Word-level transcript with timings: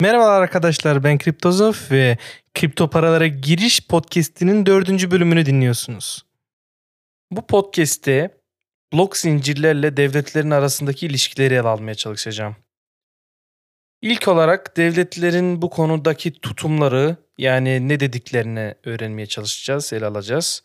Merhabalar 0.00 0.42
arkadaşlar 0.42 1.04
ben 1.04 1.18
Kriptozof 1.18 1.92
ve 1.92 2.18
Kripto 2.54 2.90
Paralara 2.90 3.26
Giriş 3.26 3.86
Podcast'inin 3.86 4.66
dördüncü 4.66 5.10
bölümünü 5.10 5.46
dinliyorsunuz. 5.46 6.24
Bu 7.30 7.46
podcast'te 7.46 8.40
blok 8.92 9.16
zincirlerle 9.16 9.96
devletlerin 9.96 10.50
arasındaki 10.50 11.06
ilişkileri 11.06 11.54
ele 11.54 11.60
almaya 11.60 11.94
çalışacağım. 11.94 12.56
İlk 14.02 14.28
olarak 14.28 14.76
devletlerin 14.76 15.62
bu 15.62 15.70
konudaki 15.70 16.32
tutumları 16.32 17.16
yani 17.38 17.88
ne 17.88 18.00
dediklerini 18.00 18.74
öğrenmeye 18.84 19.26
çalışacağız, 19.26 19.92
ele 19.92 20.06
alacağız. 20.06 20.62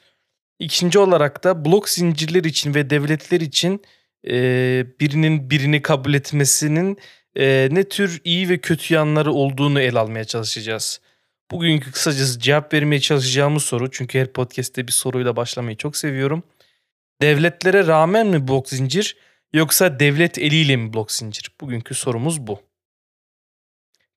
İkinci 0.60 1.00
olarak 1.00 1.44
da 1.44 1.66
blok 1.66 1.90
zincirler 1.90 2.44
için 2.44 2.74
ve 2.74 2.90
devletler 2.90 3.42
için 3.42 3.82
e, 4.28 4.34
birinin 5.00 5.50
birini 5.50 5.82
kabul 5.82 6.14
etmesinin 6.14 6.98
e, 7.36 7.68
ne 7.72 7.84
tür 7.84 8.22
iyi 8.24 8.50
ve 8.50 8.58
kötü 8.58 8.94
yanları 8.94 9.34
olduğunu 9.34 9.82
ele 9.82 10.00
almaya 10.00 10.26
çalışacağız. 10.26 11.02
Bugünkü 11.52 11.92
kısacası 11.92 12.40
cevap 12.40 12.74
vermeye 12.74 13.00
çalışacağımız 13.00 13.64
soru 13.64 13.92
çünkü 13.92 14.20
her 14.20 14.34
podcast'te 14.34 14.88
bir 14.88 14.92
soruyla 14.92 15.36
başlamayı 15.36 15.78
çok 15.78 15.98
seviyorum. 15.98 16.44
Devletlere 17.22 17.88
rağmen 17.88 18.28
mi 18.28 18.48
blok 18.48 18.70
zincir 18.70 19.18
yoksa 19.54 20.00
devlet 20.00 20.38
eliyle 20.38 20.76
mi 20.76 20.94
blok 20.94 21.12
zincir? 21.12 21.52
Bugünkü 21.62 21.96
sorumuz 21.96 22.48
bu. 22.48 22.62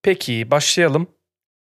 Peki 0.02 0.50
başlayalım. 0.50 1.06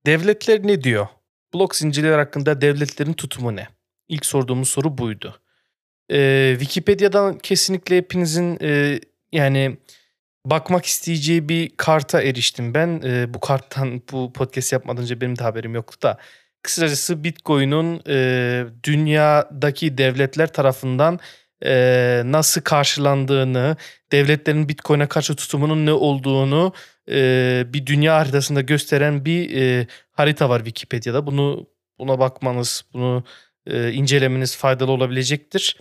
Devletler 0.07 0.67
ne 0.67 0.85
diyor? 0.85 1.09
Blok 1.55 1.77
zincirler 1.77 2.19
hakkında 2.19 2.61
devletlerin 2.61 3.13
tutumu 3.13 3.57
ne? 3.57 3.69
İlk 4.09 4.27
sorduğumuz 4.27 4.69
soru 4.69 4.99
buydu. 4.99 5.41
Ee, 6.13 6.57
Wikipedia'dan 6.59 7.39
kesinlikle 7.39 7.97
hepinizin 7.97 8.59
e, 8.63 9.01
yani 9.33 9.77
bakmak 10.47 10.87
isteyeceği 10.87 11.49
bir 11.49 11.71
karta 11.77 12.23
eriştim 12.23 12.75
ben. 12.75 13.03
E, 13.05 13.35
bu 13.35 13.41
karttan 13.41 14.03
bu 14.13 14.33
podcast 14.33 14.73
yapmadan 14.73 15.03
önce 15.03 15.21
benim 15.21 15.39
de 15.39 15.43
haberim 15.43 15.75
yoktu 15.75 15.99
da. 16.03 16.19
Kısacası 16.63 17.25
Bitcoin'un 17.25 18.03
e, 18.09 18.65
dünyadaki 18.85 19.99
devletler 19.99 20.53
tarafından 20.53 21.19
e, 21.65 22.23
nasıl 22.25 22.61
karşılandığını, 22.61 23.77
devletlerin 24.13 24.69
Bitcoin'e 24.69 25.07
karşı 25.07 25.37
tutumunun 25.37 25.87
ne 25.87 25.93
olduğunu 25.93 26.73
e, 27.11 27.65
bir 27.69 27.87
dünya 27.87 28.17
haritasında 28.17 28.61
gösteren 28.61 29.25
bir 29.25 29.57
e, 29.57 29.87
harita 30.13 30.49
var 30.49 30.59
Wikipedia'da. 30.59 31.27
Bunu 31.27 31.67
buna 31.99 32.19
bakmanız, 32.19 32.85
bunu 32.93 33.25
e, 33.67 33.93
incelemeniz 33.93 34.57
faydalı 34.57 34.91
olabilecektir. 34.93 35.77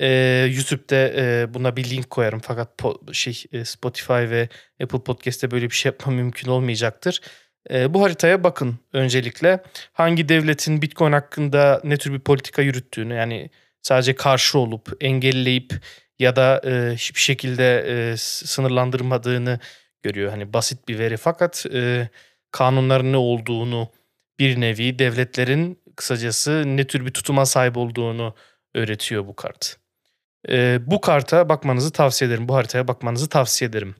E, 0.00 0.08
YouTube'da 0.56 0.96
e, 0.96 1.54
buna 1.54 1.76
bir 1.76 1.90
link 1.90 2.10
koyarım 2.10 2.40
fakat 2.40 2.80
po- 2.80 3.14
şey 3.14 3.44
e, 3.52 3.64
Spotify 3.64 4.12
ve 4.12 4.48
Apple 4.82 5.02
Podcast'te 5.02 5.50
böyle 5.50 5.70
bir 5.70 5.74
şey 5.74 5.90
yapmam 5.90 6.14
mümkün 6.14 6.50
olmayacaktır. 6.50 7.20
E, 7.70 7.94
bu 7.94 8.02
haritaya 8.02 8.44
bakın 8.44 8.78
öncelikle. 8.92 9.62
Hangi 9.92 10.28
devletin 10.28 10.82
Bitcoin 10.82 11.12
hakkında 11.12 11.80
ne 11.84 11.96
tür 11.96 12.12
bir 12.12 12.20
politika 12.20 12.62
yürüttüğünü 12.62 13.14
yani 13.14 13.50
sadece 13.82 14.14
karşı 14.14 14.58
olup 14.58 14.96
engelleyip 15.00 15.72
ya 16.18 16.36
da 16.36 16.60
e, 16.64 16.94
hiçbir 16.94 17.20
şekilde 17.20 17.78
e, 17.88 18.16
sınırlandırmadığını 18.16 19.60
görüyor. 20.02 20.30
Hani 20.30 20.52
basit 20.52 20.88
bir 20.88 20.98
veri 20.98 21.16
fakat 21.16 21.66
e, 21.74 22.08
kanunların 22.50 23.12
ne 23.12 23.16
olduğunu 23.16 23.92
bir 24.38 24.60
nevi 24.60 24.98
devletlerin 24.98 25.82
kısacası 25.96 26.62
ne 26.66 26.86
tür 26.86 27.06
bir 27.06 27.10
tutuma 27.10 27.46
sahip 27.46 27.76
olduğunu 27.76 28.34
öğretiyor 28.74 29.26
bu 29.26 29.36
kart. 29.36 29.76
E, 30.48 30.78
bu 30.86 31.00
karta 31.00 31.48
bakmanızı 31.48 31.90
tavsiye 31.90 32.30
ederim. 32.30 32.48
Bu 32.48 32.54
haritaya 32.54 32.88
bakmanızı 32.88 33.28
tavsiye 33.28 33.68
ederim. 33.68 33.94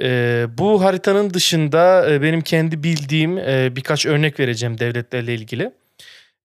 E, 0.00 0.46
bu 0.58 0.84
haritanın 0.84 1.34
dışında 1.34 2.10
e, 2.10 2.22
benim 2.22 2.40
kendi 2.40 2.82
bildiğim 2.82 3.38
e, 3.38 3.76
birkaç 3.76 4.06
örnek 4.06 4.40
vereceğim 4.40 4.78
devletlerle 4.78 5.34
ilgili. 5.34 5.72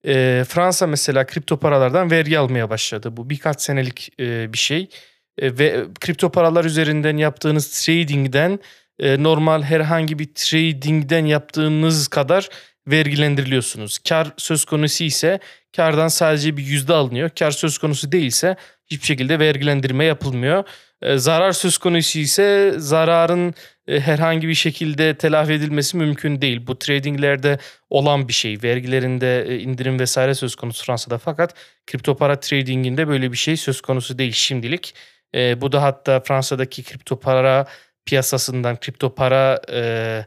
E, 0.05 0.43
Fransa 0.47 0.87
mesela 0.87 1.25
kripto 1.25 1.57
paralardan 1.57 2.11
vergi 2.11 2.39
almaya 2.39 2.69
başladı. 2.69 3.17
Bu 3.17 3.29
birkaç 3.29 3.61
senelik 3.61 4.09
e, 4.19 4.53
bir 4.53 4.57
şey. 4.57 4.89
E, 5.37 5.57
ve 5.57 5.85
kripto 5.99 6.31
paralar 6.31 6.65
üzerinden 6.65 7.17
yaptığınız 7.17 7.85
tradingden 7.85 8.59
e, 8.99 9.23
normal 9.23 9.61
herhangi 9.63 10.19
bir 10.19 10.29
tradingden 10.35 11.25
yaptığınız 11.25 12.07
kadar 12.07 12.49
vergilendiriliyorsunuz. 12.87 13.99
Kar 13.99 14.33
söz 14.37 14.65
konusu 14.65 15.03
ise 15.03 15.39
kardan 15.75 16.07
sadece 16.07 16.57
bir 16.57 16.63
yüzde 16.63 16.93
alınıyor. 16.93 17.29
Kar 17.39 17.51
söz 17.51 17.77
konusu 17.77 18.11
değilse 18.11 18.55
hiçbir 18.91 19.05
şekilde 19.05 19.39
vergilendirme 19.39 20.05
yapılmıyor. 20.05 20.63
E, 21.01 21.17
zarar 21.17 21.51
söz 21.51 21.77
konusu 21.77 22.19
ise 22.19 22.73
zararın 22.77 23.53
e, 23.87 23.99
herhangi 23.99 24.47
bir 24.47 24.53
şekilde 24.53 25.17
telafi 25.17 25.53
edilmesi 25.53 25.97
mümkün 25.97 26.41
değil. 26.41 26.67
Bu 26.67 26.79
tradinglerde 26.79 27.57
olan 27.89 28.27
bir 28.27 28.33
şey. 28.33 28.63
Vergilerinde 28.63 29.41
e, 29.41 29.59
indirim 29.59 29.99
vesaire 29.99 30.35
söz 30.35 30.55
konusu 30.55 30.85
Fransa'da 30.85 31.17
fakat 31.17 31.53
kripto 31.87 32.17
para 32.17 32.39
tradinginde 32.39 33.07
böyle 33.07 33.31
bir 33.31 33.37
şey 33.37 33.57
söz 33.57 33.81
konusu 33.81 34.17
değil 34.17 34.33
şimdilik. 34.33 34.93
E, 35.35 35.61
bu 35.61 35.71
da 35.71 35.83
hatta 35.83 36.19
Fransa'daki 36.19 36.83
kripto 36.83 37.19
para 37.19 37.67
piyasasından 38.05 38.79
kripto 38.79 39.15
para 39.15 39.61
e, 39.71 40.25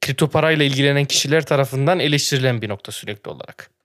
kripto 0.00 0.28
parayla 0.28 0.64
ilgilenen 0.64 1.04
kişiler 1.04 1.46
tarafından 1.46 2.00
eleştirilen 2.00 2.62
bir 2.62 2.68
nokta 2.68 2.92
sürekli 2.92 3.30
olarak. 3.30 3.77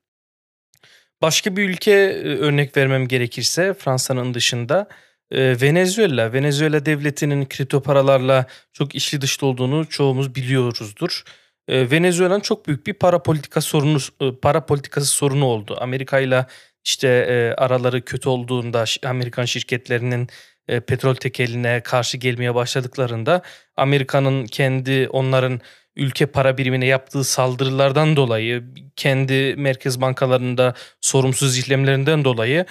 Başka 1.24 1.56
bir 1.56 1.70
ülke 1.70 1.92
e, 1.92 2.38
örnek 2.38 2.78
vermem 2.78 3.08
gerekirse 3.08 3.74
Fransa'nın 3.74 4.34
dışında 4.34 4.88
e, 5.32 5.62
Venezuela. 5.62 6.34
Venezuela 6.34 6.86
devletinin 6.86 7.46
kripto 7.46 7.82
paralarla 7.82 8.46
çok 8.74 8.96
işli 8.96 9.22
dışlı 9.22 9.48
olduğunu 9.48 9.90
çoğumuz 9.90 10.36
biliyoruzdur. 10.36 11.24
E, 11.68 11.92
Venezuela'nın 11.92 12.40
çok 12.40 12.68
büyük 12.68 12.88
bir 12.88 12.94
para 12.94 13.24
politika 13.24 13.62
sorunu 13.62 13.98
para 14.42 14.66
politikası 14.66 15.08
sorunu 15.08 15.46
oldu. 15.46 15.78
Amerika 15.80 16.20
ile 16.20 16.46
işte 16.86 17.56
araları 17.58 18.02
kötü 18.02 18.30
olduğunda 18.30 18.86
Amerikan 19.06 19.46
şirketlerinin 19.46 20.28
petrol 20.68 21.16
tekeline 21.16 21.82
karşı 21.82 22.18
gelmeye 22.18 22.56
başladıklarında 22.56 23.42
Amerika'nın 23.76 24.46
kendi 24.46 25.08
onların 25.10 25.62
ülke 25.96 26.26
para 26.26 26.58
birimine 26.58 26.86
yaptığı 26.86 27.24
saldırılardan 27.24 28.16
dolayı 28.16 28.64
kendi 28.96 29.56
merkez 29.58 30.02
bankalarında 30.02 30.74
sorumsuz 31.02 31.58
işlemlerinden 31.58 32.26
dolayı 32.26 32.66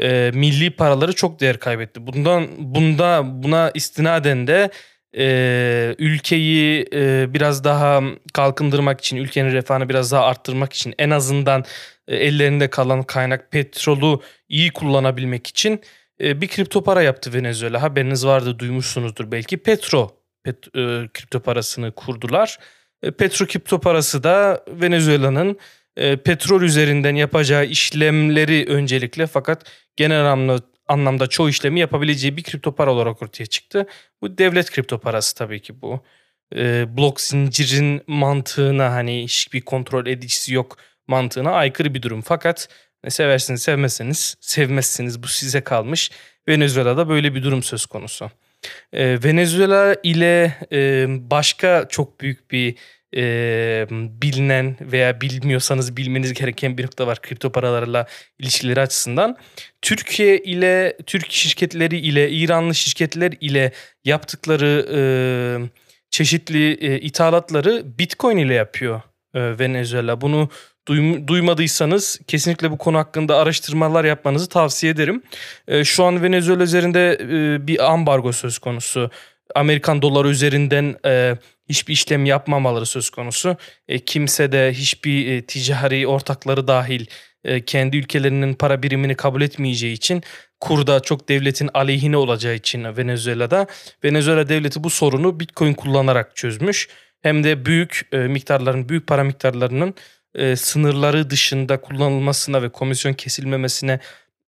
e, 0.00 0.30
milli 0.34 0.70
paraları 0.70 1.12
çok 1.12 1.40
değer 1.40 1.58
kaybetti. 1.58 2.06
Bundan 2.06 2.48
bunda 2.58 3.22
buna 3.42 3.70
istinaden 3.74 4.46
de 4.46 4.70
e, 5.18 5.94
ülkeyi 5.98 6.86
e, 6.92 7.34
biraz 7.34 7.64
daha 7.64 8.02
kalkındırmak 8.32 9.00
için, 9.00 9.16
ülkenin 9.16 9.52
refahını 9.52 9.88
biraz 9.88 10.12
daha 10.12 10.24
arttırmak 10.24 10.72
için 10.72 10.94
en 10.98 11.10
azından 11.10 11.64
e, 12.08 12.16
ellerinde 12.16 12.70
kalan 12.70 13.02
kaynak 13.02 13.50
petrolü 13.50 14.20
iyi 14.48 14.70
kullanabilmek 14.70 15.46
için 15.46 15.80
e, 16.20 16.40
bir 16.40 16.48
kripto 16.48 16.84
para 16.84 17.02
yaptı 17.02 17.34
Venezuela. 17.34 17.82
Haberiniz 17.82 18.26
vardı, 18.26 18.58
duymuşsunuzdur 18.58 19.32
belki. 19.32 19.56
Petro 19.56 20.25
pet, 20.46 20.66
e, 20.66 21.08
kripto 21.14 21.40
parasını 21.40 21.92
kurdular. 21.92 22.58
E, 23.02 23.10
Petro 23.10 23.46
kripto 23.46 23.80
parası 23.80 24.22
da 24.22 24.64
Venezuela'nın 24.68 25.58
e, 25.96 26.16
petrol 26.16 26.62
üzerinden 26.62 27.14
yapacağı 27.14 27.66
işlemleri 27.66 28.64
öncelikle 28.68 29.26
fakat 29.26 29.70
genel 29.96 30.24
anlamda, 30.32 30.64
anlamda 30.88 31.26
çoğu 31.26 31.48
işlemi 31.48 31.80
yapabileceği 31.80 32.36
bir 32.36 32.42
kripto 32.42 32.74
para 32.74 32.92
olarak 32.92 33.22
ortaya 33.22 33.46
çıktı. 33.46 33.86
Bu 34.22 34.38
devlet 34.38 34.70
kripto 34.70 34.98
parası 34.98 35.34
tabii 35.34 35.62
ki 35.62 35.82
bu. 35.82 36.00
E, 36.56 36.96
blok 36.96 37.20
zincirin 37.20 38.02
mantığına 38.06 38.92
hani 38.92 39.24
hiçbir 39.24 39.60
kontrol 39.60 40.06
edicisi 40.06 40.54
yok 40.54 40.76
mantığına 41.06 41.50
aykırı 41.50 41.94
bir 41.94 42.02
durum. 42.02 42.20
Fakat 42.22 42.68
seversiniz 43.08 43.62
sevmezseniz 43.62 44.36
sevmezsiniz 44.40 45.22
bu 45.22 45.26
size 45.26 45.60
kalmış. 45.60 46.10
Venezuela'da 46.48 47.08
böyle 47.08 47.34
bir 47.34 47.42
durum 47.42 47.62
söz 47.62 47.86
konusu. 47.86 48.30
E, 48.92 49.18
Venezuela 49.24 49.96
ile 50.02 50.56
e, 50.72 51.06
başka 51.08 51.86
çok 51.88 52.20
büyük 52.20 52.50
bir 52.50 52.74
e, 53.16 53.86
bilinen 53.90 54.76
veya 54.80 55.20
bilmiyorsanız 55.20 55.96
bilmeniz 55.96 56.32
gereken 56.34 56.78
bir 56.78 56.84
nokta 56.84 57.06
var 57.06 57.22
kripto 57.22 57.52
paralarla 57.52 58.06
ilişkileri 58.38 58.80
açısından. 58.80 59.36
Türkiye 59.82 60.38
ile 60.38 60.96
Türk 61.06 61.32
şirketleri 61.32 61.98
ile 61.98 62.30
İranlı 62.30 62.74
şirketler 62.74 63.32
ile 63.40 63.72
yaptıkları 64.04 64.86
e, 64.94 65.00
çeşitli 66.10 66.72
ithalatları 66.98 67.98
Bitcoin 67.98 68.36
ile 68.36 68.54
yapıyor 68.54 69.00
Venezuela. 69.34 70.20
Bunu 70.20 70.50
duymadıysanız 71.26 72.20
kesinlikle 72.26 72.70
bu 72.70 72.78
konu 72.78 72.98
hakkında 72.98 73.36
araştırmalar 73.36 74.04
yapmanızı 74.04 74.48
tavsiye 74.48 74.92
ederim. 74.92 75.22
E, 75.68 75.84
şu 75.84 76.04
an 76.04 76.22
Venezuela 76.22 76.62
üzerinde 76.62 77.18
e, 77.20 77.66
bir 77.66 77.92
ambargo 77.92 78.32
söz 78.32 78.58
konusu. 78.58 79.10
Amerikan 79.54 80.02
doları 80.02 80.28
üzerinden 80.28 80.96
e, 81.06 81.36
hiçbir 81.68 81.92
işlem 81.92 82.24
yapmamaları 82.24 82.86
söz 82.86 83.10
konusu. 83.10 83.56
E, 83.88 83.98
kimse 83.98 84.52
de 84.52 84.72
hiçbir 84.72 85.32
e, 85.32 85.42
ticari 85.42 86.06
ortakları 86.06 86.68
dahil 86.68 87.06
kendi 87.66 87.96
ülkelerinin 87.96 88.54
para 88.54 88.82
birimini 88.82 89.14
kabul 89.14 89.42
etmeyeceği 89.42 89.92
için 89.92 90.22
kurda 90.60 91.00
çok 91.00 91.28
devletin 91.28 91.70
aleyhine 91.74 92.16
olacağı 92.16 92.54
için 92.54 92.96
Venezuela'da 92.96 93.66
Venezuela 94.04 94.48
devleti 94.48 94.84
bu 94.84 94.90
sorunu 94.90 95.40
Bitcoin 95.40 95.74
kullanarak 95.74 96.36
çözmüş. 96.36 96.88
hem 97.22 97.44
de 97.44 97.66
büyük 97.66 98.08
miktarların, 98.12 98.88
büyük 98.88 99.06
para 99.06 99.24
miktarlarının 99.24 99.94
e, 100.36 100.56
sınırları 100.56 101.30
dışında 101.30 101.80
kullanılmasına 101.80 102.62
ve 102.62 102.68
komisyon 102.68 103.12
kesilmemesine 103.12 104.00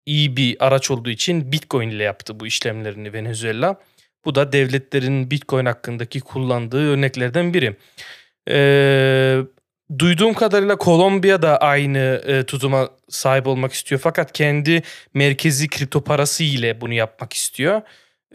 iyi 0.06 0.38
bir 0.38 0.58
araç 0.60 0.92
olduğu 0.92 1.10
için 1.10 1.52
Bitcoin 1.52 1.90
ile 1.90 2.04
yaptı 2.04 2.40
bu 2.40 2.48
işlemlerini 2.48 3.14
Venezuela. 3.14 3.80
Bu 4.26 4.36
da 4.36 4.52
devletlerin 4.52 5.32
Bitcoin 5.32 5.66
hakkındaki 5.66 6.20
kullandığı 6.20 6.92
örneklerden 6.92 7.54
biri. 7.54 7.76
Ee, 8.50 9.38
duyduğum 10.00 10.34
kadarıyla 10.34 10.76
Kolombiya 10.76 11.42
da 11.42 11.58
aynı 11.58 12.22
e, 12.28 12.44
tutuma 12.44 12.90
sahip 13.10 13.48
olmak 13.48 13.74
istiyor. 13.74 14.02
Fakat 14.02 14.32
kendi 14.32 14.84
merkezi 15.14 15.68
kripto 15.68 16.04
parası 16.04 16.44
ile 16.44 16.82
bunu 16.82 16.94
yapmak 16.94 17.34
istiyor. 17.34 17.82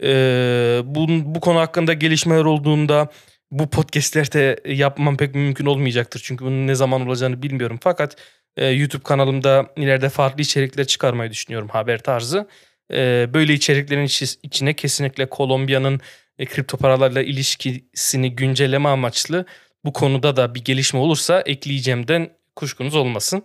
Ee, 0.03 0.81
bu, 0.85 1.07
bu 1.09 1.39
konu 1.39 1.59
hakkında 1.59 1.93
gelişmeler 1.93 2.45
olduğunda 2.45 3.09
bu 3.51 3.69
podcastlerde 3.69 4.59
yapmam 4.65 5.17
pek 5.17 5.35
mümkün 5.35 5.65
olmayacaktır. 5.65 6.21
Çünkü 6.23 6.45
bunun 6.45 6.67
ne 6.67 6.75
zaman 6.75 7.07
olacağını 7.07 7.41
bilmiyorum. 7.41 7.79
Fakat 7.81 8.15
e, 8.57 8.67
YouTube 8.67 9.03
kanalımda 9.03 9.67
ileride 9.77 10.09
farklı 10.09 10.41
içerikler 10.41 10.87
çıkarmayı 10.87 11.31
düşünüyorum 11.31 11.69
haber 11.69 12.03
tarzı. 12.03 12.47
E, 12.93 13.29
böyle 13.33 13.53
içeriklerin 13.53 14.05
içine 14.43 14.73
kesinlikle 14.73 15.29
Kolombiya'nın 15.29 16.01
e, 16.39 16.45
kripto 16.45 16.77
paralarla 16.77 17.21
ilişkisini 17.21 18.35
güncelleme 18.35 18.89
amaçlı 18.89 19.45
bu 19.85 19.93
konuda 19.93 20.35
da 20.35 20.55
bir 20.55 20.63
gelişme 20.63 20.99
olursa 20.99 21.41
ekleyeceğimden 21.41 22.29
kuşkunuz 22.55 22.95
olmasın. 22.95 23.43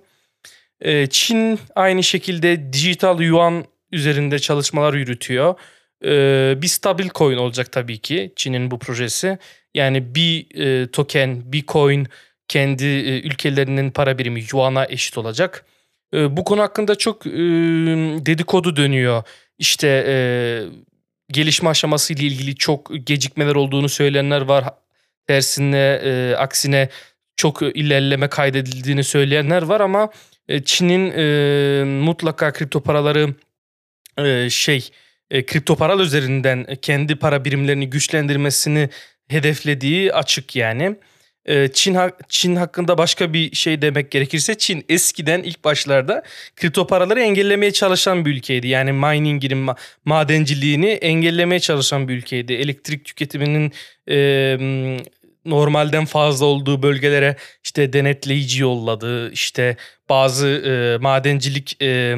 E, 0.80 1.06
Çin 1.06 1.58
aynı 1.74 2.02
şekilde 2.02 2.72
dijital 2.72 3.20
yuan 3.20 3.64
üzerinde 3.92 4.38
çalışmalar 4.38 4.94
yürütüyor. 4.94 5.54
E, 6.04 6.54
bir 6.62 6.66
stabil 6.66 7.08
coin 7.14 7.36
olacak 7.36 7.72
tabii 7.72 7.98
ki 7.98 8.32
Çin'in 8.36 8.70
bu 8.70 8.78
projesi. 8.78 9.38
Yani 9.74 10.14
bir 10.14 10.60
e, 10.60 10.90
token, 10.90 11.52
bir 11.52 11.66
coin 11.66 12.08
kendi 12.48 12.84
e, 12.84 13.20
ülkelerinin 13.20 13.90
para 13.90 14.18
birimi 14.18 14.44
yuana 14.52 14.86
eşit 14.86 15.18
olacak. 15.18 15.64
E, 16.14 16.36
bu 16.36 16.44
konu 16.44 16.62
hakkında 16.62 16.94
çok 16.94 17.26
e, 17.26 17.30
dedikodu 18.26 18.76
dönüyor. 18.76 19.22
İşte 19.58 20.04
e, 20.08 20.16
gelişme 21.32 21.68
aşaması 21.68 22.12
ile 22.12 22.22
ilgili 22.22 22.56
çok 22.56 22.90
gecikmeler 23.06 23.54
olduğunu 23.54 23.88
söyleyenler 23.88 24.40
var. 24.40 24.64
Tersine 25.26 26.00
e, 26.04 26.34
aksine 26.38 26.88
çok 27.36 27.62
ilerleme 27.62 28.28
kaydedildiğini 28.28 29.04
söyleyenler 29.04 29.62
var 29.62 29.80
ama 29.80 30.10
e, 30.48 30.64
Çin'in 30.64 31.12
e, 31.16 31.84
mutlaka 31.84 32.52
kripto 32.52 32.80
paraları 32.82 33.34
e, 34.18 34.50
şey 34.50 34.90
e, 35.30 35.46
kripto 35.46 35.76
paralar 35.76 36.04
üzerinden 36.04 36.66
kendi 36.82 37.16
para 37.16 37.44
birimlerini 37.44 37.90
güçlendirmesini 37.90 38.88
hedeflediği 39.28 40.12
açık 40.12 40.56
yani. 40.56 40.96
Ee, 41.48 41.68
Çin 41.72 41.96
Çin 42.28 42.56
hakkında 42.56 42.98
başka 42.98 43.32
bir 43.32 43.56
şey 43.56 43.82
demek 43.82 44.10
gerekirse 44.10 44.58
Çin 44.58 44.84
eskiden 44.88 45.42
ilk 45.42 45.64
başlarda 45.64 46.22
kripto 46.56 46.86
paraları 46.86 47.20
engellemeye 47.20 47.72
çalışan 47.72 48.24
bir 48.24 48.30
ülkeydi. 48.30 48.68
Yani 48.68 48.92
mining'in 48.92 49.68
madenciliğini 50.04 50.88
engellemeye 50.88 51.60
çalışan 51.60 52.08
bir 52.08 52.16
ülkeydi. 52.16 52.52
Elektrik 52.52 53.04
tüketiminin 53.04 53.72
e, 54.10 54.16
normalden 55.44 56.04
fazla 56.04 56.46
olduğu 56.46 56.82
bölgelere 56.82 57.36
işte 57.64 57.92
denetleyici 57.92 58.62
yolladı. 58.62 59.32
İşte 59.32 59.76
bazı 60.08 60.46
e, 60.48 61.02
madencilik 61.02 61.82
e, 61.82 62.16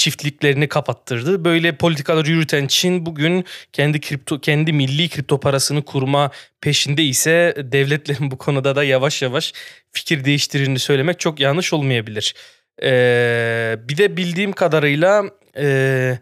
çiftliklerini 0.00 0.68
kapattırdı. 0.68 1.44
Böyle 1.44 1.76
politikalar 1.76 2.26
yürüten 2.26 2.66
Çin 2.66 3.06
bugün 3.06 3.44
kendi 3.72 4.00
kripto 4.00 4.40
kendi 4.40 4.72
milli 4.72 5.08
kripto 5.08 5.40
parasını 5.40 5.84
kurma 5.84 6.30
peşinde 6.60 7.02
ise 7.02 7.54
devletlerin 7.58 8.30
bu 8.30 8.38
konuda 8.38 8.76
da 8.76 8.84
yavaş 8.84 9.22
yavaş 9.22 9.52
fikir 9.92 10.24
değiştirdiğini 10.24 10.78
söylemek 10.78 11.20
çok 11.20 11.40
yanlış 11.40 11.72
olmayabilir. 11.72 12.34
Ee, 12.82 13.76
bir 13.88 13.96
de 13.96 14.16
bildiğim 14.16 14.52
kadarıyla 14.52 15.24
e, 15.56 16.18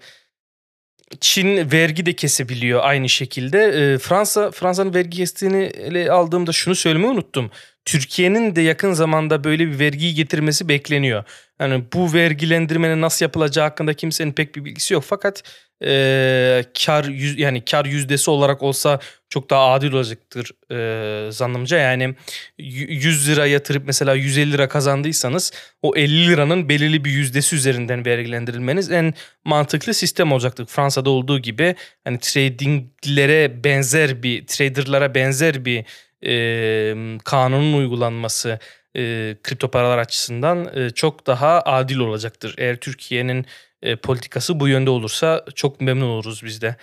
Çin 1.21 1.73
vergi 1.73 2.07
de 2.07 2.13
kesebiliyor 2.13 2.81
aynı 2.83 3.09
şekilde. 3.09 3.59
E, 3.59 3.99
Fransa 3.99 4.51
Fransa'nın 4.51 4.95
vergi 4.95 5.17
kestiğini 5.17 5.63
ele 5.63 6.11
aldığımda 6.13 6.53
şunu 6.53 6.75
söylemeyi 6.75 7.11
unuttum. 7.11 7.51
Türkiye'nin 7.89 8.57
de 8.57 8.61
yakın 8.61 8.93
zamanda 8.93 9.45
böyle 9.45 9.69
bir 9.69 9.79
vergiyi 9.79 10.15
getirmesi 10.15 10.69
bekleniyor. 10.69 11.25
Yani 11.61 11.85
bu 11.93 12.13
vergilendirmenin 12.13 13.01
nasıl 13.01 13.25
yapılacağı 13.25 13.65
hakkında 13.65 13.95
kimsenin 13.95 14.33
pek 14.33 14.57
bir 14.57 14.65
bilgisi 14.65 14.95
yok. 14.95 15.05
Fakat 15.07 15.43
e, 15.85 16.65
kar 16.85 17.05
yüz, 17.05 17.39
yani 17.39 17.65
kar 17.65 17.85
yüzdesi 17.85 18.31
olarak 18.31 18.63
olsa 18.63 19.01
çok 19.29 19.51
daha 19.51 19.73
adil 19.73 19.93
olacaktır 19.93 20.51
e, 20.73 21.33
zannımca. 21.33 21.79
Yani 21.79 22.15
100 22.59 23.29
lira 23.29 23.47
yatırıp 23.47 23.83
mesela 23.87 24.15
150 24.15 24.53
lira 24.53 24.69
kazandıysanız 24.69 25.53
o 25.83 25.97
50 25.97 26.29
liranın 26.29 26.69
belirli 26.69 27.05
bir 27.05 27.11
yüzdesi 27.11 27.57
üzerinden 27.57 28.07
vergilendirilmeniz 28.07 28.91
en 28.91 29.15
mantıklı 29.45 29.95
sistem 29.95 30.33
olacaktır. 30.33 30.67
Fransa'da 30.67 31.11
olduğu 31.11 31.39
gibi 31.39 31.75
hani 32.05 32.19
tradinglere 32.19 33.65
benzer 33.65 34.23
bir 34.23 34.47
traderlara 34.47 35.15
benzer 35.15 35.65
bir 35.65 35.85
e, 36.27 36.95
kanunun 37.25 37.73
uygulanması 37.79 38.59
e, 38.97 39.37
kripto 39.43 39.71
paralar 39.71 39.99
açısından 39.99 40.79
e, 40.79 40.91
çok 40.91 41.27
daha 41.27 41.61
adil 41.61 41.99
olacaktır. 41.99 42.55
Eğer 42.59 42.77
Türkiye'nin 42.77 43.47
e, 43.83 43.97
politikası 43.97 44.61
bu 44.61 44.69
yönde 44.69 44.91
olursa 44.91 45.45
çok 45.55 45.81
memnun 45.81 46.09
oluruz 46.09 46.43
biz 46.45 46.63
de. 46.63 46.77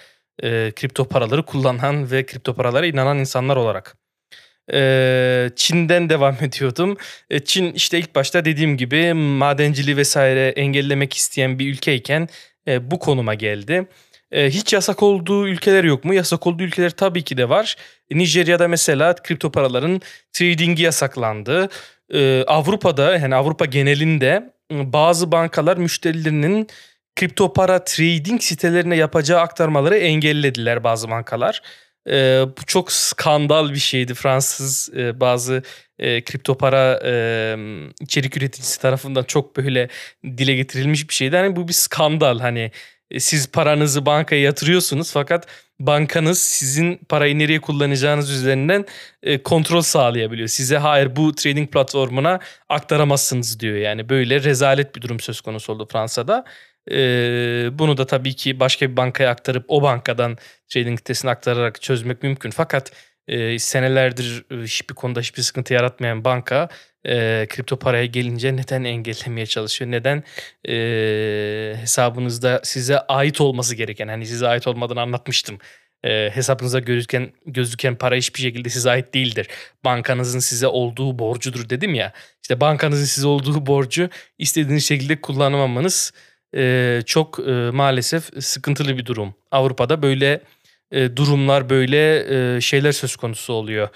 E, 0.44 0.72
kripto 0.76 1.06
paraları 1.06 1.44
kullanan 1.44 2.12
ve 2.12 2.26
kripto 2.26 2.54
paralara 2.54 2.86
inanan 2.86 3.18
insanlar 3.20 3.56
olarak. 3.56 3.98
Çin'den 5.56 6.10
devam 6.10 6.36
ediyordum. 6.42 6.98
E, 7.30 7.40
Çin 7.40 7.74
işte 7.74 8.00
ilk 8.00 8.16
başta 8.16 8.46
dediğim 8.46 8.78
gibi 8.78 9.14
madenciliği 9.14 9.98
vesaire 9.98 10.48
engellemek 10.48 11.14
isteyen 11.14 11.60
bir 11.60 11.74
ülkeyken 11.74 12.30
e, 12.68 12.92
bu 12.92 13.00
konuma 13.00 13.34
geldi. 13.34 13.88
E, 14.36 14.50
hiç 14.50 14.74
yasak 14.74 15.04
olduğu 15.04 15.48
ülkeler 15.48 15.84
yok 15.84 16.06
mu? 16.06 16.14
Yasak 16.14 16.48
olduğu 16.48 16.64
ülkeler 16.64 16.90
tabii 16.90 17.24
ki 17.24 17.38
de 17.38 17.50
var. 17.50 17.76
Nijerya'da 18.12 18.68
mesela 18.68 19.16
kripto 19.16 19.52
paraların 19.52 20.02
trading'i 20.34 20.82
yasaklandı. 20.82 21.70
E, 22.14 22.44
Avrupa'da 22.48 23.16
yani 23.16 23.36
Avrupa 23.36 23.66
genelinde 23.66 24.54
bazı 24.72 25.32
bankalar 25.32 25.78
müşterilerinin 25.78 26.68
kripto 27.16 27.54
para 27.54 27.84
trading 27.84 28.42
sitelerine 28.42 28.96
yapacağı 28.96 29.40
aktarmaları 29.40 29.98
engellediler 29.98 30.84
bazı 30.84 31.10
bankalar. 31.10 31.62
E, 32.10 32.46
bu 32.58 32.66
çok 32.66 32.92
skandal 32.92 33.70
bir 33.70 33.80
şeydi. 33.80 34.14
Fransız 34.14 34.90
e, 34.98 35.20
bazı 35.20 35.64
e, 36.00 36.24
kripto 36.24 36.58
para 36.58 37.00
e, 37.06 37.14
içerik 38.02 38.38
üreticisi 38.38 38.82
tarafından 38.82 39.24
çok 39.24 39.58
böyle 39.58 39.90
dile 40.24 40.56
getirilmiş 40.56 41.10
bir 41.10 41.14
şeydi. 41.14 41.38
Hani 41.38 41.56
bu 41.56 41.68
bir 41.68 41.74
skandal 41.74 42.40
hani 42.40 42.72
siz 43.20 43.48
paranızı 43.48 44.06
bankaya 44.06 44.42
yatırıyorsunuz 44.42 45.12
fakat 45.12 45.48
bankanız 45.80 46.40
sizin 46.40 46.98
parayı 47.10 47.40
nereye 47.40 47.62
kullanacağınız 47.62 48.32
üzerinden 48.32 48.86
e, 49.24 49.44
kontrol 49.44 49.82
sağlayabiliyor. 49.82 50.48
Size 50.48 50.78
hayır 50.78 51.16
bu 51.16 51.36
trading 51.36 51.72
platformuna 51.72 52.40
aktaramazsınız 52.70 53.60
diyor. 53.60 53.76
Yani 53.76 54.10
böyle 54.10 54.44
rezalet 54.44 54.96
bir 54.96 55.02
durum 55.02 55.20
söz 55.20 55.42
konusu 55.42 55.74
oldu 55.74 55.88
Fransa'da. 55.92 56.46
E, 56.92 56.98
bunu 57.80 57.98
da 57.98 58.06
tabii 58.06 58.34
ki 58.36 58.60
başka 58.60 58.92
bir 58.92 58.98
bankaya 58.98 59.30
aktarıp 59.30 59.66
o 59.68 59.82
bankadan 59.82 60.38
trading 60.70 61.00
sitesine 61.00 61.32
aktararak 61.32 61.82
çözmek 61.82 62.24
mümkün. 62.24 62.52
Fakat 62.52 62.92
e, 63.28 63.60
senelerdir 63.60 64.46
hiçbir 64.52 64.96
konuda 64.96 65.20
hiçbir 65.20 65.42
sıkıntı 65.42 65.74
yaratmayan 65.74 66.26
banka 66.26 66.70
e, 67.06 67.46
kripto 67.50 67.80
paraya 67.80 68.06
gelince 68.06 68.56
neden 68.56 68.84
engellemeye 68.84 69.46
çalışıyor? 69.46 69.92
Neden 69.92 70.24
e, 70.68 71.76
hesabınızda 71.80 72.62
size 72.64 73.00
ait 73.00 73.42
olması 73.42 73.76
gereken 73.76 74.08
hani 74.08 74.26
size 74.26 74.48
ait 74.48 74.68
olmadığını 74.68 75.02
anlatmıştım. 75.02 75.58
E, 76.04 76.30
hesabınıza 76.34 76.80
gözüken 76.80 77.32
gözüken 77.46 77.96
para 77.96 78.16
hiçbir 78.16 78.42
şekilde 78.42 78.70
size 78.70 78.90
ait 78.90 79.14
değildir. 79.14 79.48
Bankanızın 79.86 80.40
size 80.40 80.68
olduğu 80.68 81.20
borcudur 81.20 81.70
dedim 81.70 81.94
ya. 81.94 82.14
İşte 82.42 82.62
bankanızın 82.62 83.06
size 83.06 83.28
olduğu 83.28 83.66
borcu 83.66 84.10
istediğiniz 84.38 84.86
şekilde 84.86 85.22
kullanamamanız 85.22 86.14
e, 86.56 87.02
çok 87.06 87.40
e, 87.40 87.52
maalesef 87.52 88.44
sıkıntılı 88.44 88.98
bir 88.98 89.06
durum. 89.06 89.36
Avrupa'da 89.52 90.02
böyle 90.02 90.42
e, 90.92 91.16
durumlar 91.16 91.70
böyle 91.70 92.26
e, 92.58 92.62
şeyler 92.62 92.92
söz 92.92 93.16
konusu 93.16 93.54
oluyor. 93.54 93.90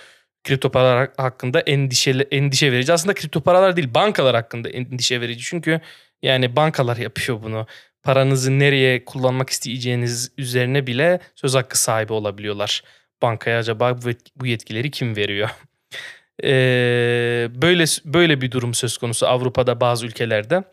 Kripto 0.43 0.72
paralar 0.72 1.10
hakkında 1.17 1.60
endişe 1.60 2.12
endişe 2.31 2.72
verici. 2.72 2.93
Aslında 2.93 3.13
kripto 3.13 3.41
paralar 3.41 3.75
değil 3.75 3.93
bankalar 3.93 4.36
hakkında 4.36 4.69
endişe 4.69 5.22
verici. 5.22 5.43
Çünkü 5.43 5.81
yani 6.22 6.55
bankalar 6.55 6.98
yapıyor 6.98 7.43
bunu. 7.43 7.67
Paranızı 8.03 8.60
nereye 8.60 9.05
kullanmak 9.05 9.50
isteyeceğiniz 9.50 10.31
üzerine 10.38 10.88
bile 10.88 11.19
söz 11.36 11.55
hakkı 11.55 11.81
sahibi 11.81 12.13
olabiliyorlar. 12.13 12.84
Bankaya 13.22 13.60
acaba 13.60 13.98
bu 14.36 14.46
yetkileri 14.48 14.91
kim 14.91 15.15
veriyor? 15.15 15.50
Ee, 16.43 17.48
böyle 17.62 17.86
böyle 18.05 18.41
bir 18.41 18.51
durum 18.51 18.74
söz 18.74 18.98
konusu 18.98 19.27
Avrupa'da 19.27 19.81
bazı 19.81 20.05
ülkelerde. 20.05 20.63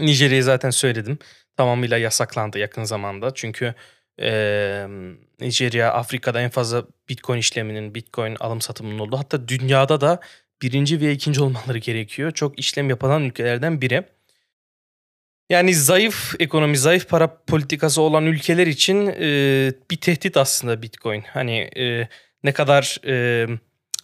Nijerya'yı 0.00 0.44
zaten 0.44 0.70
söyledim. 0.70 1.18
Tamamıyla 1.56 1.98
yasaklandı 1.98 2.58
yakın 2.58 2.84
zamanda. 2.84 3.34
Çünkü 3.34 3.74
Ee, 4.20 4.86
Nijerya 5.40 5.92
Afrika'da 5.92 6.40
en 6.40 6.50
fazla 6.50 6.84
Bitcoin 7.08 7.38
işleminin, 7.38 7.94
Bitcoin 7.94 8.36
alım 8.40 8.60
satımının 8.60 8.98
olduğu. 8.98 9.18
Hatta 9.18 9.48
dünyada 9.48 10.00
da 10.00 10.20
birinci 10.62 11.00
ve 11.00 11.12
ikinci 11.12 11.42
olmaları 11.42 11.78
gerekiyor. 11.78 12.30
Çok 12.30 12.58
işlem 12.58 12.90
yapılan 12.90 13.22
ülkelerden 13.24 13.80
biri. 13.80 14.04
Yani 15.50 15.74
zayıf 15.74 16.34
ekonomi, 16.38 16.76
zayıf 16.78 17.08
para 17.08 17.44
politikası 17.46 18.02
olan 18.02 18.26
ülkeler 18.26 18.66
için 18.66 19.06
e, 19.06 19.72
bir 19.90 19.96
tehdit 19.96 20.36
aslında 20.36 20.82
Bitcoin. 20.82 21.20
Hani 21.20 21.58
e, 21.76 22.08
ne 22.44 22.52
kadar 22.52 22.98
e, 23.06 23.46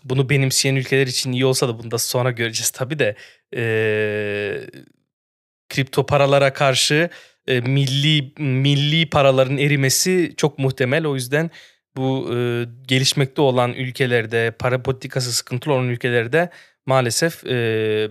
bunu 0.05 0.31
benimseyen 0.31 0.77
ülkeler 0.77 1.07
için 1.07 1.33
iyi 1.33 1.47
olsa 1.47 1.69
da 1.69 1.79
bunu 1.79 1.91
da 1.91 1.99
sonra 1.99 2.31
göreceğiz 2.31 2.71
tabii 2.71 2.99
de 2.99 3.17
e, 3.57 3.63
kripto 5.69 6.07
paralara 6.07 6.53
karşı 6.53 7.11
e, 7.51 7.61
milli 7.61 8.33
milli 8.39 9.11
paraların 9.11 9.59
erimesi 9.59 10.35
çok 10.37 10.59
muhtemel. 10.59 11.07
O 11.07 11.15
yüzden 11.15 11.51
bu 11.97 12.31
e, 12.35 12.65
gelişmekte 12.89 13.43
olan 13.43 13.73
ülkelerde, 13.73 14.51
para 14.59 14.83
politikası 14.83 15.33
sıkıntılı 15.33 15.75
olan 15.75 15.89
ülkelerde 15.89 16.51
maalesef 16.87 17.47
e, 17.47 18.09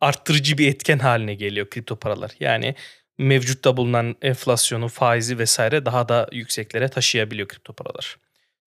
arttırıcı 0.00 0.58
bir 0.58 0.68
etken 0.68 0.98
haline 0.98 1.34
geliyor 1.34 1.70
kripto 1.70 1.96
paralar. 1.96 2.30
Yani 2.40 2.74
mevcutta 3.18 3.76
bulunan 3.76 4.16
enflasyonu, 4.22 4.88
faizi 4.88 5.38
vesaire 5.38 5.86
daha 5.86 6.08
da 6.08 6.28
yükseklere 6.32 6.88
taşıyabiliyor 6.88 7.48
kripto 7.48 7.72
paralar. 7.72 8.16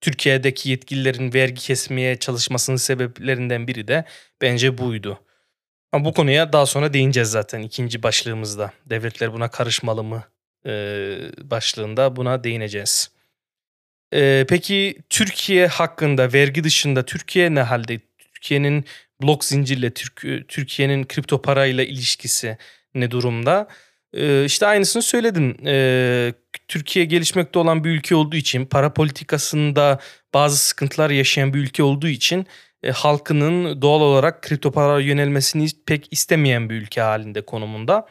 Türkiye'deki 0.01 0.69
yetkililerin 0.69 1.33
vergi 1.33 1.61
kesmeye 1.61 2.15
çalışmasının 2.19 2.77
sebeplerinden 2.77 3.67
biri 3.67 3.87
de 3.87 4.05
bence 4.41 4.77
buydu. 4.77 5.19
Ama 5.91 6.05
bu 6.05 6.13
konuya 6.13 6.53
daha 6.53 6.65
sonra 6.65 6.93
değineceğiz 6.93 7.29
zaten 7.29 7.61
ikinci 7.61 8.03
başlığımızda. 8.03 8.71
Devletler 8.85 9.33
buna 9.33 9.49
karışmalı 9.51 10.03
mı 10.03 10.23
e, 10.65 10.71
başlığında 11.37 12.15
buna 12.15 12.43
değineceğiz. 12.43 13.11
E, 14.13 14.45
peki 14.49 14.97
Türkiye 15.09 15.67
hakkında 15.67 16.33
vergi 16.33 16.63
dışında 16.63 17.05
Türkiye 17.05 17.55
ne 17.55 17.61
halde? 17.61 17.99
Türkiye'nin 18.33 18.85
blok 19.21 19.45
zincirle 19.45 19.93
Türk, 19.93 20.47
Türkiye'nin 20.47 21.03
kripto 21.03 21.41
parayla 21.41 21.83
ilişkisi 21.83 22.57
ne 22.95 23.11
durumda? 23.11 23.67
E, 24.13 24.45
işte 24.45 24.65
aynısını 24.65 25.01
söyledin. 25.01 25.65
E, 25.65 26.33
Türkiye 26.67 27.05
gelişmekte 27.05 27.59
olan 27.59 27.83
bir 27.83 27.89
ülke 27.89 28.15
olduğu 28.15 28.35
için 28.35 28.65
para 28.65 28.93
politikasında 28.93 29.99
bazı 30.33 30.57
sıkıntılar 30.57 31.09
yaşayan 31.09 31.53
bir 31.53 31.59
ülke 31.59 31.83
olduğu 31.83 32.07
için 32.07 32.47
e, 32.83 32.91
halkının 32.91 33.81
doğal 33.81 34.01
olarak 34.01 34.41
kripto 34.41 34.71
paralara 34.71 35.01
yönelmesini 35.01 35.67
pek 35.85 36.07
istemeyen 36.11 36.69
bir 36.69 36.75
ülke 36.75 37.01
halinde 37.01 37.41
konumunda. 37.41 38.07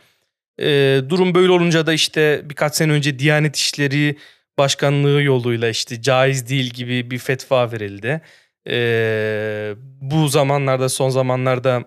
E, 0.61 1.01
durum 1.09 1.35
böyle 1.35 1.53
olunca 1.53 1.87
da 1.87 1.93
işte 1.93 2.43
birkaç 2.45 2.75
sene 2.75 2.93
önce 2.93 3.19
Diyanet 3.19 3.57
İşleri 3.57 4.17
Başkanlığı 4.59 5.23
yoluyla 5.23 5.69
işte 5.69 6.03
caiz 6.03 6.49
değil 6.49 6.71
gibi 6.71 7.11
bir 7.11 7.19
fetva 7.19 7.73
verildi. 7.73 8.21
E, 8.69 9.75
bu 10.01 10.29
zamanlarda 10.29 10.89
son 10.89 11.11
zamanlarda 11.11 11.85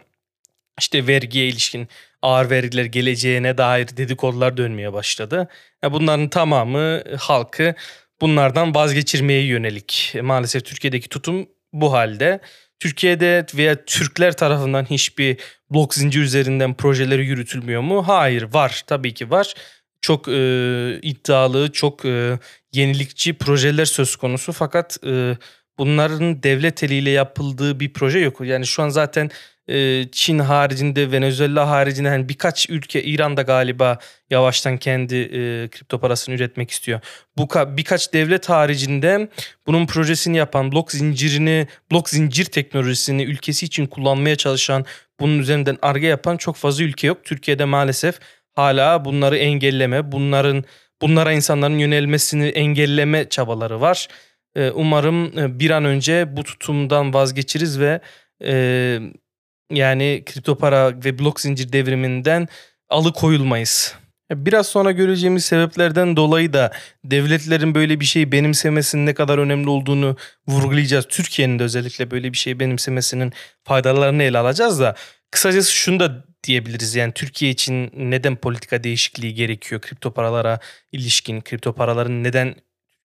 işte 0.79 1.07
vergiye 1.07 1.47
ilişkin 1.47 1.87
ağır 2.21 2.49
vergiler 2.49 2.85
geleceğine 2.85 3.57
dair 3.57 3.87
dedikodular 3.97 4.57
dönmeye 4.57 4.93
başladı. 4.93 5.47
Yani 5.83 5.93
bunların 5.93 6.29
tamamı 6.29 7.03
halkı 7.19 7.75
bunlardan 8.21 8.75
vazgeçirmeye 8.75 9.45
yönelik. 9.45 10.15
Maalesef 10.21 10.65
Türkiye'deki 10.65 11.09
tutum 11.09 11.47
bu 11.73 11.93
halde. 11.93 12.39
Türkiye'de 12.81 13.45
veya 13.55 13.85
Türkler 13.85 14.37
tarafından 14.37 14.85
hiçbir 14.85 15.37
blok 15.69 15.93
zincir 15.93 16.21
üzerinden 16.21 16.73
projeleri 16.73 17.25
yürütülmüyor 17.25 17.81
mu? 17.81 18.07
Hayır 18.07 18.43
var 18.53 18.83
tabii 18.87 19.13
ki 19.13 19.29
var. 19.29 19.53
Çok 20.01 20.27
e, 20.27 20.99
iddialı, 21.01 21.71
çok 21.71 22.05
e, 22.05 22.39
yenilikçi 22.73 23.33
projeler 23.33 23.85
söz 23.85 24.15
konusu 24.15 24.51
fakat 24.51 24.97
e, 25.05 25.37
bunların 25.77 26.43
devlet 26.43 26.83
eliyle 26.83 27.09
yapıldığı 27.09 27.79
bir 27.79 27.93
proje 27.93 28.19
yok. 28.19 28.41
Yani 28.41 28.67
şu 28.67 28.83
an 28.83 28.89
zaten 28.89 29.29
Çin 30.11 30.39
haricinde 30.39 31.11
Venezuela 31.11 31.69
haricinde 31.69 32.09
hani 32.09 32.29
birkaç 32.29 32.69
ülke 32.69 33.03
İran'da 33.03 33.41
galiba 33.41 33.99
yavaştan 34.29 34.77
kendi 34.77 35.15
e, 35.15 35.67
kripto 35.67 35.99
parasını 35.99 36.35
üretmek 36.35 36.71
istiyor. 36.71 36.99
Bu 37.37 37.47
birkaç 37.77 38.13
devlet 38.13 38.49
haricinde 38.49 39.29
bunun 39.67 39.85
projesini 39.85 40.37
yapan 40.37 40.71
blok 40.71 40.91
zincirini 40.91 41.67
blok 41.91 42.09
zincir 42.09 42.45
teknolojisini 42.45 43.23
ülkesi 43.23 43.65
için 43.65 43.85
kullanmaya 43.85 44.35
çalışan 44.35 44.85
bunun 45.19 45.39
üzerinden 45.39 45.77
arge 45.81 46.07
yapan 46.07 46.37
çok 46.37 46.55
fazla 46.55 46.83
ülke 46.83 47.07
yok. 47.07 47.25
Türkiye'de 47.25 47.65
maalesef 47.65 48.19
hala 48.53 49.05
bunları 49.05 49.37
engelleme, 49.37 50.11
bunların 50.11 50.63
bunlara 51.01 51.31
insanların 51.31 51.77
yönelmesini 51.77 52.47
engelleme 52.47 53.29
çabaları 53.29 53.81
var. 53.81 54.07
Umarım 54.73 55.31
bir 55.59 55.69
an 55.69 55.85
önce 55.85 56.37
bu 56.37 56.43
tutumdan 56.43 57.13
vazgeçiriz 57.13 57.79
ve 57.79 58.01
yani 59.71 60.23
kripto 60.25 60.57
para 60.57 61.03
ve 61.05 61.19
blok 61.19 61.41
zincir 61.41 61.73
devriminden 61.73 62.47
alıkoyulmayız. 62.89 63.95
Biraz 64.31 64.67
sonra 64.67 64.91
göreceğimiz 64.91 65.45
sebeplerden 65.45 66.15
dolayı 66.15 66.53
da 66.53 66.71
devletlerin 67.05 67.75
böyle 67.75 67.99
bir 67.99 68.05
şeyi 68.05 68.31
benimsemesinin 68.31 69.05
ne 69.05 69.13
kadar 69.13 69.37
önemli 69.37 69.69
olduğunu 69.69 70.17
vurgulayacağız. 70.47 71.05
Türkiye'nin 71.09 71.59
de 71.59 71.63
özellikle 71.63 72.11
böyle 72.11 72.33
bir 72.33 72.37
şeyi 72.37 72.59
benimsemesinin 72.59 73.33
faydalarını 73.63 74.23
ele 74.23 74.37
alacağız 74.37 74.79
da 74.79 74.95
kısacası 75.31 75.71
şunu 75.71 75.99
da 75.99 76.25
diyebiliriz. 76.43 76.95
Yani 76.95 77.13
Türkiye 77.13 77.51
için 77.51 77.91
neden 77.95 78.35
politika 78.35 78.83
değişikliği 78.83 79.33
gerekiyor? 79.33 79.81
Kripto 79.81 80.13
paralara 80.13 80.59
ilişkin, 80.91 81.41
kripto 81.41 81.73
paraların 81.73 82.23
neden 82.23 82.55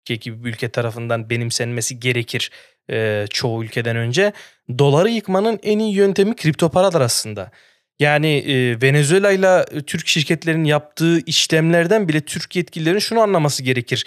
Türkiye 0.06 0.16
gibi 0.16 0.44
bir 0.44 0.50
ülke 0.50 0.68
tarafından 0.68 1.30
benimsenmesi 1.30 2.00
gerekir? 2.00 2.50
E, 2.90 3.26
çoğu 3.31 3.64
ülkeden 3.64 3.97
önce. 3.97 4.33
Doları 4.78 5.11
yıkmanın 5.11 5.61
en 5.62 5.78
iyi 5.78 5.95
yöntemi 5.95 6.37
kripto 6.37 6.69
paralar 6.69 7.00
aslında. 7.00 7.50
Yani 7.99 8.37
e, 8.37 8.83
Venezuela 8.83 9.33
ile 9.33 9.64
Türk 9.83 10.09
şirketlerinin 10.09 10.64
yaptığı 10.64 11.21
işlemlerden 11.21 12.09
bile 12.09 12.21
Türk 12.21 12.57
yetkililerin 12.57 12.99
şunu 12.99 13.21
anlaması 13.21 13.62
gerekir. 13.62 14.05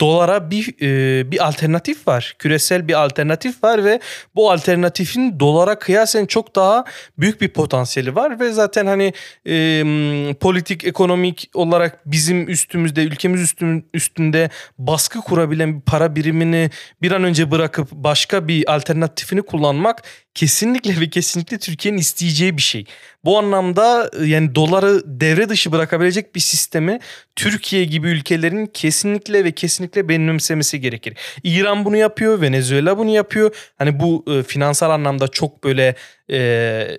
Dolara 0.00 0.50
bir 0.50 0.74
e, 0.82 1.30
bir 1.30 1.46
alternatif 1.46 2.08
var. 2.08 2.34
Küresel 2.38 2.88
bir 2.88 3.04
alternatif 3.04 3.64
var 3.64 3.84
ve 3.84 4.00
bu 4.34 4.50
alternatifin 4.50 5.40
dolara 5.40 5.78
kıyasen 5.78 6.26
çok 6.26 6.56
daha 6.56 6.84
büyük 7.18 7.40
bir 7.40 7.48
potansiyeli 7.48 8.14
var 8.14 8.40
ve 8.40 8.52
zaten 8.52 8.86
hani 8.86 9.12
e, 9.46 10.34
politik 10.40 10.84
ekonomik 10.84 11.50
olarak 11.54 11.98
bizim 12.06 12.48
üstümüzde 12.48 13.02
ülkemiz 13.02 13.40
üstün, 13.40 13.86
üstünde 13.94 14.50
baskı 14.78 15.20
kurabilen 15.20 15.76
bir 15.76 15.80
para 15.80 16.16
birimini 16.16 16.70
bir 17.02 17.12
an 17.12 17.24
önce 17.24 17.50
bırakıp 17.50 17.90
başka 17.92 18.48
bir 18.48 18.74
alternatifini 18.74 19.42
kullanmak 19.42 20.02
kesinlikle 20.34 21.00
ve 21.00 21.10
kesinlikle 21.10 21.58
Türkiye'nin 21.58 21.98
isteyeceği 21.98 22.56
bir 22.56 22.62
şey. 22.62 22.84
Bu 23.24 23.38
anlamda 23.38 24.10
yani 24.24 24.54
doları 24.54 25.02
devre 25.06 25.48
dışı 25.48 25.72
bırakabilecek 25.72 26.34
bir 26.34 26.40
sistemi 26.40 27.00
Türkiye 27.36 27.84
gibi 27.84 28.08
ülkelerin 28.08 28.66
kesinlikle 28.66 29.44
ve 29.44 29.52
kesinlikle 29.52 29.71
benimsemesi 29.80 30.80
gerekir. 30.80 31.14
İran 31.42 31.84
bunu 31.84 31.96
yapıyor, 31.96 32.40
Venezuela 32.40 32.98
bunu 32.98 33.10
yapıyor. 33.10 33.54
Hani 33.78 34.00
bu 34.00 34.24
e, 34.30 34.42
finansal 34.42 34.90
anlamda 34.90 35.28
çok 35.28 35.64
böyle 35.64 35.94
e, 36.30 36.96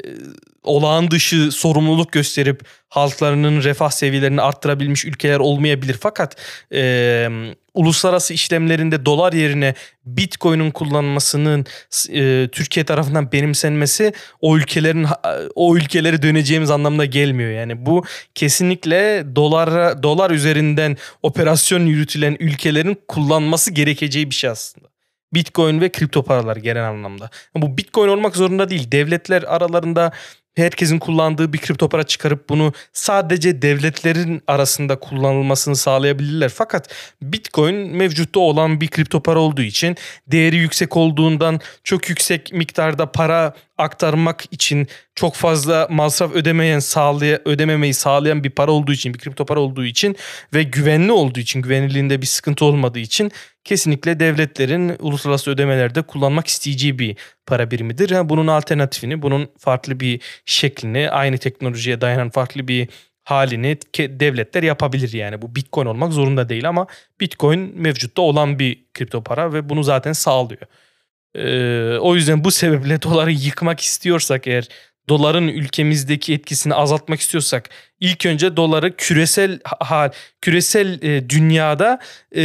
olağan 0.64 1.12
dışı 1.12 1.52
sorumluluk 1.52 2.12
gösterip 2.12 2.62
halklarının 2.90 3.64
refah 3.64 3.90
seviyelerini 3.90 4.42
arttırabilmiş 4.42 5.06
ülkeler 5.06 5.40
olmayabilir. 5.40 5.98
Fakat 6.02 6.36
e, 6.74 7.30
uluslararası 7.74 8.34
işlemlerinde 8.34 9.06
dolar 9.06 9.34
yerine 9.34 9.74
Bitcoin'in 10.06 10.72
kullanmasının 10.72 11.66
e, 12.10 12.48
Türkiye 12.52 12.86
tarafından 12.86 13.32
benimsenmesi 13.32 14.14
o 14.42 14.58
ülkelerin 14.58 15.08
o 15.56 15.78
ülkeleri 15.78 16.22
döneceğimiz 16.22 16.72
anlamına 16.72 17.06
gelmiyor. 17.06 17.52
Yani 17.52 17.86
bu 17.86 18.06
kesinlikle 18.36 19.26
dolara 19.36 20.04
dolar 20.04 20.32
üzerinden 20.32 20.98
operasyon 21.22 21.86
yürütülen 21.86 22.38
ülkelerin 22.40 22.98
kullanması 23.08 23.72
gerekeceği 23.72 24.30
bir 24.30 24.36
şey 24.36 24.50
aslında. 24.50 24.94
Bitcoin 25.34 25.82
ve 25.82 25.92
kripto 25.92 26.24
paralar 26.24 26.56
genel 26.58 26.90
anlamda. 26.90 27.30
Bu 27.56 27.78
Bitcoin 27.78 28.10
olmak 28.10 28.36
zorunda 28.36 28.70
değil. 28.70 28.92
Devletler 28.92 29.44
aralarında 29.44 30.12
herkesin 30.56 31.00
kullandığı 31.00 31.54
bir 31.54 31.58
kripto 31.58 31.90
para 31.90 32.04
çıkarıp 32.04 32.50
bunu 32.50 32.74
sadece 32.94 33.62
devletlerin 33.62 34.42
arasında 34.48 35.00
kullanılmasını 35.00 35.76
sağlayabilirler. 35.76 36.50
Fakat 36.50 36.94
Bitcoin 37.22 37.76
mevcutta 37.76 38.40
olan 38.40 38.82
bir 38.82 38.88
kripto 38.88 39.24
para 39.24 39.40
olduğu 39.40 39.62
için 39.62 39.96
değeri 40.28 40.56
yüksek 40.56 40.98
olduğundan 40.98 41.60
çok 41.84 42.10
yüksek 42.10 42.54
miktarda 42.54 43.12
para 43.12 43.54
aktarmak 43.78 44.44
için 44.52 44.88
çok 45.16 45.36
fazla 45.36 45.88
masraf 45.92 46.32
ödemeyen 46.32 46.80
sağlay 46.80 47.40
ödememeyi 47.46 47.94
sağlayan 47.94 48.44
bir 48.44 48.50
para 48.50 48.72
olduğu 48.72 48.92
için 48.92 49.14
bir 49.14 49.20
kripto 49.20 49.46
para 49.46 49.60
olduğu 49.60 49.86
için 49.86 50.16
ve 50.54 50.64
güvenli 50.64 51.12
olduğu 51.12 51.40
için 51.40 51.62
güvenilirliğinde 51.62 52.22
bir 52.22 52.28
sıkıntı 52.28 52.66
olmadığı 52.66 53.00
için 53.00 53.32
kesinlikle 53.64 54.20
devletlerin 54.20 54.96
uluslararası 55.00 55.52
ödemelerde 55.52 56.02
kullanmak 56.02 56.48
isteyeceği 56.48 57.00
bir 57.00 57.16
para 57.46 57.72
birimidir. 57.72 58.10
Yani 58.10 58.30
bunun 58.30 58.48
alternatifini, 58.48 59.22
bunun 59.22 59.50
farklı 59.58 60.00
bir 60.00 60.22
şeklini, 60.46 61.10
aynı 61.10 61.38
teknolojiye 61.38 62.02
dayanan 62.02 62.30
farklı 62.30 62.68
bir 62.68 62.88
halini 63.24 63.78
devletler 63.98 64.64
yapabilir 64.64 65.14
yani. 65.14 65.42
Bu 65.42 65.56
Bitcoin 65.56 65.86
olmak 65.86 66.14
zorunda 66.14 66.50
değil 66.50 66.70
ama 66.70 66.88
Bitcoin 67.20 67.82
mevcutta 67.82 68.22
olan 68.22 68.60
bir 68.60 68.86
kripto 68.94 69.24
para 69.24 69.54
ve 69.54 69.70
bunu 69.70 69.84
zaten 69.84 70.14
sağlıyor. 70.14 70.62
Ee, 71.36 71.98
o 71.98 72.16
yüzden 72.16 72.44
bu 72.44 72.52
sebeple 72.52 73.02
doları 73.02 73.32
yıkmak 73.32 73.80
istiyorsak 73.80 74.48
eğer 74.48 74.68
doların 75.10 75.48
ülkemizdeki 75.48 76.34
etkisini 76.34 76.74
azaltmak 76.74 77.20
istiyorsak 77.20 77.70
ilk 78.00 78.26
önce 78.26 78.58
doları 78.58 78.96
küresel 78.96 79.60
hal 79.80 80.12
küresel 80.42 81.02
e, 81.02 81.30
dünyada 81.30 82.00
e, 82.36 82.42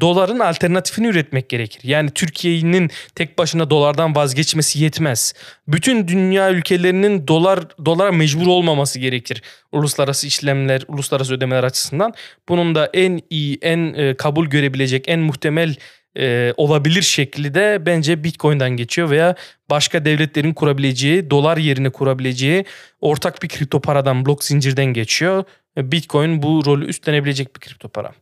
doların 0.00 0.38
alternatifini 0.38 1.06
üretmek 1.06 1.48
gerekir. 1.48 1.80
Yani 1.84 2.10
Türkiye'nin 2.10 2.90
tek 3.14 3.38
başına 3.38 3.70
dolardan 3.70 4.14
vazgeçmesi 4.14 4.82
yetmez. 4.82 5.34
Bütün 5.68 6.08
dünya 6.08 6.50
ülkelerinin 6.50 7.28
dolar 7.28 7.60
dolara 7.84 8.12
mecbur 8.12 8.46
olmaması 8.46 8.98
gerekir. 8.98 9.42
Uluslararası 9.72 10.26
işlemler, 10.26 10.82
uluslararası 10.88 11.34
ödemeler 11.34 11.64
açısından. 11.64 12.14
Bunun 12.48 12.74
da 12.74 12.90
en 12.94 13.20
iyi, 13.30 13.58
en 13.62 13.94
e, 13.94 14.14
kabul 14.14 14.46
görebilecek, 14.46 15.08
en 15.08 15.20
muhtemel 15.20 15.76
e, 16.16 16.54
olabilir 16.56 17.02
şekli 17.02 17.54
de 17.54 17.78
bence 17.86 18.24
Bitcoin'den 18.24 18.70
geçiyor 18.70 19.10
veya 19.10 19.34
başka 19.70 20.04
devletlerin 20.04 20.54
kurabileceği, 20.54 21.30
dolar 21.30 21.56
yerine 21.56 21.90
kurabileceği 21.90 22.64
ortak 23.00 23.42
bir 23.42 23.48
kripto 23.48 23.80
paradan, 23.80 24.26
blok 24.26 24.44
zincirden 24.44 24.86
geçiyor. 24.86 25.44
Bitcoin 25.76 26.42
bu 26.42 26.62
rolü 26.66 26.86
üstlenebilecek 26.86 27.56
bir 27.56 27.60
kripto 27.60 27.88
para. 27.88 28.12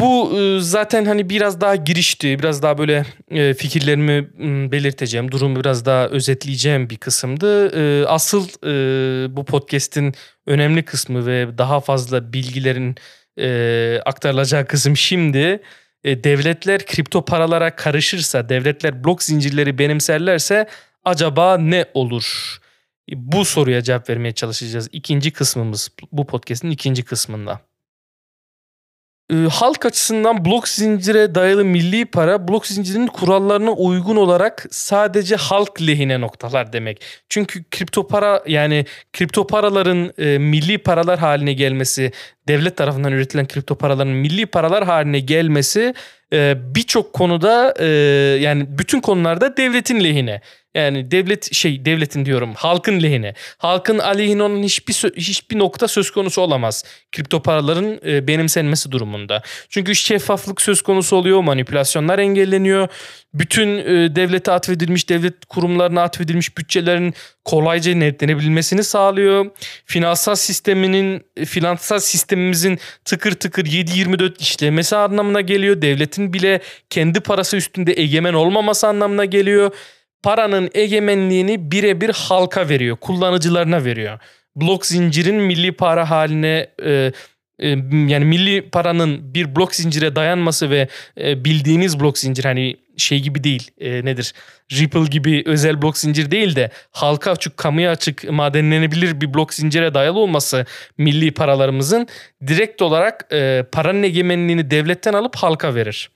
Bu 0.00 0.40
e, 0.40 0.60
zaten 0.60 1.04
hani 1.04 1.30
biraz 1.30 1.60
daha 1.60 1.76
girişti. 1.76 2.38
Biraz 2.38 2.62
daha 2.62 2.78
böyle 2.78 3.04
e, 3.30 3.54
fikirlerimi 3.54 4.30
belirteceğim. 4.72 5.32
Durumu 5.32 5.60
biraz 5.60 5.84
daha 5.86 6.06
özetleyeceğim 6.08 6.90
bir 6.90 6.96
kısımdı. 6.96 7.76
E, 7.76 8.06
asıl 8.06 8.48
bu 9.36 9.44
podcast'in 9.44 10.14
önemli 10.46 10.82
kısmı 10.82 11.26
ve 11.26 11.58
daha 11.58 11.80
fazla 11.80 12.32
bilgilerin 12.32 12.96
aktarılacağı 14.04 14.66
kısım 14.66 14.96
şimdi 14.96 15.60
e, 16.04 16.24
devletler 16.24 16.86
kripto 16.86 17.24
paralara 17.24 17.76
karışırsa, 17.76 18.48
devletler 18.48 19.04
blok 19.04 19.22
zincirleri 19.22 19.78
benimserlerse 19.78 20.68
acaba 21.04 21.58
ne 21.58 21.84
olur? 21.94 22.58
E, 23.10 23.12
bu 23.16 23.44
soruya 23.44 23.82
cevap 23.82 24.10
vermeye 24.10 24.32
çalışacağız. 24.32 24.88
İkinci 24.92 25.30
kısmımız 25.30 25.90
bu 26.12 26.26
podcast'in 26.26 26.70
ikinci 26.70 27.02
kısmında 27.02 27.60
e, 29.30 29.34
halk 29.34 29.86
açısından 29.86 30.44
blok 30.44 30.68
zincire 30.68 31.34
dayalı 31.34 31.64
milli 31.64 32.04
para 32.04 32.48
blok 32.48 32.66
zincirinin 32.66 33.06
kurallarına 33.06 33.70
uygun 33.70 34.16
olarak 34.16 34.66
sadece 34.70 35.36
halk 35.36 35.82
lehine 35.82 36.20
noktalar 36.20 36.72
demek. 36.72 37.00
Çünkü 37.28 37.64
kripto 37.70 38.06
para 38.06 38.42
yani 38.46 38.84
kripto 39.12 39.46
paraların 39.46 40.12
e, 40.18 40.38
milli 40.38 40.78
paralar 40.78 41.18
haline 41.18 41.52
gelmesi, 41.52 42.12
devlet 42.48 42.76
tarafından 42.76 43.12
üretilen 43.12 43.48
kripto 43.48 43.74
paraların 43.74 44.14
milli 44.14 44.46
paralar 44.46 44.84
haline 44.84 45.20
gelmesi 45.20 45.94
e, 46.32 46.54
birçok 46.74 47.12
konuda 47.12 47.74
e, 47.78 47.86
yani 48.40 48.66
bütün 48.78 49.00
konularda 49.00 49.56
devletin 49.56 50.04
lehine. 50.04 50.40
Yani 50.74 51.10
devlet 51.10 51.54
şey 51.54 51.84
devletin 51.84 52.24
diyorum 52.24 52.54
halkın 52.54 53.02
lehine. 53.02 53.34
Halkın 53.58 53.98
aleyhine 53.98 54.42
olan 54.42 54.62
hiçbir 54.62 54.94
hiçbir 55.16 55.58
nokta 55.58 55.88
söz 55.88 56.10
konusu 56.10 56.40
olamaz. 56.40 56.84
Kripto 57.12 57.42
paraların 57.42 58.00
e, 58.06 58.26
benimsenmesi 58.26 58.92
durumunda. 58.92 59.42
Çünkü 59.68 59.94
şeffaflık 59.94 60.60
söz 60.60 60.82
konusu 60.82 61.16
oluyor, 61.16 61.40
manipülasyonlar 61.40 62.18
engelleniyor. 62.18 62.88
Bütün 63.34 63.78
e, 63.78 64.16
devlete 64.16 64.52
atfedilmiş, 64.52 65.08
devlet 65.08 65.44
kurumlarına 65.44 66.02
atfedilmiş 66.02 66.58
bütçelerin 66.58 67.14
kolayca 67.44 67.94
netlenebilmesini 67.94 68.84
sağlıyor. 68.84 69.46
Finansal 69.86 70.34
sisteminin 70.34 71.22
finansal 71.44 71.98
sistemimizin 71.98 72.78
tıkır 73.04 73.32
tıkır 73.32 73.64
7-24 73.64 74.40
işlemesi 74.40 74.96
anlamına 74.96 75.40
geliyor. 75.40 75.82
Devletin 75.82 76.32
bile 76.32 76.60
kendi 76.90 77.20
parası 77.20 77.56
üstünde 77.56 77.92
egemen 77.96 78.34
olmaması 78.34 78.86
anlamına 78.88 79.24
geliyor 79.24 79.72
paranın 80.22 80.70
egemenliğini 80.74 81.70
birebir 81.70 82.10
halka 82.10 82.68
veriyor, 82.68 82.96
kullanıcılarına 82.96 83.84
veriyor. 83.84 84.18
Blok 84.56 84.86
zincirin 84.86 85.36
milli 85.36 85.72
para 85.72 86.10
haline 86.10 86.70
e, 86.84 87.12
e, 87.60 87.68
yani 87.92 88.24
milli 88.24 88.70
paranın 88.70 89.34
bir 89.34 89.56
blok 89.56 89.74
zincire 89.74 90.16
dayanması 90.16 90.70
ve 90.70 90.88
e, 91.20 91.44
bildiğimiz 91.44 92.00
blok 92.00 92.18
zincir 92.18 92.44
hani 92.44 92.76
şey 92.96 93.20
gibi 93.20 93.44
değil 93.44 93.70
e, 93.80 94.04
nedir 94.04 94.34
Ripple 94.72 95.04
gibi 95.04 95.42
özel 95.46 95.82
blok 95.82 95.98
zincir 95.98 96.30
değil 96.30 96.56
de 96.56 96.70
halka 96.90 97.30
açık 97.30 97.56
kamuya 97.56 97.90
açık 97.90 98.30
madenlenebilir 98.30 99.20
bir 99.20 99.34
blok 99.34 99.54
zincire 99.54 99.94
dayalı 99.94 100.18
olması 100.18 100.66
milli 100.98 101.30
paralarımızın 101.30 102.08
direkt 102.46 102.82
olarak 102.82 103.26
e, 103.32 103.64
paranın 103.72 104.02
egemenliğini 104.02 104.70
devletten 104.70 105.12
alıp 105.12 105.36
halka 105.36 105.74
verir. 105.74 106.10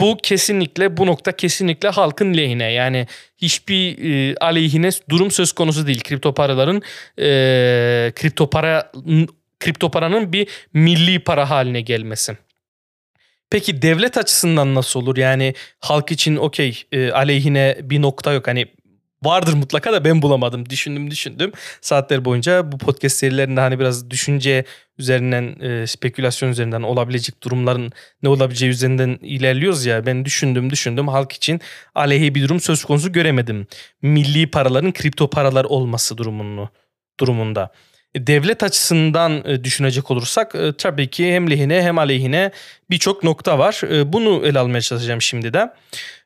Bu 0.00 0.16
kesinlikle 0.22 0.96
bu 0.96 1.06
nokta 1.06 1.32
kesinlikle 1.32 1.88
halkın 1.88 2.34
lehine 2.34 2.72
yani 2.72 3.06
hiçbir 3.38 3.98
e, 3.98 4.36
aleyhine 4.40 4.90
durum 5.08 5.30
söz 5.30 5.52
konusu 5.52 5.86
değil 5.86 6.00
kripto 6.00 6.34
paraların 6.34 6.82
e, 7.18 8.12
kripto 8.14 8.50
para 8.50 8.92
kripto 9.60 9.90
paranın 9.90 10.32
bir 10.32 10.48
milli 10.72 11.18
para 11.18 11.50
haline 11.50 11.80
gelmesi. 11.80 12.36
Peki 13.50 13.82
devlet 13.82 14.18
açısından 14.18 14.74
nasıl 14.74 15.00
olur? 15.02 15.16
Yani 15.16 15.54
halk 15.80 16.12
için 16.12 16.36
okey 16.36 16.82
e, 16.92 17.10
aleyhine 17.10 17.78
bir 17.82 18.02
nokta 18.02 18.32
yok. 18.32 18.46
Hani 18.46 18.66
vardır 19.22 19.54
mutlaka 19.54 19.92
da 19.92 20.04
ben 20.04 20.22
bulamadım. 20.22 20.70
Düşündüm 20.70 21.10
düşündüm. 21.10 21.52
Saatler 21.80 22.24
boyunca 22.24 22.72
bu 22.72 22.78
podcast 22.78 23.16
serilerinde 23.16 23.60
hani 23.60 23.78
biraz 23.78 24.10
düşünce 24.10 24.64
üzerinden 24.98 25.60
e, 25.60 25.86
spekülasyon 25.86 26.50
üzerinden 26.50 26.82
olabilecek 26.82 27.42
durumların 27.42 27.92
ne 28.22 28.28
olabileceği 28.28 28.70
üzerinden 28.70 29.18
ilerliyoruz 29.22 29.86
ya. 29.86 30.06
Ben 30.06 30.24
düşündüm 30.24 30.70
düşündüm 30.70 31.08
halk 31.08 31.32
için 31.32 31.60
aleyhi 31.94 32.34
bir 32.34 32.42
durum 32.42 32.60
söz 32.60 32.84
konusu 32.84 33.12
göremedim. 33.12 33.66
Milli 34.02 34.50
paraların 34.50 34.92
kripto 34.92 35.30
paralar 35.30 35.64
olması 35.64 36.18
durumunu 36.18 36.68
durumunda. 37.20 37.72
E, 38.16 38.26
devlet 38.26 38.62
açısından 38.62 39.42
e, 39.46 39.64
düşünecek 39.64 40.10
olursak 40.10 40.54
e, 40.54 40.72
tabii 40.78 41.10
ki 41.10 41.32
hem 41.32 41.50
lehine 41.50 41.82
hem 41.82 41.98
aleyhine 41.98 42.50
birçok 42.90 43.24
nokta 43.24 43.58
var. 43.58 43.80
Bunu 44.06 44.46
ele 44.46 44.58
almaya 44.58 44.80
çalışacağım 44.80 45.22
şimdi 45.22 45.52
de. 45.52 45.70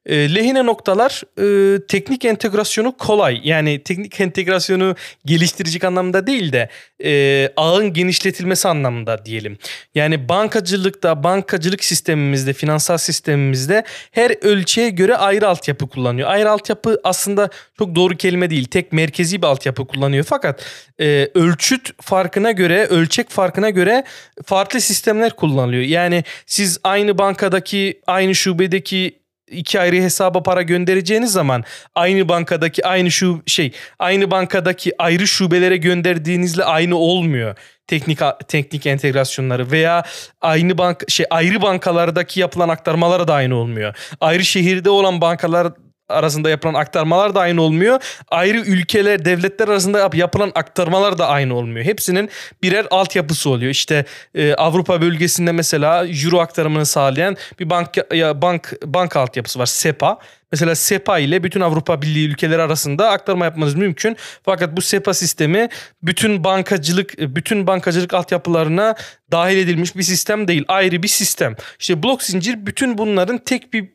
E, 0.07 0.35
lehine 0.35 0.67
noktalar 0.67 1.23
e, 1.39 1.79
teknik 1.87 2.25
entegrasyonu 2.25 2.97
kolay. 2.97 3.41
Yani 3.45 3.83
teknik 3.83 4.21
entegrasyonu 4.21 4.97
geliştirecek 5.25 5.85
anlamda 5.85 6.27
değil 6.27 6.53
de 6.53 6.69
e, 7.05 7.53
ağın 7.57 7.93
genişletilmesi 7.93 8.69
anlamında 8.69 9.25
diyelim. 9.25 9.59
Yani 9.95 10.29
bankacılıkta, 10.29 11.25
bankacılık 11.25 11.85
sistemimizde, 11.85 12.53
finansal 12.53 12.99
sistemimizde 12.99 13.85
her 14.11 14.45
ölçüye 14.45 14.91
göre 14.91 15.17
ayrı 15.17 15.49
altyapı 15.49 15.89
kullanıyor. 15.89 16.29
Ayrı 16.29 16.51
altyapı 16.51 17.01
aslında 17.05 17.51
çok 17.79 17.95
doğru 17.95 18.17
kelime 18.17 18.51
değil. 18.51 18.65
Tek 18.65 18.93
merkezi 18.93 19.43
bir 19.43 19.47
altyapı 19.47 19.87
kullanıyor. 19.87 20.25
Fakat 20.29 20.65
e, 21.01 21.29
ölçüt 21.35 22.03
farkına 22.03 22.51
göre, 22.51 22.87
ölçek 22.87 23.31
farkına 23.31 23.71
göre 23.71 24.05
farklı 24.45 24.81
sistemler 24.81 25.37
kullanılıyor. 25.37 25.83
Yani 25.83 26.25
siz 26.47 26.79
aynı 26.85 27.19
bankadaki, 27.19 28.01
aynı 28.07 28.35
şubedeki 28.35 29.20
iki 29.51 29.81
ayrı 29.81 29.97
hesaba 29.97 30.43
para 30.43 30.63
göndereceğiniz 30.63 31.33
zaman 31.33 31.65
aynı 31.95 32.29
bankadaki 32.29 32.87
aynı 32.87 33.11
şu 33.11 33.43
şey 33.47 33.73
aynı 33.99 34.31
bankadaki 34.31 34.93
ayrı 35.03 35.27
şubelere 35.27 35.77
gönderdiğinizle 35.77 36.65
aynı 36.65 36.97
olmuyor 36.97 37.57
teknik 37.91 38.19
teknik 38.49 38.87
entegrasyonları 38.87 39.71
veya 39.71 40.03
aynı 40.41 40.79
bank 40.79 41.05
şey 41.09 41.27
ayrı 41.31 41.63
bankalardaki 41.63 42.41
yapılan 42.41 42.69
aktarmalara 42.69 43.29
da 43.29 43.35
aynı 43.35 43.57
olmuyor. 43.57 43.95
Ayrı 44.21 44.45
şehirde 44.45 44.91
olan 44.91 45.21
bankalar 45.21 45.73
arasında 46.11 46.51
yapılan 46.51 46.75
aktarmalar 46.75 47.35
da 47.35 47.41
aynı 47.41 47.63
olmuyor. 47.63 48.01
Ayrı 48.29 48.59
ülkeler, 48.59 49.25
devletler 49.25 49.69
arasında 49.69 50.11
yapılan 50.15 50.53
aktarmalar 50.55 51.19
da 51.19 51.29
aynı 51.29 51.55
olmuyor. 51.55 51.85
Hepsinin 51.85 52.31
birer 52.63 52.87
altyapısı 52.91 53.51
oluyor. 53.51 53.71
İşte 53.71 54.05
e, 54.35 54.55
Avrupa 54.55 55.03
bölgesinde 55.03 55.53
mesela 55.53 56.07
euro 56.07 56.39
aktarımını 56.39 56.87
sağlayan 56.87 57.37
bir 57.61 57.71
bank 57.71 57.89
ya 58.15 58.43
bank 58.43 58.73
bank 58.85 59.17
altyapısı 59.17 59.59
var 59.59 59.67
SEPA. 59.67 60.19
Mesela 60.53 60.75
SEPA 60.75 61.19
ile 61.19 61.43
bütün 61.45 61.61
Avrupa 61.61 62.03
Birliği 62.03 62.29
ülkeleri 62.29 62.63
arasında 62.63 63.11
aktarma 63.11 63.45
yapmanız 63.45 63.75
mümkün. 63.75 64.17
Fakat 64.45 64.77
bu 64.77 64.81
SEPA 64.81 65.15
sistemi 65.15 65.69
bütün 66.03 66.45
bankacılık 66.45 67.19
bütün 67.19 67.67
bankacılık 67.67 68.15
altyapılarına 68.15 68.95
dahil 69.33 69.57
edilmiş 69.57 69.97
bir 69.97 70.03
sistem 70.03 70.49
değil. 70.49 70.65
Ayrı 70.69 71.03
bir 71.03 71.09
sistem. 71.09 71.57
İşte 71.79 72.03
blok 72.03 72.23
zincir 72.23 72.67
bütün 72.67 72.99
bunların 72.99 73.39
tek 73.39 73.73
bir 73.73 73.89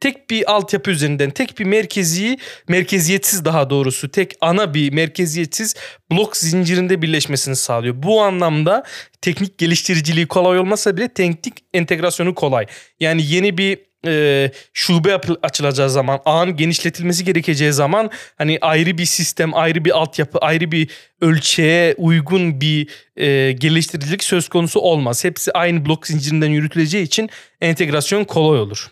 tek 0.00 0.30
bir 0.30 0.52
altyapı 0.52 0.90
üzerinden 0.90 1.30
tek 1.30 1.58
bir 1.58 1.64
merkezi 1.64 2.38
merkeziyetsiz 2.68 3.44
daha 3.44 3.70
doğrusu 3.70 4.10
tek 4.10 4.32
ana 4.40 4.74
bir 4.74 4.92
merkeziyetsiz 4.92 5.74
blok 6.12 6.36
zincirinde 6.36 7.02
birleşmesini 7.02 7.56
sağlıyor. 7.56 7.94
Bu 8.02 8.22
anlamda 8.22 8.84
teknik 9.20 9.58
geliştiriciliği 9.58 10.26
kolay 10.26 10.58
olmasa 10.58 10.96
bile 10.96 11.08
teknik 11.08 11.54
entegrasyonu 11.74 12.34
kolay. 12.34 12.66
Yani 13.00 13.22
yeni 13.26 13.58
bir 13.58 13.78
e, 14.06 14.50
şube 14.72 15.20
açılacağı 15.42 15.90
zaman, 15.90 16.20
ağın 16.24 16.56
genişletilmesi 16.56 17.24
gerekeceği 17.24 17.72
zaman 17.72 18.10
hani 18.38 18.58
ayrı 18.60 18.98
bir 18.98 19.04
sistem, 19.04 19.54
ayrı 19.54 19.84
bir 19.84 19.98
altyapı, 19.98 20.38
ayrı 20.38 20.72
bir 20.72 20.90
ölçeğe 21.20 21.94
uygun 21.98 22.60
bir 22.60 22.88
e, 23.16 23.52
geliştiricilik 23.52 24.24
söz 24.24 24.48
konusu 24.48 24.80
olmaz. 24.80 25.24
Hepsi 25.24 25.52
aynı 25.52 25.86
blok 25.86 26.06
zincirinden 26.06 26.50
yürütüleceği 26.50 27.04
için 27.04 27.30
entegrasyon 27.60 28.24
kolay 28.24 28.60
olur. 28.60 28.90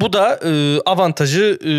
Bu 0.00 0.12
da 0.12 0.40
e, 0.44 0.80
avantajı 0.86 1.58
e, 1.64 1.72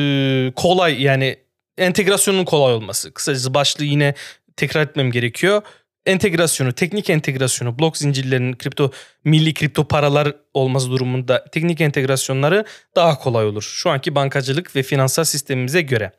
kolay 0.56 1.02
yani 1.02 1.40
entegrasyonun 1.78 2.46
kolay 2.46 2.74
olması. 2.74 3.14
Kısacası 3.14 3.54
başlığı 3.54 3.86
yine 3.86 4.14
tekrar 4.56 4.82
etmem 4.82 5.12
gerekiyor 5.12 5.62
entegrasyonu, 6.06 6.74
teknik 6.74 7.10
entegrasyonu, 7.10 7.80
blok 7.80 7.98
zincirlerinin 7.98 8.54
kripto 8.54 8.92
milli 9.24 9.54
kripto 9.54 9.88
paralar 9.88 10.36
olması 10.54 10.92
durumunda 10.92 11.46
teknik 11.46 11.82
entegrasyonları 11.82 12.66
daha 12.96 13.20
kolay 13.20 13.46
olur. 13.46 13.62
Şu 13.62 13.90
anki 13.90 14.16
bankacılık 14.16 14.76
ve 14.76 14.84
finansal 14.84 15.24
sistemimize 15.24 15.82
göre. 15.82 16.12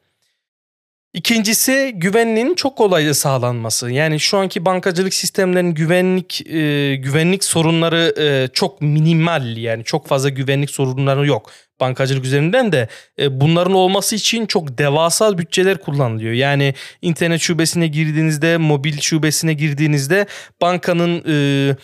İkincisi 1.17 1.93
güvenliğin 1.95 2.55
çok 2.55 2.77
kolayca 2.79 3.15
sağlanması. 3.15 3.91
Yani 3.91 4.21
şu 4.21 4.39
anki 4.39 4.65
bankacılık 4.65 5.15
sistemlerinin 5.15 5.75
güvenlik 5.75 6.47
e, 6.47 6.97
güvenlik 6.97 7.45
sorunları 7.45 8.15
e, 8.19 8.49
çok 8.53 8.83
minimal 8.83 9.57
yani 9.57 9.85
çok 9.85 10.07
fazla 10.07 10.29
güvenlik 10.29 10.71
sorunları 10.71 11.27
yok. 11.27 11.51
Bankacılık 11.81 12.25
üzerinden 12.25 12.73
de 12.73 12.89
e, 13.19 13.41
bunların 13.41 13.75
olması 13.75 14.17
için 14.17 14.47
çok 14.47 14.79
devasa 14.79 15.39
bütçeler 15.39 15.79
kullanılıyor. 15.79 16.33
Yani 16.33 16.75
internet 17.03 17.41
şubesine 17.41 17.87
girdiğinizde, 17.87 18.57
mobil 18.57 19.01
şubesine 19.01 19.55
girdiğinizde 19.55 20.27
bankanın 20.61 21.25
e, 21.29 21.77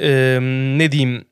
e, 0.00 0.38
ne 0.78 0.92
diyeyim 0.92 1.24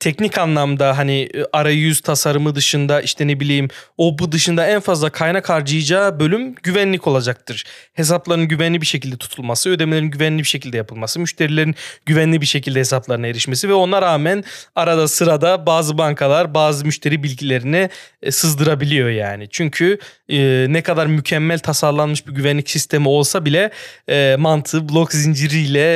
teknik 0.00 0.38
anlamda 0.38 0.98
hani 0.98 1.28
e, 1.34 1.44
arayüz 1.52 2.00
tasarımı 2.00 2.54
dışında 2.54 3.00
işte 3.00 3.26
ne 3.26 3.40
bileyim 3.40 3.68
o 3.96 4.18
bu 4.18 4.32
dışında 4.32 4.66
en 4.66 4.80
fazla 4.80 5.10
kaynak 5.10 5.48
harcayacağı 5.48 6.20
bölüm 6.20 6.54
güvenlik 6.54 7.06
olacaktır. 7.06 7.64
Hesapların 7.94 8.48
güvenli 8.48 8.80
bir 8.80 8.86
şekilde 8.86 9.16
tutulması, 9.16 9.70
ödemelerin 9.70 10.10
güvenli 10.10 10.38
bir 10.38 10.48
şekilde 10.48 10.76
yapılması, 10.76 11.20
müşterilerin 11.20 11.74
güvenli 12.06 12.40
bir 12.40 12.46
şekilde 12.46 12.78
hesaplarına 12.78 13.26
erişmesi 13.26 13.68
ve 13.68 13.74
ona 13.74 14.02
rağmen 14.02 14.44
arada 14.74 15.08
sırada 15.08 15.66
bazı 15.66 15.98
bankalar 15.98 16.54
bazı 16.54 16.84
müşteri 16.84 17.22
bilgilerini 17.22 17.90
e, 18.22 18.30
sızdırabiliyor 18.30 19.08
yani. 19.08 19.48
Çünkü 19.50 19.98
e, 20.28 20.66
ne 20.68 20.82
kadar 20.82 21.06
mükemmel 21.06 21.58
tasarlanmış 21.58 22.26
bir 22.26 22.32
güvenlik 22.32 22.70
sistemi 22.70 23.08
olsa 23.08 23.44
bile 23.44 23.70
e, 24.08 24.36
mantığı 24.38 24.88
blok 24.88 25.12
zinciriyle 25.12 25.88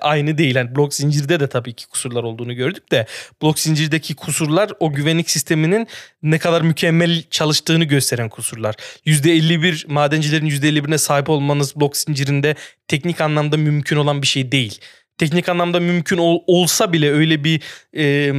aynı 0.00 0.38
değil. 0.38 0.56
Yani 0.56 0.76
blok 0.76 0.94
zincirde 0.94 1.40
de 1.40 1.46
tabii 1.46 1.72
ki 1.72 1.88
kusurlar 1.88 2.22
olduğunu 2.22 2.54
gördük 2.54 2.92
de 2.92 3.01
blok 3.42 3.58
zincirdeki 3.58 4.14
kusurlar 4.14 4.70
o 4.80 4.92
güvenlik 4.92 5.30
sisteminin 5.30 5.88
ne 6.22 6.38
kadar 6.38 6.62
mükemmel 6.62 7.22
çalıştığını 7.30 7.84
gösteren 7.84 8.28
kusurlar. 8.28 8.74
%51 9.06 9.92
madencilerin 9.92 10.46
%51'ine 10.46 10.98
sahip 10.98 11.30
olmanız 11.30 11.76
blok 11.76 11.96
zincirinde 11.96 12.54
teknik 12.88 13.20
anlamda 13.20 13.56
mümkün 13.56 13.96
olan 13.96 14.22
bir 14.22 14.26
şey 14.26 14.52
değil 14.52 14.80
teknik 15.18 15.48
anlamda 15.48 15.80
mümkün 15.80 16.18
ol, 16.18 16.40
olsa 16.46 16.92
bile 16.92 17.12
öyle 17.12 17.44
bir 17.44 17.60
e, 17.96 18.32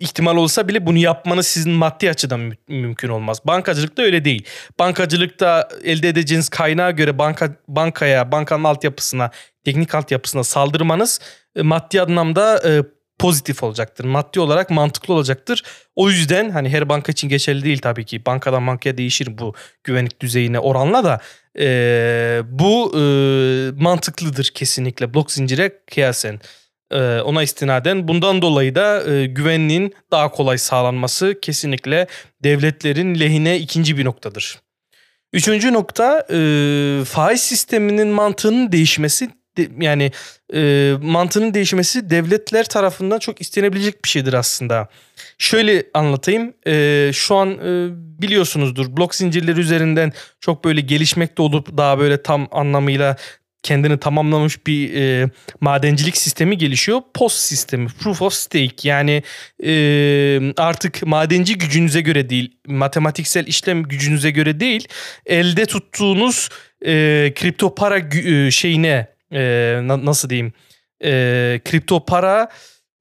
ihtimal 0.00 0.36
olsa 0.36 0.68
bile 0.68 0.86
bunu 0.86 0.98
yapmanız 0.98 1.46
sizin 1.46 1.72
maddi 1.72 2.10
açıdan 2.10 2.40
mü- 2.40 2.56
mümkün 2.68 3.08
olmaz. 3.08 3.40
Bankacılıkta 3.44 4.02
öyle 4.02 4.24
değil. 4.24 4.44
Bankacılıkta 4.78 5.68
elde 5.84 6.08
edeceğiniz 6.08 6.48
kaynağa 6.48 6.90
göre 6.90 7.18
banka 7.18 7.56
bankaya, 7.68 8.32
bankanın 8.32 8.64
altyapısına, 8.64 9.30
teknik 9.64 9.94
altyapısına 9.94 10.44
saldırmanız 10.44 11.20
e, 11.56 11.62
maddi 11.62 12.02
anlamda 12.02 12.62
e, 12.68 12.82
pozitif 13.20 13.62
olacaktır. 13.62 14.04
Maddi 14.04 14.40
olarak 14.40 14.70
mantıklı 14.70 15.14
olacaktır. 15.14 15.62
O 15.96 16.10
yüzden 16.10 16.50
hani 16.50 16.68
her 16.68 16.88
banka 16.88 17.12
için 17.12 17.28
geçerli 17.28 17.64
değil 17.64 17.78
tabii 17.78 18.04
ki. 18.04 18.26
Bankadan 18.26 18.66
bankaya 18.66 18.98
değişir 18.98 19.38
bu 19.38 19.54
güvenlik 19.84 20.20
düzeyine 20.20 20.58
oranla 20.58 21.04
da 21.04 21.20
e, 21.58 22.42
bu 22.44 22.92
e, 22.96 23.02
mantıklıdır 23.82 24.50
kesinlikle 24.54 25.14
blok 25.14 25.32
zincire 25.32 25.72
kıyasen. 25.90 26.40
E, 26.90 27.20
ona 27.20 27.42
istinaden 27.42 28.08
bundan 28.08 28.42
dolayı 28.42 28.74
da 28.74 29.10
e, 29.12 29.26
güvenliğin 29.26 29.94
daha 30.10 30.30
kolay 30.30 30.58
sağlanması 30.58 31.38
kesinlikle 31.42 32.06
devletlerin 32.44 33.20
lehine 33.20 33.58
ikinci 33.58 33.98
bir 33.98 34.04
noktadır. 34.04 34.58
Üçüncü 35.32 35.72
nokta 35.72 36.26
e, 36.30 37.04
faiz 37.04 37.40
sisteminin 37.40 38.08
mantığının 38.08 38.72
değişmesi 38.72 39.30
yani 39.80 40.12
e, 40.54 40.92
mantığının 41.02 41.54
değişmesi 41.54 42.10
devletler 42.10 42.64
tarafından 42.64 43.18
çok 43.18 43.40
istenebilecek 43.40 44.04
bir 44.04 44.08
şeydir 44.08 44.32
aslında. 44.32 44.88
Şöyle 45.38 45.84
anlatayım. 45.94 46.54
E, 46.66 47.10
şu 47.14 47.36
an 47.36 47.50
e, 47.50 47.88
biliyorsunuzdur 48.22 48.96
blok 48.96 49.14
zincirleri 49.14 49.60
üzerinden 49.60 50.12
çok 50.40 50.64
böyle 50.64 50.80
gelişmekte 50.80 51.42
olup 51.42 51.76
daha 51.76 51.98
böyle 51.98 52.22
tam 52.22 52.48
anlamıyla 52.50 53.16
kendini 53.62 53.98
tamamlamış 53.98 54.66
bir 54.66 54.94
e, 54.94 55.30
madencilik 55.60 56.16
sistemi 56.16 56.58
gelişiyor. 56.58 57.00
POS 57.14 57.34
sistemi, 57.34 57.88
Proof 57.88 58.22
of 58.22 58.32
Stake 58.32 58.88
yani 58.88 59.22
e, 59.64 59.72
artık 60.56 61.06
madenci 61.06 61.58
gücünüze 61.58 62.00
göre 62.00 62.30
değil, 62.30 62.56
matematiksel 62.66 63.46
işlem 63.46 63.82
gücünüze 63.82 64.30
göre 64.30 64.60
değil, 64.60 64.88
elde 65.26 65.66
tuttuğunuz 65.66 66.48
e, 66.86 66.92
kripto 67.36 67.74
para 67.74 67.98
e, 67.98 68.50
şeyine 68.50 69.06
e, 69.32 69.80
na, 69.82 70.04
nasıl 70.04 70.30
diyeyim 70.30 70.52
e, 71.04 71.60
kripto 71.64 72.04
para 72.04 72.48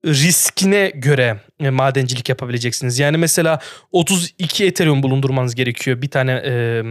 riskine 0.06 0.92
göre 0.96 1.40
e, 1.60 1.70
madencilik 1.70 2.30
yapabileceksiniz. 2.30 3.00
Yani 3.00 3.18
mesela 3.18 3.60
32 3.92 4.66
Ethereum 4.66 5.04
bulundurmanız 5.04 5.56
gerekiyor 5.56 6.02
bir 6.02 6.10
tane 6.10 6.32
e, 6.46 6.84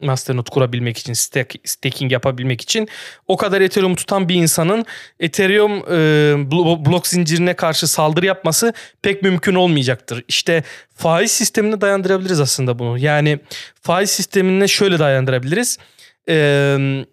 masternode 0.00 0.50
kurabilmek 0.50 0.98
için, 0.98 1.12
stake, 1.12 1.58
staking 1.64 2.12
yapabilmek 2.12 2.60
için. 2.60 2.88
O 3.26 3.36
kadar 3.36 3.60
Ethereum 3.60 3.94
tutan 3.94 4.28
bir 4.28 4.34
insanın 4.34 4.84
Ethereum 5.20 5.72
e, 5.72 6.50
blok 6.86 7.06
zincirine 7.06 7.54
karşı 7.54 7.86
saldırı 7.86 8.26
yapması 8.26 8.72
pek 9.02 9.22
mümkün 9.22 9.54
olmayacaktır. 9.54 10.24
İşte 10.28 10.62
faiz 10.94 11.30
sistemine 11.30 11.80
dayandırabiliriz 11.80 12.40
aslında 12.40 12.78
bunu. 12.78 12.98
Yani 12.98 13.38
faiz 13.82 14.10
sistemine 14.10 14.68
şöyle 14.68 14.98
dayandırabiliriz 14.98 15.78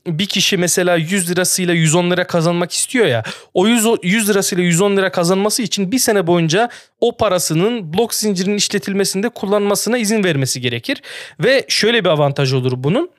bir 0.07 0.25
kişi 0.25 0.57
mesela 0.57 0.95
100 0.95 1.31
lirasıyla 1.31 1.73
110 1.73 2.11
lira 2.11 2.27
kazanmak 2.27 2.71
istiyor 2.71 3.05
ya. 3.05 3.23
O 3.53 3.67
100, 3.67 3.85
100 4.03 4.29
lirasıyla 4.29 4.63
110 4.63 4.97
lira 4.97 5.11
kazanması 5.11 5.61
için 5.61 5.91
bir 5.91 5.99
sene 5.99 6.27
boyunca 6.27 6.69
o 6.99 7.17
parasının 7.17 7.93
blok 7.93 8.13
zincirinin 8.13 8.57
işletilmesinde 8.57 9.29
kullanmasına 9.29 9.97
izin 9.97 10.23
vermesi 10.23 10.61
gerekir. 10.61 11.01
Ve 11.39 11.65
şöyle 11.67 12.03
bir 12.03 12.09
avantaj 12.09 12.53
olur 12.53 12.73
bunun 12.75 13.09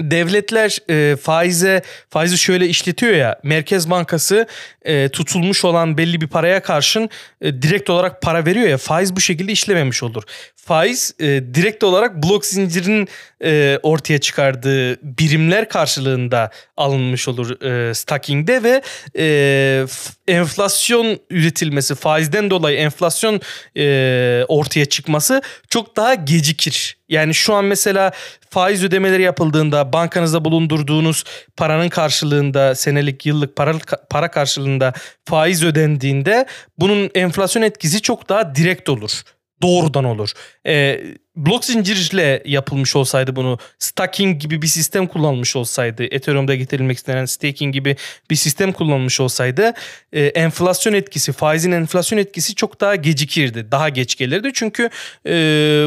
devletler 0.00 0.78
e, 0.90 1.16
faize 1.16 1.82
faizi 2.10 2.38
şöyle 2.38 2.68
işletiyor 2.68 3.12
ya 3.12 3.40
Merkez 3.42 3.90
Bankası 3.90 4.46
e, 4.82 5.08
tutulmuş 5.08 5.64
olan 5.64 5.98
belli 5.98 6.20
bir 6.20 6.26
paraya 6.26 6.62
karşın 6.62 7.10
e, 7.40 7.62
direkt 7.62 7.90
olarak 7.90 8.22
para 8.22 8.46
veriyor 8.46 8.68
ya 8.68 8.78
faiz 8.78 9.16
bu 9.16 9.20
şekilde 9.20 9.52
işlememiş 9.52 10.02
olur. 10.02 10.22
Faiz 10.56 11.14
e, 11.20 11.26
direkt 11.26 11.84
olarak 11.84 12.22
blok 12.22 12.46
zincirinin 12.46 13.08
e, 13.44 13.78
ortaya 13.82 14.18
çıkardığı 14.18 14.96
birimler 15.18 15.68
karşılığında 15.68 16.50
alınmış 16.76 17.28
olur 17.28 17.62
e, 17.62 17.94
stacking'de 17.94 18.62
ve 18.62 18.82
e, 19.18 19.86
enflasyon 20.28 21.18
üretilmesi 21.30 21.94
faizden 21.94 22.50
dolayı 22.50 22.78
enflasyon 22.78 23.40
e, 23.76 24.44
ortaya 24.48 24.86
çıkması 24.86 25.42
çok 25.68 25.96
daha 25.96 26.14
gecikir. 26.14 26.99
Yani 27.10 27.34
şu 27.34 27.54
an 27.54 27.64
mesela 27.64 28.12
faiz 28.50 28.84
ödemeleri 28.84 29.22
yapıldığında 29.22 29.92
bankanızda 29.92 30.44
bulundurduğunuz 30.44 31.24
paranın 31.56 31.88
karşılığında 31.88 32.74
senelik 32.74 33.26
yıllık 33.26 33.56
para, 33.56 33.74
para 34.10 34.30
karşılığında 34.30 34.92
faiz 35.24 35.64
ödendiğinde 35.64 36.46
bunun 36.78 37.10
enflasyon 37.14 37.62
etkisi 37.62 38.02
çok 38.02 38.28
daha 38.28 38.54
direkt 38.54 38.88
olur 38.88 39.22
doğrudan 39.62 40.04
olur. 40.04 40.30
E, 40.66 41.00
blok 41.46 41.64
zincirle 41.64 42.42
yapılmış 42.44 42.96
olsaydı 42.96 43.36
bunu 43.36 43.58
stacking 43.78 44.42
gibi 44.42 44.62
bir 44.62 44.66
sistem 44.66 45.06
kullanmış 45.06 45.56
olsaydı 45.56 46.04
Ethereum'da 46.04 46.54
getirilmek 46.54 46.96
istenen 46.98 47.24
staking 47.24 47.74
gibi 47.74 47.96
bir 48.30 48.36
sistem 48.36 48.72
kullanmış 48.72 49.20
olsaydı 49.20 49.72
e, 50.12 50.24
enflasyon 50.24 50.92
etkisi 50.92 51.32
faizin 51.32 51.72
enflasyon 51.72 52.18
etkisi 52.18 52.54
çok 52.54 52.80
daha 52.80 52.96
gecikirdi. 52.96 53.66
Daha 53.70 53.88
geç 53.88 54.16
gelirdi. 54.16 54.50
Çünkü 54.54 54.90
e, 55.26 55.32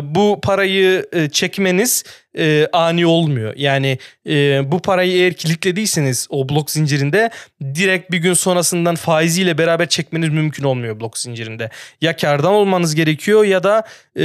bu 0.03 0.39
parayı 0.43 1.05
e, 1.13 1.29
çekmeniz 1.29 2.03
e, 2.37 2.67
ani 2.73 3.05
olmuyor. 3.05 3.53
Yani 3.57 3.97
e, 4.29 4.61
bu 4.71 4.81
parayı 4.81 5.11
eğer 5.13 5.33
kilitlediyseniz 5.33 6.27
o 6.29 6.49
blok 6.49 6.71
zincirinde 6.71 7.29
direkt 7.75 8.11
bir 8.11 8.17
gün 8.17 8.33
sonrasından 8.33 8.95
faiziyle 8.95 9.57
beraber 9.57 9.89
çekmeniz 9.89 10.29
mümkün 10.29 10.63
olmuyor 10.63 10.99
blok 10.99 11.17
zincirinde. 11.17 11.69
Ya 12.01 12.15
kardan 12.15 12.53
olmanız 12.53 12.95
gerekiyor 12.95 13.43
ya 13.43 13.63
da 13.63 13.83
e, 14.19 14.23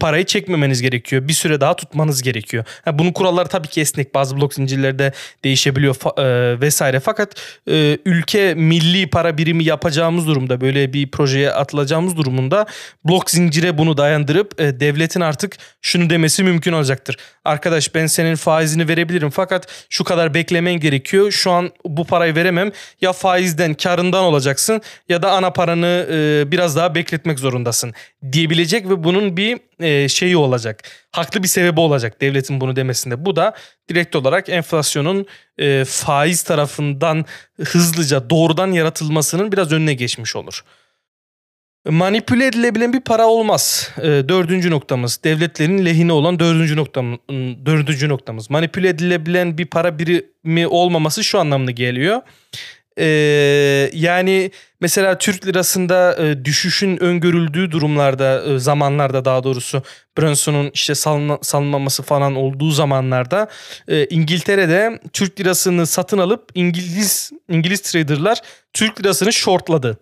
parayı 0.00 0.24
çekmemeniz 0.24 0.82
gerekiyor. 0.82 1.28
Bir 1.28 1.32
süre 1.32 1.60
daha 1.60 1.76
tutmanız 1.76 2.22
gerekiyor. 2.22 2.64
Ha, 2.84 2.98
bunun 2.98 3.12
kuralları 3.12 3.48
tabii 3.48 3.68
ki 3.68 3.80
esnek. 3.80 4.14
Bazı 4.14 4.36
blok 4.36 4.54
zincirlerde 4.54 5.12
değişebiliyor 5.44 5.96
e, 6.18 6.60
vesaire. 6.60 7.00
Fakat 7.00 7.34
e, 7.70 7.98
ülke 8.04 8.54
milli 8.54 9.06
para 9.10 9.38
birimi 9.38 9.64
yapacağımız 9.64 10.26
durumda 10.26 10.60
böyle 10.60 10.92
bir 10.92 11.10
projeye 11.10 11.50
atılacağımız 11.50 12.16
durumunda 12.16 12.66
blok 13.04 13.30
zincire 13.30 13.78
bunu 13.78 13.96
dayandırıp 13.96 14.60
e, 14.60 14.80
devletin 14.80 15.20
artık 15.20 15.56
şunu 15.82 16.10
demesi 16.10 16.42
mümkün 16.42 16.72
olacaktır. 16.84 17.16
Arkadaş 17.44 17.94
ben 17.94 18.06
senin 18.06 18.34
faizini 18.34 18.88
verebilirim 18.88 19.30
fakat 19.30 19.66
şu 19.90 20.04
kadar 20.04 20.34
beklemen 20.34 20.74
gerekiyor. 20.74 21.30
Şu 21.30 21.50
an 21.50 21.70
bu 21.84 22.04
parayı 22.04 22.34
veremem. 22.34 22.72
Ya 23.00 23.12
faizden 23.12 23.74
karından 23.74 24.24
olacaksın 24.24 24.82
ya 25.08 25.22
da 25.22 25.32
ana 25.32 25.50
paranı 25.50 26.06
e, 26.10 26.50
biraz 26.52 26.76
daha 26.76 26.94
bekletmek 26.94 27.38
zorundasın 27.38 27.92
diyebilecek 28.32 28.88
ve 28.88 29.04
bunun 29.04 29.36
bir 29.36 29.58
e, 29.80 30.08
şeyi 30.08 30.36
olacak. 30.36 30.82
Haklı 31.12 31.42
bir 31.42 31.48
sebebi 31.48 31.80
olacak 31.80 32.20
devletin 32.20 32.60
bunu 32.60 32.76
demesinde. 32.76 33.24
Bu 33.24 33.36
da 33.36 33.54
direkt 33.88 34.16
olarak 34.16 34.48
enflasyonun 34.48 35.26
e, 35.58 35.84
faiz 35.84 36.42
tarafından 36.42 37.24
hızlıca 37.64 38.30
doğrudan 38.30 38.72
yaratılmasının 38.72 39.52
biraz 39.52 39.72
önüne 39.72 39.94
geçmiş 39.94 40.36
olur. 40.36 40.64
Manipüle 41.90 42.46
edilebilen 42.46 42.92
bir 42.92 43.00
para 43.00 43.26
olmaz. 43.26 43.90
E, 43.98 44.02
dördüncü 44.02 44.70
noktamız. 44.70 45.20
Devletlerin 45.24 45.84
lehine 45.84 46.12
olan 46.12 46.38
dördüncü, 46.38 46.76
noktam, 46.76 47.18
dördüncü 47.66 48.08
noktamız. 48.08 48.50
Manipüle 48.50 48.88
edilebilen 48.88 49.58
bir 49.58 49.66
para 49.66 49.98
birimi 49.98 50.66
olmaması 50.66 51.24
şu 51.24 51.38
anlamda 51.38 51.70
geliyor. 51.70 52.20
E, 52.98 53.06
yani 53.92 54.50
mesela 54.80 55.18
Türk 55.18 55.46
lirasında 55.46 56.16
e, 56.24 56.44
düşüşün 56.44 57.02
öngörüldüğü 57.02 57.70
durumlarda, 57.70 58.42
e, 58.44 58.58
zamanlarda 58.58 59.24
daha 59.24 59.44
doğrusu 59.44 59.82
Brunson'un 60.18 60.70
işte 60.74 60.94
salına, 60.94 61.38
salınmaması 61.42 62.02
falan 62.02 62.34
olduğu 62.34 62.70
zamanlarda 62.70 63.48
e, 63.88 64.06
İngiltere'de 64.06 65.00
Türk 65.12 65.40
lirasını 65.40 65.86
satın 65.86 66.18
alıp 66.18 66.50
İngiliz 66.54 67.30
İngiliz 67.48 67.80
traderlar 67.80 68.40
Türk 68.72 69.00
lirasını 69.00 69.32
shortladı 69.32 69.98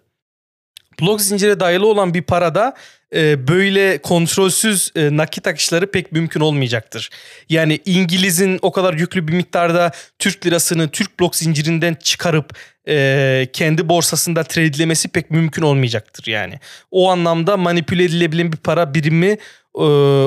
blok 1.01 1.21
zincire 1.21 1.61
dayalı 1.61 1.87
olan 1.87 2.15
bir 2.15 2.23
parada 2.23 2.75
e, 3.15 3.49
böyle 3.49 3.99
kontrolsüz 3.99 4.91
e, 4.97 5.17
nakit 5.17 5.47
akışları 5.47 5.91
pek 5.91 6.13
mümkün 6.13 6.41
olmayacaktır. 6.41 7.11
Yani 7.49 7.81
İngiliz'in 7.85 8.59
o 8.63 8.73
kadar 8.73 8.95
yüklü 8.95 9.29
bir 9.29 9.33
miktarda 9.33 9.93
Türk 10.19 10.47
lirasını 10.47 10.89
Türk 10.89 11.21
blok 11.21 11.37
zincirinden 11.37 11.95
çıkarıp 11.95 12.57
e, 12.89 13.49
kendi 13.53 13.89
borsasında 13.89 14.45
tradelemesi 14.45 15.09
pek 15.09 15.31
mümkün 15.31 15.63
olmayacaktır 15.63 16.27
yani. 16.27 16.61
O 16.91 17.11
anlamda 17.11 17.57
manipüle 17.57 18.05
edilebilen 18.05 18.53
bir 18.53 18.57
para 18.57 18.95
birimi 18.95 19.39
e, 19.77 19.83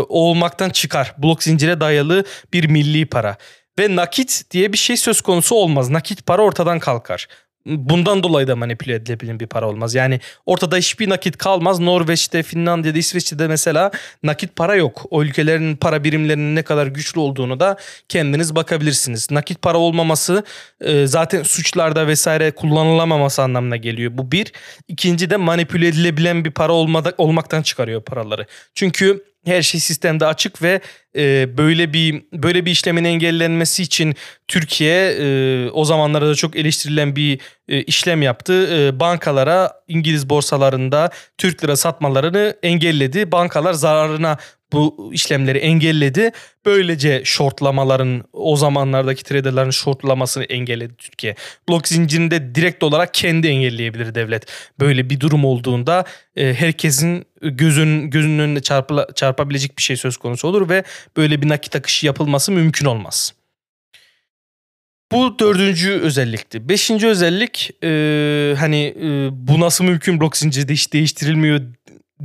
olmaktan 0.10 0.70
çıkar. 0.70 1.16
Blok 1.18 1.44
zincire 1.44 1.80
dayalı 1.80 2.24
bir 2.54 2.70
milli 2.70 3.06
para. 3.06 3.38
Ve 3.80 3.96
nakit 3.96 4.44
diye 4.52 4.74
bir 4.74 4.78
şey 4.78 4.98
söz 4.98 5.22
konusu 5.22 5.56
olmaz. 5.56 5.90
Nakit 5.90 6.26
para 6.26 6.42
ortadan 6.42 6.80
kalkar 6.80 7.28
bundan 7.66 8.24
dolayı 8.24 8.48
da 8.48 8.56
manipüle 8.56 8.96
edilebilen 8.96 9.40
bir 9.40 9.48
para 9.48 9.68
olmaz. 9.68 9.96
Yani 9.96 10.20
ortada 10.46 10.78
hiçbir 10.78 11.10
nakit 11.10 11.38
kalmaz. 11.38 11.80
Norveç'te, 11.80 12.44
Finlandiya'da, 12.44 12.98
İsveç'te 12.98 13.48
mesela 13.48 13.92
nakit 14.24 14.56
para 14.56 14.76
yok. 14.76 15.06
O 15.10 15.24
ülkelerin 15.24 15.76
para 15.76 16.04
birimlerinin 16.04 16.56
ne 16.56 16.64
kadar 16.64 16.88
güçlü 16.88 17.20
olduğunu 17.20 17.60
da 17.60 17.78
kendiniz 18.10 18.56
bakabilirsiniz. 18.56 19.32
Nakit 19.32 19.62
para 19.62 19.78
olmaması 19.78 20.44
e, 20.82 21.08
zaten 21.08 21.44
suçlarda 21.44 22.08
vesaire 22.08 22.52
kullanılamaması 22.52 23.42
anlamına 23.42 23.76
geliyor. 23.76 24.12
Bu 24.16 24.32
bir. 24.32 24.52
İkinci 24.88 25.30
de 25.30 25.38
manipüle 25.38 25.88
edilebilen 25.88 26.46
bir 26.46 26.52
para 26.52 26.74
olmada, 26.74 27.14
olmaktan 27.18 27.62
çıkarıyor 27.62 28.04
paraları. 28.04 28.46
Çünkü 28.76 29.35
her 29.46 29.62
şey 29.62 29.80
sistemde 29.80 30.26
açık 30.26 30.62
ve 30.62 30.80
e, 31.16 31.58
böyle 31.58 31.94
bir 31.94 32.24
böyle 32.34 32.66
bir 32.66 32.72
işlemin 32.72 33.04
engellenmesi 33.04 33.84
için 33.84 34.16
Türkiye 34.48 35.12
e, 35.12 35.70
o 35.70 35.86
zamanlarda 35.86 36.30
da 36.30 36.36
çok 36.36 36.56
eleştirilen 36.56 37.16
bir 37.16 37.40
e, 37.68 37.84
işlem 37.84 38.22
yaptı. 38.22 38.78
E, 38.78 39.00
bankalara 39.00 39.74
İngiliz 39.88 40.30
borsalarında 40.30 41.10
Türk 41.38 41.64
lira 41.64 41.76
satmalarını 41.76 42.56
engelledi. 42.64 43.32
Bankalar 43.32 43.74
zararına 43.74 44.38
bu 44.74 45.10
işlemleri 45.14 45.58
engelledi. 45.58 46.32
Böylece 46.66 47.22
shortlamaların 47.26 48.24
o 48.34 48.56
zamanlardaki 48.56 49.24
traderların 49.24 49.70
shortlamasını 49.70 50.44
engelledi 50.44 50.96
Türkiye. 50.98 51.36
Blok 51.70 51.88
zincirinde 51.88 52.56
direkt 52.56 52.84
olarak 52.84 53.14
kendi 53.14 53.48
engelleyebilir 53.48 54.16
devlet. 54.16 54.46
Böyle 54.80 55.10
bir 55.10 55.20
durum 55.20 55.46
olduğunda 55.46 56.06
e, 56.36 56.54
herkesin 56.54 57.26
gözün 57.42 58.10
gözünün 58.10 58.40
önüne 58.40 58.60
çarpıla, 58.60 59.08
çarpabilecek 59.16 59.78
bir 59.78 59.84
şey 59.84 59.98
söz 59.98 60.18
konusu 60.18 60.48
olur 60.48 60.70
ve 60.70 60.84
böyle 61.18 61.42
bir 61.42 61.50
nakit 61.50 61.76
akışı 61.76 62.06
yapılması 62.06 62.52
mümkün 62.52 62.86
olmaz. 62.86 63.34
Bu 65.12 65.40
dördüncü 65.40 65.92
özellikti. 65.92 66.70
Beşinci 66.70 67.08
özellik 67.08 67.72
e, 67.84 67.90
hani 68.60 68.96
e, 69.02 69.30
bu 69.32 69.60
nasıl 69.60 69.84
mümkün 69.84 70.20
blok 70.22 70.38
zinciri 70.38 70.74
hiç 70.74 70.94
değiştirilmiyor 70.94 71.62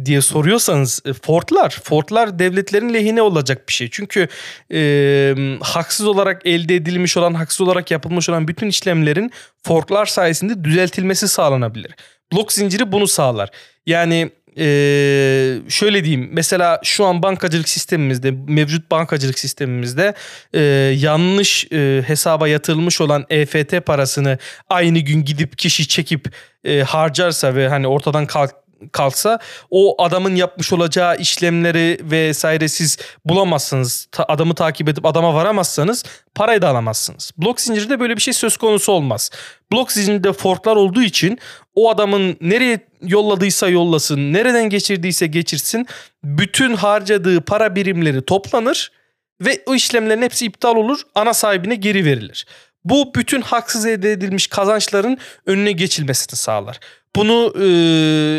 diye 0.05 0.21
soruyorsanız 0.21 1.03
e, 1.05 1.13
Fordlar, 1.13 1.81
Fordlar 1.85 2.39
devletlerin 2.39 2.95
lehine 2.95 3.23
olacak 3.23 3.69
bir 3.69 3.73
şey. 3.73 3.89
Çünkü 3.91 4.29
e, 4.73 5.35
haksız 5.61 6.07
olarak 6.07 6.47
elde 6.47 6.77
edilmiş 6.77 7.17
olan, 7.17 7.35
haksız 7.35 7.61
olarak 7.61 7.91
yapılmış 7.91 8.29
olan 8.29 8.49
bütün 8.49 8.69
işlemlerin 8.69 9.31
Fordlar 9.63 10.07
sayesinde 10.07 10.65
düzeltilmesi 10.65 11.29
sağlanabilir. 11.29 11.95
Blok 12.33 12.53
zinciri 12.53 12.93
bunu 12.93 13.07
sağlar. 13.07 13.51
Yani 13.87 14.31
ee, 14.59 15.59
şöyle 15.69 16.05
diyeyim 16.05 16.31
mesela 16.33 16.81
şu 16.85 17.05
an 17.05 17.23
bankacılık 17.23 17.69
sistemimizde 17.69 18.31
mevcut 18.31 18.91
bankacılık 18.91 19.39
sistemimizde 19.39 20.15
e, 20.55 20.61
yanlış 20.99 21.73
e, 21.73 22.03
hesaba 22.07 22.49
yatırılmış 22.49 23.01
olan 23.01 23.27
EFT 23.31 23.87
parasını 23.87 24.39
aynı 24.71 24.99
gün 24.99 25.25
gidip 25.25 25.59
kişi 25.59 25.89
çekip 25.89 26.33
e, 26.65 26.81
harcarsa 26.81 27.55
ve 27.55 27.69
hani 27.69 27.87
ortadan 27.87 28.27
kalk 28.27 28.55
kalsa 28.93 29.39
o 29.71 30.03
adamın 30.03 30.37
yapmış 30.37 30.73
olacağı 30.73 31.17
işlemleri 31.17 31.99
vesaire 32.03 32.69
siz 32.69 32.99
bulamazsınız. 33.25 34.09
Ta, 34.13 34.25
adamı 34.29 34.55
takip 34.55 34.89
edip 34.89 35.07
adama 35.07 35.35
varamazsanız 35.35 36.05
parayı 36.35 36.63
da 36.63 36.69
alamazsınız. 36.69 37.31
Blok 37.39 37.61
zincirde 37.61 38.01
böyle 38.01 38.17
bir 38.17 38.23
şey 38.23 38.35
söz 38.35 38.57
konusu 38.57 38.93
olmaz. 38.93 39.31
Blok 39.73 39.93
zincirinde 39.93 40.33
forklar 40.33 40.77
olduğu 40.77 41.03
için 41.03 41.39
o 41.75 41.91
adamın 41.91 42.37
nereye 42.41 42.81
yolladıysa 43.03 43.69
yollasın, 43.69 44.33
nereden 44.33 44.71
geçirdiyse 44.71 45.27
geçirsin 45.27 45.87
bütün 46.25 46.75
harcadığı 46.75 47.41
para 47.41 47.75
birimleri 47.75 48.23
toplanır 48.23 48.93
ve 49.41 49.63
o 49.67 49.75
işlemlerin 49.75 50.23
hepsi 50.23 50.47
iptal 50.47 50.77
olur, 50.77 51.01
ana 51.15 51.35
sahibine 51.35 51.75
geri 51.75 52.05
verilir. 52.05 52.47
Bu 52.85 53.15
bütün 53.15 53.41
haksız 53.41 53.87
elde 53.87 54.13
edilmiş 54.13 54.47
kazançların 54.47 55.19
önüne 55.47 55.73
geçilmesini 55.73 56.37
sağlar. 56.37 56.81
Bunu 57.17 57.53
e, 57.57 57.67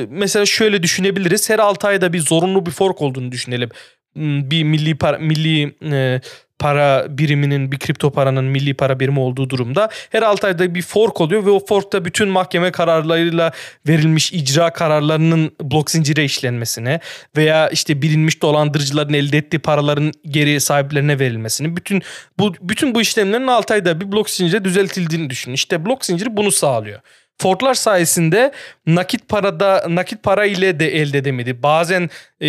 mesela 0.09 0.45
şöyle 0.45 0.83
düşünebiliriz. 0.83 1.49
Her 1.49 1.59
6 1.59 1.87
ayda 1.87 2.13
bir 2.13 2.19
zorunlu 2.19 2.65
bir 2.65 2.71
fork 2.71 3.01
olduğunu 3.01 3.31
düşünelim. 3.31 3.69
Hmm, 4.13 4.51
bir 4.51 4.63
milli 4.63 4.97
para, 4.97 5.17
milli 5.17 5.75
e, 5.91 6.21
para 6.61 7.05
biriminin 7.17 7.71
bir 7.71 7.79
kripto 7.79 8.11
paranın 8.11 8.45
milli 8.45 8.73
para 8.73 8.99
birimi 8.99 9.19
olduğu 9.19 9.49
durumda 9.49 9.89
her 10.09 10.21
6 10.21 10.47
ayda 10.47 10.75
bir 10.75 10.81
fork 10.81 11.21
oluyor 11.21 11.45
ve 11.45 11.49
o 11.49 11.65
forkta 11.65 12.05
bütün 12.05 12.29
mahkeme 12.29 12.71
kararlarıyla 12.71 13.51
verilmiş 13.87 14.33
icra 14.33 14.73
kararlarının 14.73 15.51
blok 15.61 15.91
zincire 15.91 16.25
işlenmesine 16.25 16.99
veya 17.37 17.69
işte 17.69 18.01
bilinmiş 18.01 18.41
dolandırıcıların 18.41 19.13
elde 19.13 19.37
ettiği 19.37 19.59
paraların 19.59 20.11
geri 20.25 20.61
sahiplerine 20.61 21.19
verilmesini 21.19 21.75
bütün 21.75 22.01
bu 22.39 22.53
bütün 22.61 22.95
bu 22.95 23.01
işlemlerin 23.01 23.47
6 23.47 23.73
ayda 23.73 24.01
bir 24.01 24.11
blok 24.11 24.29
zincire 24.29 24.65
düzeltildiğini 24.65 25.29
düşünün. 25.29 25.55
İşte 25.55 25.85
blok 25.85 26.05
zinciri 26.05 26.37
bunu 26.37 26.51
sağlıyor. 26.51 26.99
Fordlar 27.41 27.73
sayesinde 27.73 28.51
nakit 28.85 29.27
parada 29.27 29.85
nakit 29.89 30.23
para 30.23 30.45
ile 30.45 30.79
de 30.79 30.87
elde 31.01 31.17
edemedi. 31.17 31.63
Bazen 31.63 32.09
e, 32.39 32.47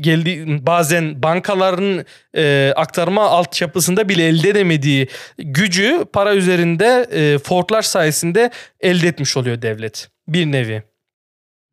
geldi 0.00 0.46
bazen 0.66 1.22
bankaların 1.22 2.04
e, 2.36 2.72
aktarma 2.76 3.24
altyapısında 3.28 4.08
bile 4.08 4.28
elde 4.28 4.48
edemediği 4.48 5.08
gücü 5.38 6.04
para 6.12 6.34
üzerinde 6.34 7.06
e, 7.12 7.38
Fordlar 7.38 7.82
sayesinde 7.82 8.50
elde 8.80 9.08
etmiş 9.08 9.36
oluyor 9.36 9.62
devlet. 9.62 10.08
Bir 10.28 10.46
nevi. 10.46 10.82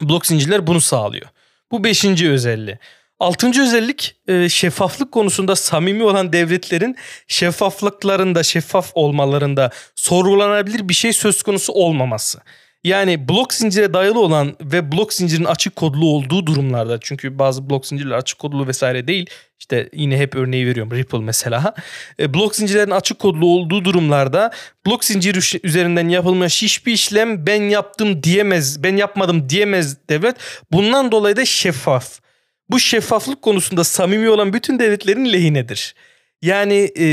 Blok 0.01 0.25
zincirler 0.25 0.67
bunu 0.67 0.81
sağlıyor. 0.81 1.27
Bu 1.71 1.83
beşinci 1.83 2.29
özelliği. 2.29 2.77
Altıncı 3.19 3.61
özellik 3.61 4.15
e, 4.27 4.49
şeffaflık 4.49 5.11
konusunda 5.11 5.55
samimi 5.55 6.03
olan 6.03 6.33
devletlerin 6.33 6.95
şeffaflıklarında, 7.27 8.43
şeffaf 8.43 8.91
olmalarında 8.93 9.69
sorgulanabilir 9.95 10.89
bir 10.89 10.93
şey 10.93 11.13
söz 11.13 11.43
konusu 11.43 11.73
olmaması. 11.73 12.39
Yani 12.83 13.29
blok 13.29 13.53
zincire 13.53 13.93
dayalı 13.93 14.19
olan 14.19 14.55
ve 14.61 14.91
blok 14.91 15.13
zincirin 15.13 15.43
açık 15.43 15.75
kodlu 15.75 16.05
olduğu 16.05 16.45
durumlarda 16.45 16.99
çünkü 17.01 17.39
bazı 17.39 17.69
blok 17.69 17.85
zincirler 17.85 18.15
açık 18.15 18.39
kodlu 18.39 18.67
vesaire 18.67 19.07
değil. 19.07 19.29
İşte 19.59 19.89
yine 19.93 20.17
hep 20.17 20.35
örneği 20.35 20.67
veriyorum 20.67 20.91
Ripple 20.91 21.19
mesela. 21.19 21.73
E, 22.19 22.33
blok 22.33 22.55
zincirlerin 22.55 22.91
açık 22.91 23.19
kodlu 23.19 23.47
olduğu 23.47 23.85
durumlarda 23.85 24.51
blok 24.87 25.05
zinciri 25.05 25.59
üzerinden 25.63 26.09
yapılmış 26.09 26.61
hiçbir 26.61 26.93
işlem 26.93 27.45
ben 27.45 27.61
yaptım 27.61 28.23
diyemez, 28.23 28.83
ben 28.83 28.97
yapmadım 28.97 29.49
diyemez 29.49 29.97
devlet. 30.09 30.35
Bundan 30.71 31.11
dolayı 31.11 31.35
da 31.35 31.45
şeffaf. 31.45 32.24
Bu 32.69 32.79
şeffaflık 32.79 33.41
konusunda 33.41 33.83
samimi 33.83 34.29
olan 34.29 34.53
bütün 34.53 34.79
devletlerin 34.79 35.33
lehinedir. 35.33 35.95
Yani 36.41 36.91
e, 36.99 37.07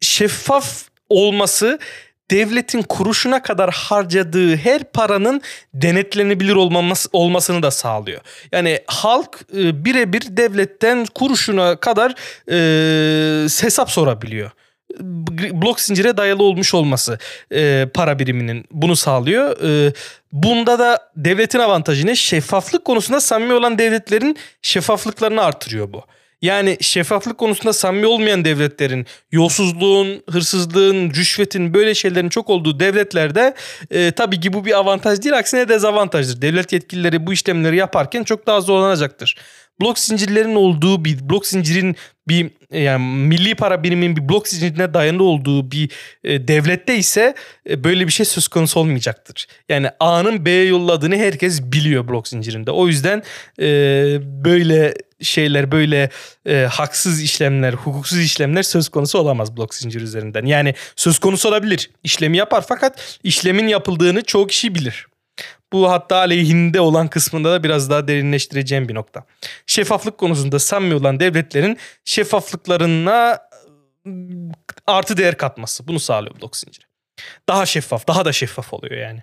şeffaf 0.00 0.82
olması 1.08 1.78
devletin 2.30 2.82
kuruşuna 2.82 3.42
kadar 3.42 3.70
harcadığı 3.70 4.56
her 4.56 4.84
paranın 4.84 5.42
denetlenebilir 5.74 6.54
olmaması, 6.54 7.08
olmasını 7.12 7.62
da 7.62 7.70
sağlıyor. 7.70 8.20
Yani 8.52 8.80
halk 8.86 9.40
e, 9.56 9.84
birebir 9.84 10.22
devletten 10.36 11.06
kuruşuna 11.14 11.76
kadar 11.76 12.14
e, 12.50 13.48
hesap 13.62 13.90
sorabiliyor 13.90 14.50
blok 15.52 15.80
zincire 15.80 16.16
dayalı 16.16 16.42
olmuş 16.42 16.74
olması 16.74 17.18
e, 17.52 17.88
para 17.94 18.18
biriminin 18.18 18.64
bunu 18.70 18.96
sağlıyor. 18.96 19.56
E, 19.62 19.92
bunda 20.32 20.78
da 20.78 20.98
devletin 21.16 21.58
avantajı 21.58 22.06
ne? 22.06 22.16
Şeffaflık 22.16 22.84
konusunda 22.84 23.20
samimi 23.20 23.52
olan 23.52 23.78
devletlerin 23.78 24.36
şeffaflıklarını 24.62 25.42
artırıyor 25.42 25.92
bu. 25.92 26.02
Yani 26.42 26.76
şeffaflık 26.80 27.38
konusunda 27.38 27.72
samimi 27.72 28.06
olmayan 28.06 28.44
devletlerin, 28.44 29.06
yolsuzluğun, 29.32 30.22
hırsızlığın, 30.30 31.10
rüşvetin 31.10 31.74
böyle 31.74 31.94
şeylerin 31.94 32.28
çok 32.28 32.50
olduğu 32.50 32.80
devletlerde 32.80 33.54
e, 33.90 34.10
tabii 34.10 34.40
ki 34.40 34.52
bu 34.52 34.64
bir 34.64 34.78
avantaj 34.78 35.22
değil 35.22 35.38
aksine 35.38 35.68
dezavantajdır. 35.68 36.42
Devlet 36.42 36.72
yetkilileri 36.72 37.26
bu 37.26 37.32
işlemleri 37.32 37.76
yaparken 37.76 38.24
çok 38.24 38.46
daha 38.46 38.60
zorlanacaktır 38.60 39.36
blok 39.82 39.98
zincirlerin 39.98 40.54
olduğu 40.54 41.04
bir 41.04 41.30
blok 41.30 41.46
zincirin 41.46 41.96
bir 42.28 42.50
yani 42.72 43.06
milli 43.06 43.54
para 43.54 43.82
birimin 43.82 44.16
bir 44.16 44.28
blok 44.28 44.48
zincirine 44.48 44.94
dayanı 44.94 45.22
olduğu 45.22 45.70
bir 45.70 45.90
e, 46.24 46.48
devlette 46.48 46.96
ise 46.96 47.34
e, 47.70 47.84
böyle 47.84 48.06
bir 48.06 48.12
şey 48.12 48.26
söz 48.26 48.48
konusu 48.48 48.80
olmayacaktır. 48.80 49.46
Yani 49.68 49.90
A'nın 50.00 50.44
B'ye 50.44 50.64
yolladığını 50.64 51.16
herkes 51.16 51.62
biliyor 51.62 52.08
blok 52.08 52.28
zincirinde. 52.28 52.70
O 52.70 52.88
yüzden 52.88 53.22
e, 53.60 53.64
böyle 54.44 54.94
şeyler 55.20 55.72
böyle 55.72 56.10
e, 56.46 56.54
haksız 56.70 57.22
işlemler, 57.22 57.72
hukuksuz 57.72 58.18
işlemler 58.18 58.62
söz 58.62 58.88
konusu 58.88 59.18
olamaz 59.18 59.56
blok 59.56 59.74
zincir 59.74 60.00
üzerinden. 60.00 60.46
Yani 60.46 60.74
söz 60.96 61.18
konusu 61.18 61.48
olabilir. 61.48 61.90
İşlemi 62.04 62.36
yapar 62.36 62.64
fakat 62.68 63.18
işlemin 63.24 63.68
yapıldığını 63.68 64.22
çoğu 64.22 64.46
kişi 64.46 64.74
bilir. 64.74 65.06
Bu 65.72 65.90
hatta 65.90 66.16
aleyhinde 66.16 66.80
olan 66.80 67.08
kısmında 67.08 67.52
da 67.52 67.64
biraz 67.64 67.90
daha 67.90 68.08
derinleştireceğim 68.08 68.88
bir 68.88 68.94
nokta. 68.94 69.24
Şeffaflık 69.66 70.18
konusunda 70.18 70.58
samimi 70.58 70.94
olan 70.94 71.20
devletlerin 71.20 71.78
şeffaflıklarına 72.04 73.38
ıı, 74.06 74.12
artı 74.86 75.16
değer 75.16 75.36
katması. 75.36 75.88
Bunu 75.88 76.00
sağlıyor 76.00 76.40
blok 76.40 76.56
zinciri. 76.56 76.84
Daha 77.48 77.66
şeffaf, 77.66 78.08
daha 78.08 78.24
da 78.24 78.32
şeffaf 78.32 78.72
oluyor 78.72 78.96
yani. 78.96 79.22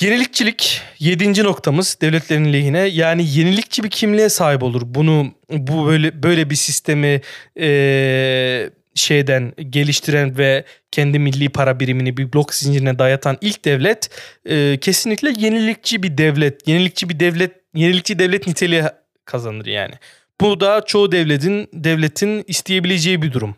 Yenilikçilik 0.00 0.82
yedinci 0.98 1.44
noktamız 1.44 1.98
devletlerin 2.00 2.52
lehine. 2.52 2.78
Yani 2.78 3.30
yenilikçi 3.30 3.84
bir 3.84 3.90
kimliğe 3.90 4.28
sahip 4.28 4.62
olur. 4.62 4.82
Bunu 4.84 5.34
bu 5.50 5.86
böyle 5.86 6.22
böyle 6.22 6.50
bir 6.50 6.56
sistemi 6.56 7.20
e, 7.60 8.70
şeyden 8.94 9.52
geliştiren 9.70 10.38
ve 10.38 10.64
kendi 10.90 11.18
milli 11.18 11.48
para 11.48 11.80
birimini 11.80 12.16
bir 12.16 12.32
blok 12.32 12.54
zincirine 12.54 12.98
dayatan 12.98 13.38
ilk 13.40 13.64
devlet 13.64 14.10
e, 14.44 14.78
kesinlikle 14.80 15.32
yenilikçi 15.38 16.02
bir 16.02 16.18
devlet, 16.18 16.68
yenilikçi 16.68 17.08
bir 17.08 17.20
devlet, 17.20 17.52
yenilikçi 17.74 18.18
devlet 18.18 18.46
niteliği 18.46 18.82
kazanır 19.24 19.66
yani. 19.66 19.94
Bu 20.40 20.60
da 20.60 20.84
çoğu 20.86 21.12
devletin 21.12 21.68
devletin 21.72 22.44
isteyebileceği 22.46 23.22
bir 23.22 23.32
durum. 23.32 23.56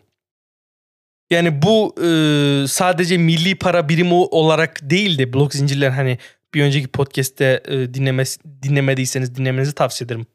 Yani 1.29 1.61
bu 1.61 1.95
e, 1.97 2.07
sadece 2.67 3.17
milli 3.17 3.55
para 3.55 3.89
birimi 3.89 4.13
olarak 4.13 4.79
değil 4.89 5.17
de 5.17 5.33
blok 5.33 5.53
zincirler 5.53 5.89
hani 5.89 6.17
bir 6.53 6.63
önceki 6.63 6.87
podcast'te 6.87 7.63
e, 7.67 7.93
dinlemediyseniz 8.63 9.35
dinlemenizi 9.35 9.75
tavsiye 9.75 10.05
ederim. 10.05 10.25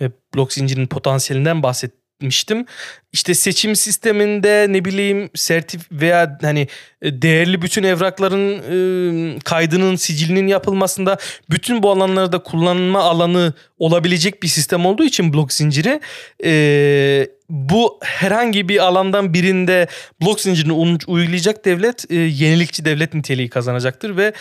E, 0.00 0.10
blok 0.34 0.52
zincirinin 0.52 0.86
potansiyelinden 0.86 1.62
bahset 1.62 1.90
etmiştim. 2.24 2.66
İşte 3.12 3.34
seçim 3.34 3.76
sisteminde 3.76 4.66
ne 4.68 4.84
bileyim 4.84 5.30
sertif 5.34 5.80
veya 5.92 6.38
hani 6.42 6.68
e, 7.02 7.22
değerli 7.22 7.62
bütün 7.62 7.82
evrakların 7.82 8.58
e, 8.58 9.38
kaydının 9.38 9.96
sicilinin 9.96 10.46
yapılmasında 10.46 11.18
bütün 11.50 11.82
bu 11.82 11.90
alanlarda 11.90 12.38
kullanma 12.38 13.02
alanı 13.02 13.52
olabilecek 13.78 14.42
bir 14.42 14.48
sistem 14.48 14.86
olduğu 14.86 15.04
için 15.04 15.32
blok 15.32 15.52
zinciri 15.52 16.00
e, 16.44 17.28
bu 17.48 17.98
herhangi 18.02 18.68
bir 18.68 18.78
alandan 18.78 19.34
birinde 19.34 19.86
blok 20.22 20.40
zincirini 20.40 20.72
uygulayacak 21.06 21.64
devlet 21.64 22.10
yenilikçi 22.10 22.84
devlet 22.84 23.14
niteliği 23.14 23.48
kazanacaktır 23.48 24.16
ve 24.16 24.32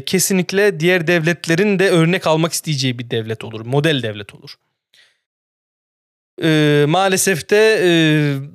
kesinlikle 0.00 0.80
diğer 0.80 1.06
devletlerin 1.06 1.78
de 1.78 1.90
örnek 1.90 2.26
almak 2.26 2.52
isteyeceği 2.52 2.98
bir 2.98 3.10
devlet 3.10 3.44
olur. 3.44 3.66
Model 3.66 4.02
devlet 4.02 4.34
olur. 4.34 4.56
Ee, 6.42 6.84
maalesef 6.88 7.50
de 7.50 7.80
e, 7.82 7.88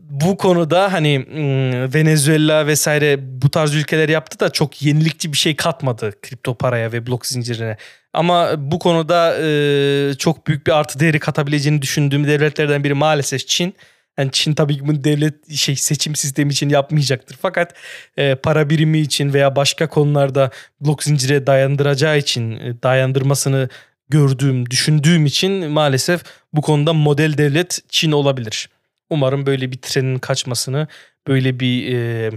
bu 0.10 0.38
konuda 0.38 0.94
hani 0.94 1.26
hmm, 1.30 1.94
Venezuela 1.94 2.68
vesaire 2.68 3.18
bu 3.42 3.50
tarz 3.50 3.76
ülkeler 3.76 4.10
yaptı 4.10 4.40
da 4.40 4.50
çok 4.50 4.82
yenilikçi 4.82 5.34
bir 5.34 5.38
şey 5.38 5.56
katmadı 5.56 6.14
kripto 6.22 6.56
paraya 6.56 6.92
ve 6.92 7.08
blok 7.08 7.26
zincirine. 7.26 7.78
Ama 8.14 8.52
bu 8.58 8.80
konuda 8.80 9.36
e, 9.42 10.14
çok 10.14 10.48
büyük 10.48 10.68
bir 10.68 10.72
artı 10.72 11.00
değeri 11.00 11.20
katabileceğini 11.20 11.82
düşündüğüm 11.82 12.28
devletlerden 12.28 12.84
biri 12.84 12.94
maalesef 12.94 13.48
Çin. 13.48 13.74
Yani 14.18 14.32
Çin 14.32 14.54
tabii 14.54 14.78
ki 14.78 14.88
bunu 14.88 15.04
devlet 15.04 15.52
şey 15.52 15.76
seçim 15.76 16.16
sistemi 16.16 16.52
için 16.52 16.70
yapmayacaktır. 16.70 17.38
Fakat 17.42 17.74
e, 18.18 18.36
para 18.36 18.70
birimi 18.70 19.00
için 19.00 19.34
veya 19.34 19.56
başka 19.56 19.90
konularda 19.90 20.50
blok 20.82 21.04
zincire 21.04 21.48
dayandıracağı 21.48 22.18
için 22.18 22.52
e, 22.52 22.84
dayandırmasını 22.84 23.70
gördüğüm, 24.10 24.70
düşündüğüm 24.70 25.26
için 25.26 25.72
maalesef 25.72 26.24
bu 26.54 26.62
konuda 26.62 26.94
model 26.94 27.38
devlet 27.38 27.80
Çin 27.90 28.12
olabilir. 28.12 28.70
Umarım 29.10 29.46
böyle 29.46 29.72
bir 29.72 29.78
trenin 29.78 30.20
kaçmasını, 30.20 30.88
böyle 31.28 31.60
bir 31.60 31.96
e, 31.96 32.32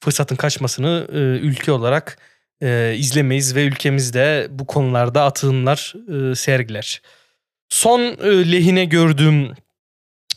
fırsatın 0.00 0.36
kaçmasını 0.36 1.06
e, 1.12 1.16
ülke 1.18 1.72
olarak 1.72 2.18
e, 2.62 2.94
izlemeyiz 2.98 3.56
ve 3.56 3.64
ülkemizde 3.64 4.46
bu 4.50 4.66
konularda 4.66 5.24
atılımlar 5.24 5.94
e, 6.08 6.34
sergiler. 6.34 7.02
Son 7.68 8.00
e, 8.00 8.52
lehine 8.52 8.84
gördüğüm 8.84 9.52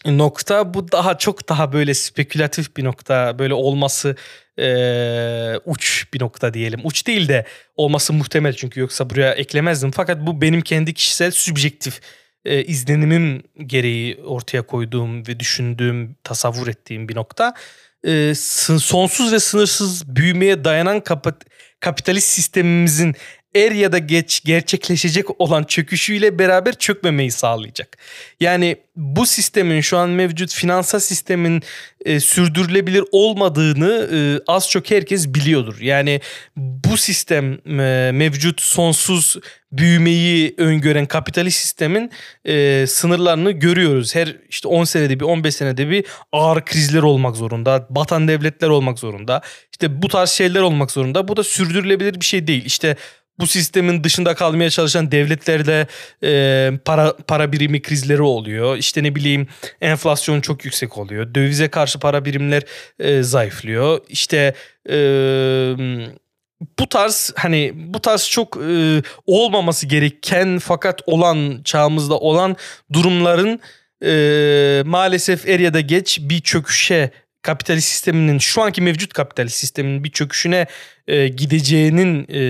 nokta 0.05 0.73
bu 0.73 0.91
daha 0.91 1.17
çok 1.17 1.49
daha 1.49 1.73
böyle 1.73 1.93
spekülatif 1.93 2.77
bir 2.77 2.83
nokta 2.83 3.39
böyle 3.39 3.53
olması 3.53 4.15
e, 4.59 4.65
uç 5.65 6.07
bir 6.13 6.21
nokta 6.21 6.53
diyelim. 6.53 6.79
Uç 6.83 7.07
değil 7.07 7.27
de 7.27 7.45
olması 7.75 8.13
muhtemel 8.13 8.53
çünkü 8.53 8.79
yoksa 8.79 9.09
buraya 9.09 9.33
eklemezdim. 9.33 9.91
Fakat 9.91 10.27
bu 10.27 10.41
benim 10.41 10.61
kendi 10.61 10.93
kişisel 10.93 11.31
subjektif 11.31 12.01
e, 12.45 12.63
izlenimim 12.63 13.43
gereği 13.65 14.21
ortaya 14.25 14.61
koyduğum 14.61 15.27
ve 15.27 15.39
düşündüğüm, 15.39 16.15
tasavvur 16.23 16.67
ettiğim 16.67 17.09
bir 17.09 17.15
nokta. 17.15 17.53
E, 18.03 18.33
sonsuz 18.79 19.33
ve 19.33 19.39
sınırsız 19.39 20.15
büyümeye 20.15 20.63
dayanan 20.63 20.99
kap- 20.99 21.45
kapitalist 21.79 22.27
sistemimizin 22.27 23.15
er 23.55 23.71
ya 23.71 23.91
da 23.91 23.97
geç 23.97 24.43
gerçekleşecek 24.43 25.41
olan 25.41 25.63
çöküşüyle 25.63 26.39
beraber 26.39 26.73
çökmemeyi 26.73 27.31
sağlayacak. 27.31 27.97
Yani 28.39 28.77
bu 28.95 29.25
sistemin 29.25 29.81
şu 29.81 29.97
an 29.97 30.09
mevcut 30.09 30.53
finansal 30.53 30.99
sistemin 30.99 31.61
e, 32.05 32.19
sürdürülebilir 32.19 33.03
olmadığını 33.11 34.09
e, 34.13 34.17
az 34.47 34.69
çok 34.69 34.91
herkes 34.91 35.27
biliyordur. 35.27 35.81
Yani 35.81 36.21
bu 36.55 36.97
sistem 36.97 37.53
e, 37.79 38.11
mevcut 38.13 38.61
sonsuz 38.61 39.37
büyümeyi 39.71 40.55
öngören 40.57 41.05
kapitalist 41.05 41.59
sistemin 41.59 42.11
e, 42.45 42.87
sınırlarını 42.87 43.51
görüyoruz. 43.51 44.15
Her 44.15 44.37
işte 44.49 44.67
10 44.67 44.83
senede 44.83 45.19
bir 45.19 45.25
15 45.25 45.55
senede 45.55 45.89
bir 45.89 46.05
ağır 46.31 46.65
krizler 46.65 47.01
olmak 47.01 47.35
zorunda. 47.35 47.87
Batan 47.89 48.27
devletler 48.27 48.67
olmak 48.67 48.99
zorunda. 48.99 49.41
İşte 49.71 50.01
bu 50.01 50.07
tarz 50.07 50.29
şeyler 50.29 50.61
olmak 50.61 50.91
zorunda. 50.91 51.27
Bu 51.27 51.37
da 51.37 51.43
sürdürülebilir 51.43 52.21
bir 52.21 52.25
şey 52.25 52.47
değil. 52.47 52.65
İşte 52.65 52.95
bu 53.41 53.47
sistemin 53.47 54.03
dışında 54.03 54.35
kalmaya 54.35 54.69
çalışan 54.69 55.11
devletlerde 55.11 55.87
e, 56.23 56.71
para 56.85 57.17
para 57.27 57.51
birimi 57.51 57.81
krizleri 57.81 58.21
oluyor. 58.21 58.77
İşte 58.77 59.03
ne 59.03 59.15
bileyim 59.15 59.47
enflasyon 59.81 60.41
çok 60.41 60.65
yüksek 60.65 60.97
oluyor. 60.97 61.35
Dövize 61.35 61.67
karşı 61.67 61.99
para 61.99 62.25
birimler 62.25 62.63
e, 62.99 63.23
zayıflıyor. 63.23 64.01
İşte 64.09 64.55
e, 64.89 64.95
bu 66.79 66.89
tarz 66.89 67.33
hani 67.35 67.71
bu 67.75 68.01
tarz 68.01 68.29
çok 68.29 68.57
e, 68.57 69.01
olmaması 69.25 69.87
gereken 69.87 70.59
fakat 70.59 71.01
olan 71.05 71.61
çağımızda 71.63 72.17
olan 72.17 72.55
durumların 72.93 73.59
e, 74.05 74.83
maalesef 74.85 75.47
er 75.47 75.59
ya 75.59 75.73
da 75.73 75.81
geç 75.81 76.19
bir 76.21 76.39
çöküşe 76.39 77.11
kapitalist 77.41 77.87
sisteminin 77.87 78.37
şu 78.37 78.61
anki 78.61 78.81
mevcut 78.81 79.13
kapitalist 79.13 79.57
sistemin 79.57 80.03
bir 80.03 80.11
çöküşüne 80.11 80.67
e, 81.11 81.27
gideceğinin 81.27 82.25
e, 82.29 82.41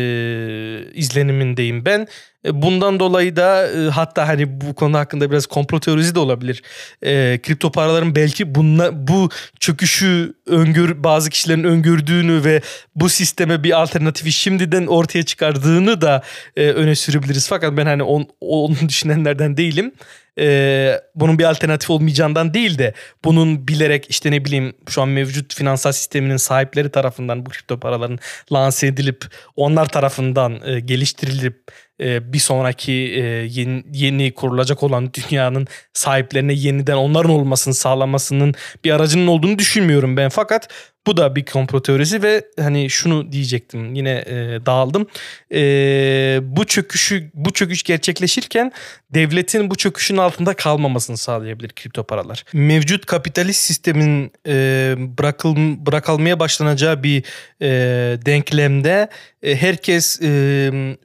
izlenimindeyim 0.93 1.85
ben. 1.85 2.07
E, 2.45 2.61
bundan 2.61 2.99
dolayı 2.99 3.35
da 3.35 3.67
e, 3.67 3.89
hatta 3.89 4.27
hani 4.27 4.61
bu 4.61 4.75
konu 4.75 4.97
hakkında 4.97 5.31
biraz 5.31 5.45
komplo 5.45 5.79
teorisi 5.79 6.15
de 6.15 6.19
olabilir. 6.19 6.61
E, 7.01 7.39
kripto 7.43 7.71
paraların 7.71 8.15
belki 8.15 8.55
bunla, 8.55 9.07
bu 9.07 9.29
çöküşü 9.59 10.33
öngör 10.47 11.03
bazı 11.03 11.29
kişilerin 11.29 11.63
öngördüğünü 11.63 12.43
ve 12.43 12.61
bu 12.95 13.09
sisteme 13.09 13.63
bir 13.63 13.81
alternatifi 13.81 14.31
şimdiden 14.31 14.87
ortaya 14.87 15.23
çıkardığını 15.23 16.01
da 16.01 16.21
e, 16.55 16.69
öne 16.69 16.95
sürebiliriz. 16.95 17.47
Fakat 17.47 17.77
ben 17.77 17.85
hani 17.85 18.03
on, 18.03 18.27
onu 18.41 18.75
düşünenlerden 18.89 19.57
değilim 19.57 19.91
e, 20.39 21.01
bunun 21.15 21.39
bir 21.39 21.43
alternatif 21.43 21.89
olmayacağından 21.89 22.53
değil 22.53 22.77
de 22.77 22.93
bunun 23.25 23.67
bilerek 23.67 24.05
işte 24.09 24.31
ne 24.31 24.45
bileyim 24.45 24.73
şu 24.89 25.01
an 25.01 25.09
mevcut 25.09 25.55
finansal 25.55 25.91
sisteminin 25.91 26.37
sahipleri 26.37 26.91
tarafından 26.91 27.45
bu 27.45 27.49
kripto 27.49 27.79
paraların 27.79 28.19
lanse 28.53 28.87
edilip 28.87 29.25
onlar 29.55 29.85
tarafından 29.85 30.59
e, 30.65 30.79
geliştirilip 30.79 31.63
e, 32.01 32.33
bir 32.33 32.39
sonraki 32.39 32.91
e, 32.91 33.21
yeni, 33.49 33.83
yeni 33.93 34.33
kurulacak 34.33 34.83
olan 34.83 35.11
dünyanın 35.29 35.67
sahiplerine 35.93 36.53
yeniden 36.53 36.95
onların 36.95 37.31
olmasını 37.31 37.73
sağlamasının 37.73 38.53
bir 38.83 38.91
aracının 38.91 39.27
olduğunu 39.27 39.59
düşünmüyorum 39.59 40.17
ben. 40.17 40.29
Fakat 40.29 40.67
bu 41.07 41.17
da 41.17 41.35
bir 41.35 41.45
komplo 41.45 41.81
teorisi 41.81 42.23
ve 42.23 42.45
hani 42.59 42.89
şunu 42.89 43.31
diyecektim 43.31 43.95
yine 43.95 44.11
e, 44.11 44.65
dağıldım. 44.65 45.07
E, 45.53 45.59
bu 46.43 46.65
çöküşü 46.65 47.31
bu 47.33 47.53
çöküş 47.53 47.83
gerçekleşirken 47.83 48.71
devletin 49.09 49.69
bu 49.69 49.75
çöküşün 49.75 50.17
altında 50.17 50.53
kalmamasını 50.53 51.17
sağlayabilir 51.17 51.69
kripto 51.69 52.03
paralar. 52.03 52.43
Mevcut 52.53 53.05
kapitalist 53.05 53.59
sistemin 53.59 54.31
e, 54.47 54.95
bırakıl 54.97 55.55
bırakılmaya 55.85 56.39
başlanacağı 56.39 57.03
bir 57.03 57.23
e, 57.61 57.67
denklemde 58.25 59.09
e, 59.43 59.55
herkes 59.55 60.21
e, 60.21 60.27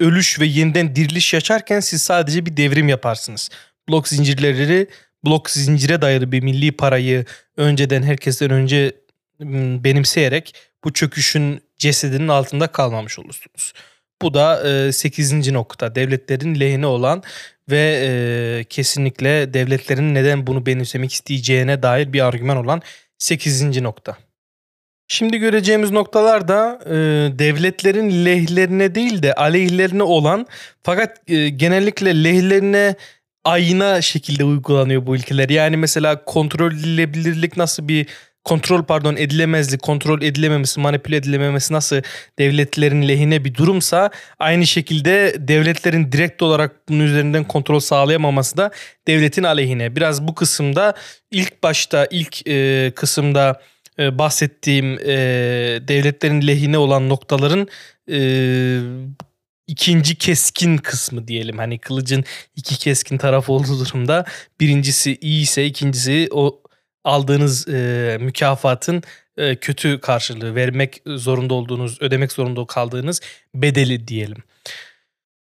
ölüş 0.00 0.40
ve 0.40 0.46
yeniden 0.46 0.96
diriliş 0.96 1.34
yaşarken 1.34 1.80
siz 1.80 2.02
sadece 2.02 2.46
bir 2.46 2.56
devrim 2.56 2.88
yaparsınız. 2.88 3.50
Blok 3.88 4.08
zincirleri 4.08 4.88
blok 5.24 5.50
zincire 5.50 6.02
dayalı 6.02 6.32
bir 6.32 6.42
milli 6.42 6.72
parayı 6.72 7.24
önceden 7.56 8.02
herkesten 8.02 8.50
önce 8.50 8.92
benimseyerek 9.84 10.54
bu 10.84 10.92
çöküşün 10.92 11.60
cesedinin 11.78 12.28
altında 12.28 12.66
kalmamış 12.66 13.18
olursunuz. 13.18 13.72
Bu 14.22 14.34
da 14.34 14.68
e, 14.68 14.92
8. 14.92 15.52
nokta 15.52 15.94
devletlerin 15.94 16.60
lehine 16.60 16.86
olan 16.86 17.22
ve 17.70 18.00
e, 18.02 18.64
kesinlikle 18.64 19.54
devletlerin 19.54 20.14
neden 20.14 20.46
bunu 20.46 20.66
benimsemek 20.66 21.12
isteyeceğine 21.12 21.82
dair 21.82 22.12
bir 22.12 22.26
argüman 22.26 22.56
olan 22.56 22.82
8. 23.18 23.80
nokta. 23.80 24.16
Şimdi 25.08 25.38
göreceğimiz 25.38 25.90
noktalar 25.90 26.48
da 26.48 26.80
e, 26.86 26.94
devletlerin 27.38 28.24
lehlerine 28.24 28.94
değil 28.94 29.22
de 29.22 29.34
aleyhlerine 29.34 30.02
olan 30.02 30.46
fakat 30.82 31.30
e, 31.30 31.48
genellikle 31.48 32.24
lehlerine 32.24 32.94
ayna 33.44 34.02
şekilde 34.02 34.44
uygulanıyor 34.44 35.06
bu 35.06 35.16
ilkeler. 35.16 35.48
Yani 35.48 35.76
mesela 35.76 36.24
kontrol 36.24 36.72
edilebilirlik 36.72 37.56
nasıl 37.56 37.88
bir 37.88 38.06
kontrol 38.46 38.84
pardon 38.84 39.16
edilemezlik, 39.16 39.82
kontrol 39.82 40.22
edilememesi, 40.22 40.80
manipüle 40.80 41.16
edilememesi 41.16 41.74
nasıl 41.74 41.96
devletlerin 42.38 43.08
lehine 43.08 43.44
bir 43.44 43.54
durumsa 43.54 44.10
aynı 44.38 44.66
şekilde 44.66 45.34
devletlerin 45.38 46.12
direkt 46.12 46.42
olarak 46.42 46.88
bunun 46.88 47.04
üzerinden 47.04 47.44
kontrol 47.44 47.80
sağlayamaması 47.80 48.56
da 48.56 48.70
devletin 49.08 49.42
aleyhine. 49.42 49.96
Biraz 49.96 50.28
bu 50.28 50.34
kısımda 50.34 50.94
ilk 51.30 51.62
başta 51.62 52.06
ilk 52.10 52.48
e, 52.48 52.92
kısımda 52.96 53.60
e, 53.98 54.18
bahsettiğim 54.18 54.98
e, 54.98 55.16
devletlerin 55.88 56.46
lehine 56.46 56.78
olan 56.78 57.08
noktaların 57.08 57.68
e, 58.10 58.18
ikinci 59.66 60.14
keskin 60.14 60.76
kısmı 60.76 61.28
diyelim. 61.28 61.58
Hani 61.58 61.78
kılıcın 61.78 62.24
iki 62.56 62.78
keskin 62.78 63.18
taraf 63.18 63.50
olduğu 63.50 63.80
durumda 63.80 64.24
birincisi 64.60 65.18
iyi 65.20 65.42
ise 65.42 65.66
ikincisi 65.66 66.28
o 66.30 66.60
aldığınız 67.06 67.68
e, 67.68 68.16
mükafatın 68.20 69.02
e, 69.36 69.56
kötü 69.56 70.00
karşılığı 70.00 70.54
vermek 70.54 71.02
zorunda 71.06 71.54
olduğunuz, 71.54 72.02
ödemek 72.02 72.32
zorunda 72.32 72.66
kaldığınız 72.66 73.20
bedeli 73.54 74.08
diyelim. 74.08 74.42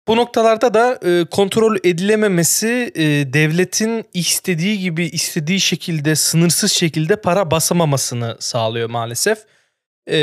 Bu 0.07 0.17
noktalarda 0.17 0.73
da 0.73 0.99
e, 1.05 1.25
kontrol 1.25 1.77
edilememesi 1.83 2.91
e, 2.95 3.03
devletin 3.33 4.05
istediği 4.13 4.79
gibi 4.79 5.05
istediği 5.05 5.59
şekilde 5.59 6.15
sınırsız 6.15 6.71
şekilde 6.71 7.15
para 7.15 7.51
basamamasını 7.51 8.37
sağlıyor 8.39 8.89
maalesef. 8.89 9.37
E, 10.07 10.17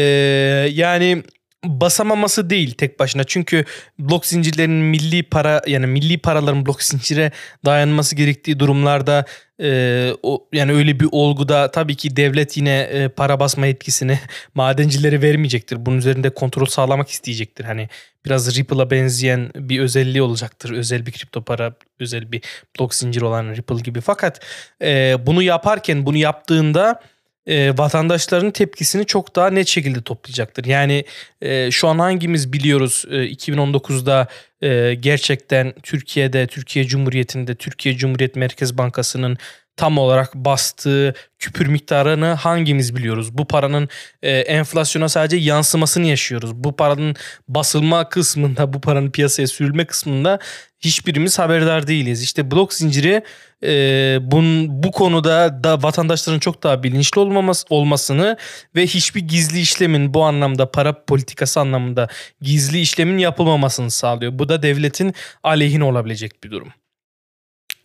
yani 0.73 1.23
basamaması 1.65 2.51
değil 2.51 2.75
tek 2.75 3.01
başına. 3.01 3.25
Çünkü 3.25 3.65
blok 3.99 4.27
zincirlerinin 4.27 4.85
milli 4.85 5.23
para 5.23 5.63
yani 5.67 5.87
milli 5.87 6.19
paraların 6.19 6.67
blok 6.67 6.83
zincire 6.83 7.33
dayanması 7.65 8.17
gerektiği 8.17 8.59
durumlarda 8.59 9.25
e, 9.61 10.11
o 10.23 10.49
yani 10.53 10.73
öyle 10.73 11.01
bir 11.01 11.09
olguda 11.13 11.71
tabii 11.71 11.97
ki 11.97 12.17
devlet 12.17 12.57
yine 12.57 12.81
e, 12.81 13.09
para 13.09 13.41
basma 13.41 13.67
etkisini 13.67 14.19
madencilere 14.55 15.23
vermeyecektir. 15.23 15.87
Bunun 15.87 15.99
üzerinde 15.99 16.31
kontrol 16.31 16.67
sağlamak 16.67 17.09
isteyecektir. 17.09 17.65
Hani 17.65 17.89
biraz 18.25 18.57
Ripple'a 18.57 18.91
benzeyen 18.91 19.51
bir 19.55 19.81
özelliği 19.81 20.23
olacaktır. 20.23 20.71
Özel 20.71 21.07
bir 21.07 21.13
kripto 21.13 21.43
para, 21.43 21.75
özel 22.01 22.33
bir 22.33 22.43
blok 22.79 22.95
zincir 22.95 23.23
olan 23.23 23.55
Ripple 23.55 23.77
gibi. 23.77 24.01
Fakat 24.01 24.41
e, 24.83 25.17
bunu 25.27 25.43
yaparken, 25.43 26.07
bunu 26.07 26.17
yaptığında 26.17 27.01
e, 27.47 27.79
vatandaşların 27.79 28.51
tepkisini 28.51 29.07
çok 29.07 29.37
daha 29.37 29.51
net 29.51 29.69
şekilde 29.69 30.03
toplayacaktır. 30.03 30.65
Yani 30.65 31.05
e, 31.43 31.71
şu 31.71 31.89
an 31.89 31.99
hangimiz 31.99 32.53
biliyoruz 32.53 33.05
e, 33.11 33.15
2019'da 33.15 34.29
e, 34.63 34.95
gerçekten 34.95 35.73
Türkiye'de, 35.83 36.47
Türkiye 36.47 36.85
Cumhuriyeti'nde, 36.87 37.55
Türkiye 37.55 37.97
Cumhuriyet 37.97 38.37
Merkez 38.37 38.79
Bankası'nın 38.79 39.39
tam 39.77 39.99
olarak 39.99 40.35
bastığı 40.35 41.15
küpür 41.39 41.67
miktarını 41.67 42.27
hangimiz 42.27 42.97
biliyoruz? 42.97 43.39
Bu 43.39 43.45
paranın 43.47 43.89
e, 44.23 44.31
enflasyona 44.31 45.09
sadece 45.09 45.37
yansımasını 45.37 46.07
yaşıyoruz. 46.07 46.55
Bu 46.55 46.77
paranın 46.77 47.17
basılma 47.49 48.09
kısmında, 48.09 48.73
bu 48.73 48.81
paranın 48.81 49.11
piyasaya 49.11 49.47
sürülme 49.47 49.85
kısmında 49.85 50.39
hiçbirimiz 50.81 51.39
haberdar 51.39 51.87
değiliz. 51.87 52.23
İşte 52.23 52.51
blok 52.51 52.75
zinciri 52.75 53.23
e, 53.65 54.19
bun, 54.23 54.83
bu 54.83 54.91
konuda 54.91 55.65
da 55.65 55.83
vatandaşların 55.83 56.39
çok 56.39 56.63
daha 56.63 56.83
bilinçli 56.83 57.21
olmaması, 57.21 57.67
olmasını 57.71 58.37
ve 58.77 58.87
hiçbir 58.87 59.21
gizli 59.21 59.61
işlemin 59.61 60.15
bu 60.15 60.25
anlamda 60.25 60.71
para 60.71 61.05
politikası 61.05 61.61
anlamında 61.61 62.09
gizli 62.41 62.81
işlemin 62.81 63.19
yapılmamasını 63.19 63.91
sağlıyor. 63.91 64.39
Bu 64.39 64.49
da 64.49 64.63
devletin 64.63 65.15
aleyhine 65.43 65.85
olabilecek 65.85 66.45
bir 66.45 66.51
durum. 66.51 66.73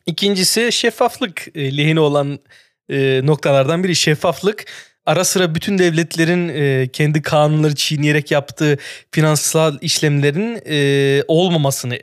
İkincisi 0.07 0.71
şeffaflık 0.71 1.47
e, 1.55 1.77
lehine 1.77 1.99
olan 1.99 2.39
e, 2.89 3.21
noktalardan 3.23 3.83
biri 3.83 3.95
şeffaflık. 3.95 4.65
Ara 5.05 5.23
sıra 5.23 5.55
bütün 5.55 5.77
devletlerin 5.77 6.49
e, 6.49 6.87
kendi 6.93 7.21
kanunları 7.21 7.75
çiğneyerek 7.75 8.31
yaptığı 8.31 8.77
finansal 9.11 9.77
işlemlerin 9.81 10.61
olmamasını 11.27 11.99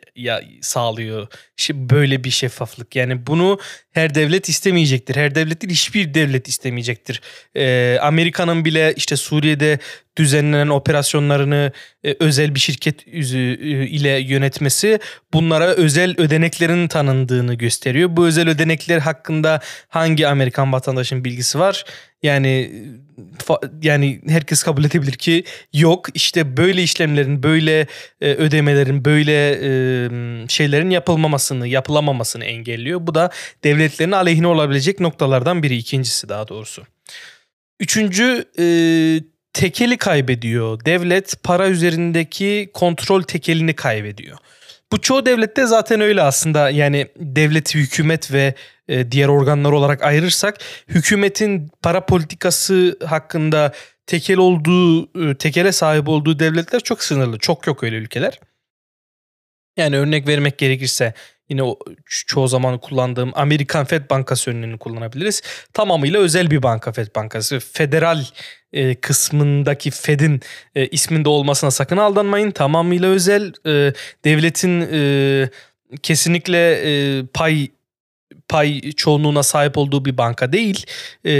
sağlıyor. 0.61 1.27
Böyle 1.71 2.25
bir 2.25 2.31
şeffaflık. 2.31 2.97
Yani 2.97 3.27
bunu 3.27 3.59
her 3.93 4.15
devlet 4.15 4.49
istemeyecektir. 4.49 5.17
Her 5.17 5.35
devlet 5.35 5.63
değil 5.63 5.73
hiçbir 5.73 6.15
devlet 6.15 6.49
istemeyecektir. 6.49 7.21
E, 7.57 7.99
Amerika'nın 8.01 8.65
bile 8.65 8.95
işte 8.97 9.17
Suriye'de 9.17 9.79
düzenlenen 10.17 10.69
operasyonlarını 10.69 11.73
e, 12.05 12.17
özel 12.21 12.55
bir 12.55 12.61
şirket 12.61 13.09
e, 13.09 13.19
ile 13.87 14.11
yönetmesi 14.11 14.99
bunlara 15.33 15.67
özel 15.67 16.15
ödeneklerin 16.19 16.89
tanındığını 16.89 17.55
gösteriyor. 17.55 18.17
Bu 18.17 18.27
özel 18.27 18.49
ödenekler 18.49 18.99
hakkında 18.99 19.61
hangi 19.89 20.29
Amerikan 20.29 20.73
vatandaşın 20.73 21.25
bilgisi 21.25 21.59
var? 21.59 21.85
Yani 22.23 22.71
fa, 22.73 23.14
yani 23.83 24.21
herkes 24.29 24.63
kabul 24.63 24.85
edebilir 24.85 25.13
ki 25.13 25.45
yok. 25.73 26.07
İşte 26.15 26.57
böyle 26.57 26.83
işlemlerin, 26.83 27.43
böyle 27.43 27.87
e, 28.21 28.35
ödemelerin, 28.35 29.05
böyle 29.05 29.51
e, 29.51 30.49
şeylerin 30.49 30.91
yapılmamasını, 30.91 31.69
yapılamamasını 31.69 32.45
engelliyor. 32.45 33.07
Bu 33.07 33.15
da 33.15 33.31
devletlerin 33.65 34.13
aleyhine 34.13 34.47
olabilecek 34.47 35.01
noktalardan 35.01 35.63
biri. 35.63 35.77
ikincisi 35.77 36.29
daha 36.29 36.49
doğrusu. 36.49 36.83
Üçüncü 37.81 38.45
e, 38.59 38.67
tekeli 39.53 39.97
kaybediyor. 39.97 40.85
Devlet 40.85 41.43
para 41.43 41.69
üzerindeki 41.69 42.71
kontrol 42.75 43.23
tekelini 43.23 43.75
kaybediyor. 43.75 44.39
Bu 44.95 45.01
çoğu 45.01 45.27
devlette 45.27 45.67
zaten 45.67 46.01
öyle 46.01 46.23
aslında 46.23 46.71
yani 46.71 47.09
devleti 47.17 47.79
hükümet 47.79 48.33
ve 48.33 48.55
e, 48.89 49.13
diğer 49.13 49.29
organlar 49.29 49.73
olarak 49.73 50.03
ayırırsak 50.03 50.59
hükümetin 50.89 51.71
para 51.83 52.07
politikası 52.07 52.99
hakkında 53.05 53.73
tekel 54.07 54.37
olduğu 54.37 55.03
e, 55.31 55.35
tekele 55.35 55.73
sahip 55.73 56.09
olduğu 56.09 56.39
devletler 56.39 56.81
çok 56.81 57.03
sınırlı. 57.03 57.39
Çok 57.39 57.67
yok 57.67 57.83
öyle 57.83 57.97
ülkeler. 57.97 58.41
Yani 59.77 59.99
örnek 59.99 60.29
vermek 60.29 60.59
gerekirse 60.59 61.15
Yine 61.49 61.63
o 61.63 61.79
çoğu 62.07 62.49
zaman 62.49 62.79
kullandığım 62.79 63.33
Amerikan 63.35 63.85
Fed 63.85 64.11
Bankası 64.11 64.51
önlüğünü 64.51 64.79
kullanabiliriz. 64.79 65.43
Tamamıyla 65.73 66.21
özel 66.21 66.51
bir 66.51 66.63
banka 66.63 66.93
Fed 66.93 67.09
Bankası. 67.17 67.61
Federal 67.61 68.25
e, 68.73 68.95
kısmındaki 68.95 69.91
Fed'in 69.91 70.41
e, 70.75 70.87
isminde 70.87 71.29
olmasına 71.29 71.71
sakın 71.71 71.97
aldanmayın. 71.97 72.51
Tamamıyla 72.51 73.09
özel. 73.09 73.53
E, 73.67 73.93
devletin 74.25 74.89
e, 74.93 75.51
kesinlikle 76.03 76.73
e, 76.73 77.23
pay 77.27 77.69
pay 78.49 78.93
çoğunluğuna 78.93 79.43
sahip 79.43 79.79
olduğu 79.79 80.05
bir 80.05 80.19
banka 80.19 80.53
değil. 80.53 80.87
E, 81.25 81.33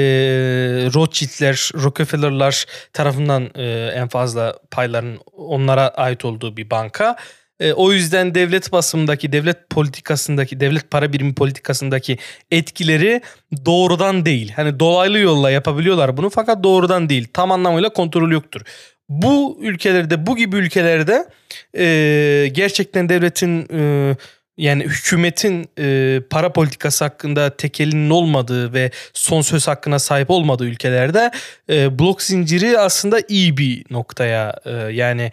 Rothschild'ler, 0.95 1.71
Rockefeller'lar 1.75 2.65
tarafından 2.93 3.51
e, 3.55 3.93
en 3.95 4.09
fazla 4.09 4.59
payların 4.71 5.19
onlara 5.33 5.89
ait 5.89 6.25
olduğu 6.25 6.57
bir 6.57 6.71
banka. 6.71 7.17
O 7.73 7.93
yüzden 7.93 8.35
devlet 8.35 8.73
basımındaki, 8.73 9.33
devlet 9.33 9.71
politikasındaki, 9.71 10.61
devlet 10.61 10.91
para 10.91 11.13
birimi 11.13 11.35
politikasındaki 11.35 12.19
etkileri 12.51 13.21
doğrudan 13.67 14.27
değil. 14.27 14.53
Hani 14.57 14.81
dolaylı 14.81 15.19
yolla 15.19 15.51
yapabiliyorlar 15.51 16.17
bunu 16.17 16.31
fakat 16.31 16.65
doğrudan 16.65 17.09
değil. 17.09 17.29
Tam 17.33 17.53
anlamıyla 17.53 17.89
kontrol 17.89 18.31
yoktur. 18.31 18.61
Bu 19.09 19.59
ülkelerde, 19.61 20.27
bu 20.27 20.37
gibi 20.37 20.57
ülkelerde 20.57 21.27
e, 21.79 22.49
gerçekten 22.53 23.09
devletin 23.09 23.69
e, 23.73 24.17
yani 24.57 24.85
hükümetin 24.85 25.69
e, 25.79 26.21
para 26.31 26.53
politikası 26.53 27.05
hakkında 27.05 27.57
tekelinin 27.57 28.11
olmadığı 28.11 28.73
ve 28.73 28.91
son 29.13 29.41
söz 29.41 29.69
hakkına 29.69 29.99
sahip 29.99 30.31
olmadığı 30.31 30.65
ülkelerde 30.65 31.31
e, 31.71 31.99
blok 31.99 32.23
zinciri 32.23 32.79
aslında 32.79 33.21
iyi 33.29 33.57
bir 33.57 33.85
noktaya 33.91 34.61
e, 34.65 34.71
yani 34.71 35.33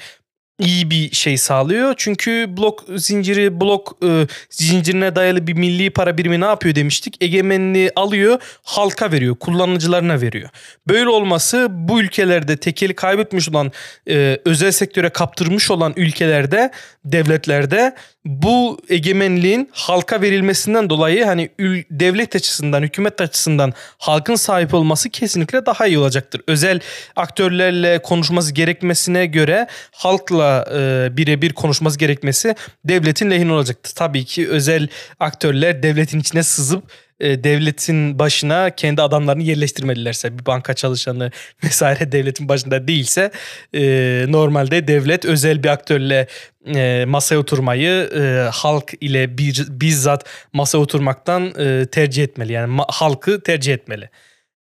iyi 0.62 0.90
bir 0.90 1.16
şey 1.16 1.38
sağlıyor. 1.38 1.94
Çünkü 1.98 2.58
blok 2.58 2.86
zinciri 2.96 3.62
blok 3.62 3.98
e, 4.04 4.28
zincirine 4.50 5.16
dayalı 5.16 5.48
bir 5.48 5.54
milli 5.54 5.90
para 5.90 6.18
birimi 6.18 6.42
ne 6.42 6.46
yapıyor 6.46 6.76
demiştik. 6.76 7.24
Egemenliği 7.24 7.92
alıyor, 7.96 8.40
halka 8.64 9.12
veriyor, 9.12 9.36
kullanıcılarına 9.36 10.22
veriyor. 10.22 10.50
Böyle 10.88 11.10
olması 11.10 11.68
bu 11.72 12.02
ülkelerde 12.02 12.58
tekeli 12.58 12.94
kaybetmiş 12.94 13.50
olan 13.50 13.72
e, 14.10 14.40
özel 14.46 14.72
sektöre 14.72 15.10
kaptırmış 15.10 15.72
olan 15.72 15.94
ülkelerde, 15.96 16.72
devletlerde 17.06 17.96
bu 18.26 18.80
egemenliğin 18.90 19.70
halka 19.72 20.22
verilmesinden 20.22 20.90
dolayı 20.90 21.26
hani 21.26 21.50
devlet 21.92 22.36
açısından, 22.36 22.82
hükümet 22.82 23.22
açısından 23.22 23.74
halkın 23.98 24.36
sahip 24.36 24.74
olması 24.74 25.10
kesinlikle 25.10 25.66
daha 25.66 25.88
iyi 25.88 25.98
olacaktır. 25.98 26.42
Özel 26.48 26.80
aktörlerle 27.16 28.02
konuşması 28.02 28.54
gerekmesine 28.54 29.26
göre 29.26 29.68
halkla 29.92 30.66
e, 30.74 31.10
birebir 31.18 31.54
konuşması 31.54 32.00
gerekmesi 32.00 32.56
devletin 32.86 33.32
lehine 33.32 33.54
olacaktır. 33.54 33.92
Tabii 33.96 34.26
ki 34.26 34.50
özel 34.50 34.88
aktörler 35.20 35.84
devletin 35.84 36.20
içine 36.20 36.44
sızıp 36.44 36.84
e, 37.22 37.44
devletin 37.44 38.20
başına 38.20 38.70
kendi 38.70 39.02
adamlarını 39.02 39.44
yerleştirmedilerse 39.44 40.40
bir 40.40 40.46
banka 40.46 40.74
çalışanı 40.74 41.32
vesaire 41.64 42.12
devletin 42.12 42.50
başında 42.50 42.88
değilse 42.88 43.32
e, 43.74 43.82
normalde 44.28 44.88
devlet 44.88 45.26
özel 45.26 45.64
bir 45.64 45.70
aktörle 45.70 46.28
e, 46.76 47.06
masaya 47.08 47.38
oturmayı 47.38 48.10
e, 48.16 48.50
halk 48.52 48.94
ile 49.02 49.38
bir, 49.38 49.68
bizzat 49.70 50.26
masaya 50.54 50.78
oturmaktan 50.78 51.54
e, 51.60 51.86
tercih 51.86 52.24
etmeli. 52.24 52.54
Yani 52.54 52.68
ma, 52.68 52.86
halkı 52.90 53.42
tercih 53.42 53.74
etmeli. 53.74 54.10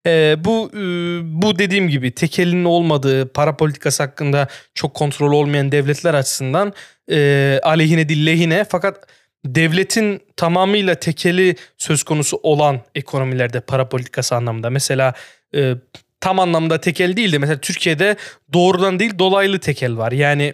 E, 0.08 0.36
bu 0.46 0.72
e, 0.74 0.80
bu 1.42 1.60
dediğim 1.60 1.90
gibi 1.90 2.12
tekelinin 2.12 2.66
olmadığı 2.66 3.34
para 3.34 3.58
politikası 3.58 4.04
hakkında 4.04 4.48
çok 4.76 4.94
kontrol 4.94 5.32
olmayan 5.32 5.72
devletler 5.72 6.14
açısından 6.14 6.74
e, 7.12 7.60
aleyhine 7.64 8.10
değil 8.10 8.26
lehine 8.26 8.66
fakat 8.70 9.08
devletin 9.46 10.22
tamamıyla 10.36 10.96
tekeli 10.96 11.56
söz 11.78 12.04
konusu 12.04 12.40
olan 12.44 12.80
ekonomilerde 12.96 13.60
para 13.60 13.90
politikası 13.90 14.36
anlamında 14.36 14.70
mesela 14.70 15.14
e, 15.56 15.74
tam 16.20 16.40
anlamda 16.40 16.82
tekel 16.82 17.18
değil 17.18 17.32
de 17.32 17.38
mesela 17.38 17.60
Türkiye'de 17.60 18.16
doğrudan 18.54 19.00
değil 19.00 19.20
dolaylı 19.20 19.60
tekel 19.60 19.98
var. 19.98 20.12
Yani 20.12 20.54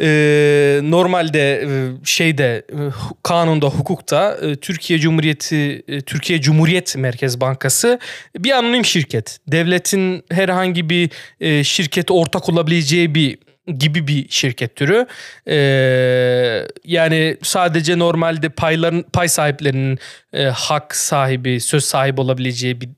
e, 0.00 0.80
normalde 0.82 1.60
e, 1.60 1.68
şeyde 2.04 2.66
e, 2.70 2.78
kanunda 3.22 3.66
hukukta 3.66 4.38
e, 4.42 4.56
Türkiye 4.56 4.98
Cumhuriyeti 4.98 5.82
e, 5.88 6.00
Türkiye 6.00 6.40
Cumhuriyet 6.40 6.96
Merkez 6.96 7.40
Bankası 7.40 7.98
bir 8.38 8.50
anonim 8.50 8.84
şirket. 8.84 9.38
Devletin 9.48 10.24
herhangi 10.30 10.90
bir 10.90 11.10
e, 11.40 11.64
şirkete 11.64 12.12
ortak 12.12 12.48
olabileceği 12.48 13.14
bir 13.14 13.38
gibi 13.78 14.06
bir 14.06 14.28
şirket 14.28 14.76
türü. 14.76 15.06
Ee, 15.48 16.66
yani 16.84 17.36
sadece 17.42 17.98
normalde 17.98 18.48
payların 18.48 19.02
pay 19.12 19.28
sahiplerinin 19.28 19.98
e, 20.32 20.44
hak 20.44 20.96
sahibi, 20.96 21.60
söz 21.60 21.84
sahibi 21.84 22.20
olabileceği 22.20 22.80
bir 22.80 22.88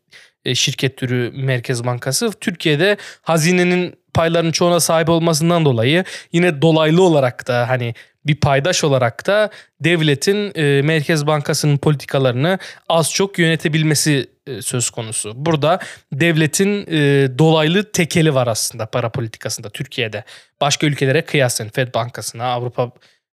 e, 0.44 0.54
şirket 0.54 0.96
türü 0.96 1.32
Merkez 1.34 1.84
Bankası. 1.84 2.30
Türkiye'de 2.40 2.96
hazinenin 3.22 3.94
paylarının 4.14 4.52
çoğuna 4.52 4.80
sahip 4.80 5.08
olmasından 5.08 5.64
dolayı 5.64 6.04
yine 6.32 6.62
dolaylı 6.62 7.02
olarak 7.02 7.48
da 7.48 7.68
hani 7.68 7.94
bir 8.26 8.36
paydaş 8.36 8.84
olarak 8.84 9.26
da 9.26 9.50
devletin 9.80 10.52
e, 10.54 10.82
Merkez 10.82 11.26
Bankası'nın 11.26 11.76
politikalarını 11.76 12.58
az 12.88 13.12
çok 13.12 13.38
yönetebilmesi 13.38 14.28
söz 14.62 14.90
konusu. 14.90 15.32
Burada 15.36 15.78
devletin 16.12 16.86
e, 16.90 17.28
dolaylı 17.38 17.92
tekeli 17.92 18.34
var 18.34 18.46
aslında 18.46 18.86
para 18.86 19.12
politikasında 19.12 19.70
Türkiye'de. 19.70 20.24
Başka 20.60 20.86
ülkelere 20.86 21.22
kıyasen 21.22 21.68
Fed 21.68 21.94
Bankası'na, 21.94 22.44
Avrupa 22.44 22.92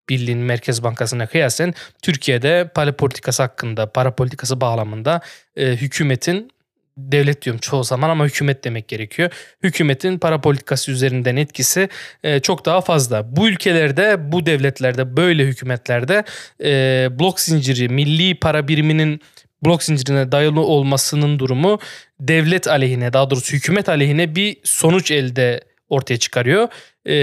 Birliği'nin 0.10 0.44
Merkez 0.44 0.84
Bankası'na 0.84 1.28
kıyasen 1.28 1.74
Türkiye'de 2.02 2.72
para 2.76 2.96
politikası 2.96 3.44
hakkında, 3.44 3.92
para 3.92 4.16
politikası 4.16 4.62
bağlamında 4.62 5.22
e, 5.56 5.68
hükümetin 5.68 6.52
devlet 6.98 7.42
diyorum 7.42 7.60
çoğu 7.60 7.84
zaman 7.84 8.10
ama 8.10 8.26
hükümet 8.26 8.64
demek 8.64 8.88
gerekiyor. 8.88 9.32
Hükümetin 9.64 10.20
para 10.20 10.42
politikası 10.42 10.92
üzerinden 10.92 11.36
etkisi 11.36 11.90
e, 12.24 12.40
çok 12.40 12.66
daha 12.66 12.82
fazla. 12.82 13.36
Bu 13.36 13.48
ülkelerde, 13.48 14.32
bu 14.32 14.46
devletlerde, 14.46 15.18
böyle 15.18 15.44
hükümetlerde 15.44 16.24
e, 16.64 17.10
blok 17.20 17.40
zinciri, 17.40 17.90
milli 17.90 18.40
para 18.40 18.68
biriminin 18.68 19.22
blok 19.66 19.84
zincirine 19.84 20.32
dayalı 20.32 20.62
olmasının 20.62 21.40
durumu 21.40 21.80
devlet 22.20 22.68
aleyhine, 22.68 23.14
daha 23.14 23.30
doğrusu 23.30 23.54
hükümet 23.54 23.90
aleyhine 23.90 24.36
bir 24.36 24.58
sonuç 24.64 25.12
elde 25.12 25.62
ortaya 25.90 26.18
çıkarıyor. 26.18 26.68
E, 27.06 27.14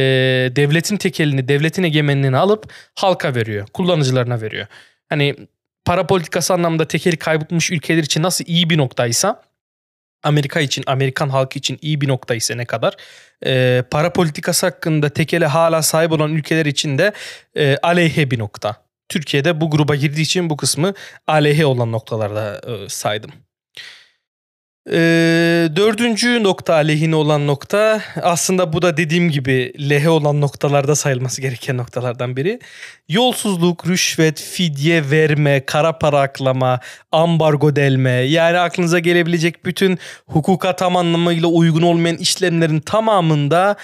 devletin 0.57 0.97
tekelini, 0.97 1.49
devletin 1.49 1.83
egemenliğini 1.83 2.37
alıp 2.37 2.73
halka 2.95 3.35
veriyor, 3.35 3.67
kullanıcılarına 3.73 4.41
veriyor. 4.41 4.67
Hani 5.09 5.37
para 5.85 6.07
politikası 6.07 6.55
anlamda 6.55 6.89
tekeli 6.89 7.17
kaybetmiş 7.17 7.71
ülkeler 7.71 8.03
için 8.03 8.23
nasıl 8.23 8.45
iyi 8.49 8.71
bir 8.71 8.79
noktaysa 8.79 9.43
Amerika 10.23 10.61
için, 10.61 10.85
Amerikan 10.87 11.29
halkı 11.29 11.59
için 11.59 11.79
iyi 11.83 12.01
bir 12.01 12.09
nokta 12.09 12.35
ise 12.35 12.57
ne 12.57 12.65
kadar 12.65 12.97
e, 13.47 13.83
para 13.91 14.13
politikası 14.13 14.67
hakkında 14.67 15.09
tekele 15.09 15.47
hala 15.47 15.83
sahip 15.83 16.13
olan 16.13 16.33
ülkeler 16.33 16.67
için 16.67 16.99
de 16.99 17.13
e, 17.57 17.77
aleyhe 17.83 18.31
bir 18.31 18.39
nokta. 18.39 18.77
Türkiye'de 19.13 19.61
bu 19.61 19.71
gruba 19.71 19.95
girdiği 19.95 20.23
için 20.23 20.51
bu 20.51 20.57
kısmı 20.57 20.95
aleyhe 21.27 21.67
olan 21.67 21.93
noktalarda 21.93 22.61
e, 22.67 22.89
saydım. 22.89 23.31
Ee, 24.91 25.69
dördüncü 25.77 26.43
nokta 26.43 26.75
aleyhine 26.75 27.17
olan 27.17 27.47
nokta 27.47 28.03
aslında 28.23 28.73
bu 28.73 28.83
da 28.83 28.97
dediğim 28.97 29.31
gibi 29.31 29.73
lehe 29.91 30.09
olan 30.09 30.41
noktalarda 30.41 30.95
sayılması 30.95 31.41
gereken 31.41 31.77
noktalardan 31.77 32.37
biri. 32.37 32.61
Yolsuzluk, 33.09 33.87
rüşvet, 33.87 34.41
fidye 34.41 35.11
verme, 35.11 35.67
kara 35.67 35.99
para 35.99 36.21
aklama, 36.21 36.81
ambargo 37.13 37.77
delme 37.77 38.11
yani 38.11 38.59
aklınıza 38.59 38.99
gelebilecek 38.99 39.65
bütün 39.65 39.99
hukuka 40.27 40.77
tam 40.77 40.97
anlamıyla 40.97 41.49
uygun 41.49 41.83
olmayan 41.83 42.17
işlemlerin 42.17 42.81
tamamında 42.81 43.77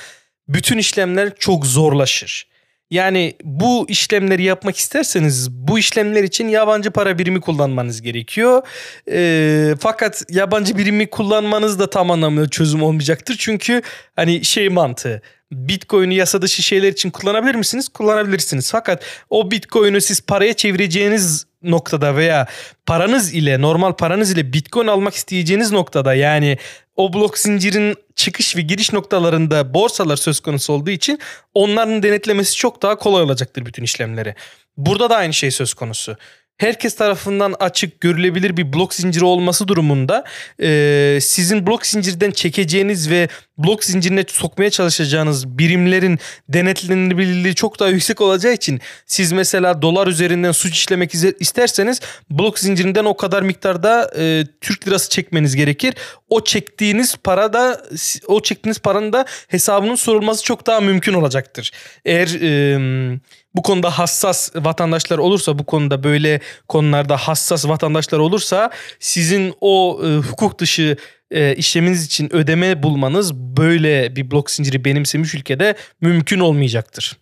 bütün 0.49 0.79
işlemler 0.79 1.33
çok 1.39 1.67
zorlaşır. 1.67 2.48
Yani 2.91 3.35
bu 3.45 3.87
işlemleri 3.89 4.43
yapmak 4.43 4.77
isterseniz 4.77 5.51
bu 5.51 5.79
işlemler 5.79 6.23
için 6.23 6.49
yabancı 6.49 6.91
para 6.91 7.19
birimi 7.19 7.41
kullanmanız 7.41 8.03
gerekiyor. 8.03 8.63
E, 9.11 9.75
fakat 9.81 10.23
yabancı 10.31 10.79
birimi 10.79 11.11
kullanmanız 11.11 11.79
da 11.79 11.91
tam 11.91 12.11
anlamıyla 12.11 12.49
çözüm 12.49 12.83
olmayacaktır. 12.83 13.37
Çünkü 13.39 13.83
hani 14.17 14.45
şey 14.45 14.69
mantığı 14.69 15.23
Bitcoin'i 15.53 16.15
yasa 16.15 16.43
dışı 16.43 16.63
şeyler 16.63 16.89
için 16.93 17.11
kullanabilir 17.11 17.55
misiniz? 17.55 17.89
Kullanabilirsiniz. 17.89 18.71
Fakat 18.71 19.03
o 19.31 19.51
Bitcoin'i 19.51 20.01
siz 20.01 20.21
paraya 20.21 20.55
çevireceğiniz 20.55 21.48
noktada 21.63 22.17
veya 22.17 22.47
paranız 22.87 23.35
ile 23.35 23.61
normal 23.61 23.93
paranız 23.93 24.33
ile 24.33 24.53
Bitcoin 24.53 24.87
almak 24.87 25.15
isteyeceğiniz 25.15 25.73
noktada 25.73 26.15
yani 26.15 26.59
o 26.97 27.13
blok 27.13 27.39
zincirin 27.39 27.97
çıkış 28.17 28.57
ve 28.57 28.61
giriş 28.61 28.93
noktalarında 28.93 29.75
borsalar 29.75 30.17
söz 30.17 30.41
konusu 30.41 30.73
olduğu 30.73 30.91
için 30.91 31.19
onların 31.55 32.03
denetlemesi 32.03 32.57
çok 32.57 32.83
daha 32.83 32.97
kolay 32.97 33.23
olacaktır 33.23 33.67
bütün 33.67 33.83
işlemleri. 33.83 34.35
Burada 34.77 35.11
da 35.11 35.17
aynı 35.17 35.33
şey 35.33 35.51
söz 35.51 35.75
konusu. 35.75 36.17
Herkes 36.59 36.95
tarafından 36.97 37.55
açık 37.61 38.01
görülebilir 38.01 38.57
bir 38.57 38.73
blok 38.73 38.95
zinciri 38.95 39.25
olması 39.25 39.69
durumunda 39.69 40.25
e, 40.63 41.19
sizin 41.23 41.67
blok 41.67 41.87
zincirden 41.87 42.31
çekeceğiniz 42.31 43.11
ve 43.11 43.29
blok 43.59 43.85
zincirine 43.85 44.25
sokmaya 44.29 44.71
çalışacağınız 44.71 45.59
birimlerin 45.59 46.19
denetlenebilirliği 46.49 47.55
çok 47.55 47.81
daha 47.81 47.89
yüksek 47.89 48.21
olacağı 48.21 48.53
için 48.53 48.81
siz 49.07 49.33
mesela 49.33 49.83
dolar 49.83 50.07
üzerinden 50.07 50.53
suç 50.53 50.75
işlemek 50.75 51.15
isterseniz 51.41 52.01
blok 52.31 52.59
zincirinden 52.59 53.05
o 53.05 53.17
kadar 53.17 53.43
miktarda 53.43 54.11
e, 54.19 54.45
Türk 54.61 54.89
lirası 54.89 55.11
çekmeniz 55.11 55.57
gerekir. 55.57 55.95
O 56.29 56.45
çektiğiniz 56.45 57.17
para 57.17 57.53
da 57.53 57.83
o 58.27 58.43
çektiğiniz 58.43 58.79
paranın 58.79 59.13
da 59.13 59.25
hesabının 59.49 59.95
sorulması 59.95 60.45
çok 60.45 60.67
daha 60.67 60.81
mümkün 60.81 61.15
olacaktır. 61.15 61.71
Eğer 62.05 62.29
e, 62.43 63.19
bu 63.55 63.63
konuda 63.63 63.91
hassas 63.91 64.57
vatandaşlar 64.57 65.19
olursa 65.19 65.59
bu 65.59 65.67
konuda 65.67 66.05
böyle 66.05 66.41
konularda 66.69 67.17
hassas 67.17 67.69
vatandaşlar 67.69 68.19
olursa 68.19 68.71
sizin 69.01 69.55
o 69.61 70.01
e, 70.05 70.17
hukuk 70.17 70.59
dışı 70.59 70.97
e, 71.31 71.55
işleminiz 71.57 72.05
için 72.07 72.35
ödeme 72.35 72.83
bulmanız 72.83 73.35
böyle 73.35 74.17
bir 74.17 74.31
blok 74.31 74.51
zinciri 74.51 74.85
benimsemiş 74.85 75.35
ülkede 75.35 75.75
mümkün 76.01 76.41
olmayacaktır. 76.41 77.17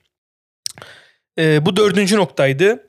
E, 1.38 1.66
bu 1.66 1.76
dördüncü 1.76 2.16
noktaydı. 2.16 2.82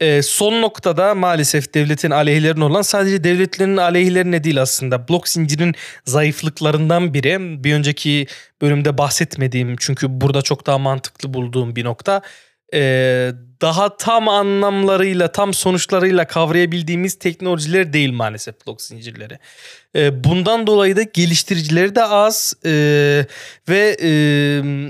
E, 0.00 0.22
son 0.22 0.62
noktada 0.62 1.14
maalesef 1.14 1.74
devletin 1.74 2.10
aleyhlerine 2.10 2.64
olan 2.64 2.82
sadece 2.82 3.24
devletlerin 3.24 3.76
aleyhlerine 3.76 4.44
değil 4.44 4.62
aslında 4.62 5.08
blok 5.08 5.28
zincirin 5.28 5.74
zayıflıklarından 6.04 7.14
biri. 7.14 7.64
Bir 7.64 7.74
önceki 7.74 8.26
bölümde 8.62 8.98
bahsetmediğim 8.98 9.76
çünkü 9.76 10.20
burada 10.20 10.42
çok 10.42 10.66
daha 10.66 10.78
mantıklı 10.78 11.34
bulduğum 11.34 11.76
bir 11.76 11.84
nokta 11.84 12.22
e, 12.74 13.32
daha 13.60 13.96
tam 13.96 14.28
anlamlarıyla, 14.28 15.32
tam 15.32 15.54
sonuçlarıyla 15.54 16.26
kavrayabildiğimiz 16.26 17.18
teknolojiler 17.18 17.92
değil 17.92 18.12
maalesef 18.12 18.66
blok 18.66 18.82
zincirleri. 18.82 19.38
E, 19.96 20.24
bundan 20.24 20.66
dolayı 20.66 20.96
da 20.96 21.02
geliştiricileri 21.02 21.94
de 21.94 22.04
az 22.04 22.54
e, 22.64 22.70
ve 23.68 23.96
e, 24.02 24.08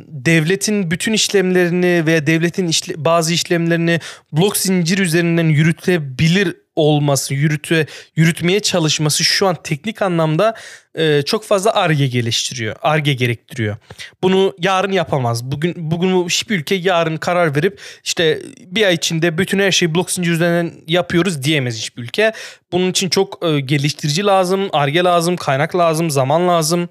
devletin 0.08 0.90
bütün 0.90 1.12
işlemlerini 1.12 2.06
veya 2.06 2.26
devletin 2.26 2.68
işle, 2.68 2.94
bazı 3.04 3.32
işlemlerini 3.32 4.00
blok 4.32 4.56
zincir 4.56 4.98
üzerinden 4.98 5.48
yürütebilir 5.48 6.65
olması, 6.76 7.34
yürütü, 7.34 7.86
yürütmeye 8.16 8.60
çalışması 8.60 9.24
şu 9.24 9.46
an 9.46 9.56
teknik 9.64 10.02
anlamda 10.02 10.54
e, 10.94 11.22
çok 11.22 11.44
fazla 11.44 11.74
arge 11.74 12.06
geliştiriyor. 12.06 12.76
Arge 12.82 13.12
gerektiriyor. 13.12 13.76
Bunu 14.22 14.54
yarın 14.58 14.92
yapamaz. 14.92 15.44
Bugün 15.44 15.74
bugün 15.76 16.28
hiçbir 16.28 16.58
ülke 16.58 16.74
yarın 16.74 17.16
karar 17.16 17.56
verip 17.56 17.80
işte 18.04 18.42
bir 18.66 18.86
ay 18.86 18.94
içinde 18.94 19.38
bütün 19.38 19.58
her 19.58 19.70
şeyi 19.70 19.94
blok 19.94 20.10
zincir 20.10 20.32
üzerinden 20.32 20.72
yapıyoruz 20.86 21.42
diyemez 21.42 21.76
hiçbir 21.76 22.02
ülke. 22.02 22.32
Bunun 22.72 22.90
için 22.90 23.08
çok 23.08 23.38
e, 23.46 23.60
geliştirici 23.60 24.24
lazım, 24.24 24.68
arge 24.72 25.04
lazım, 25.04 25.36
kaynak 25.36 25.76
lazım, 25.76 26.10
zaman 26.10 26.48
lazım. 26.48 26.88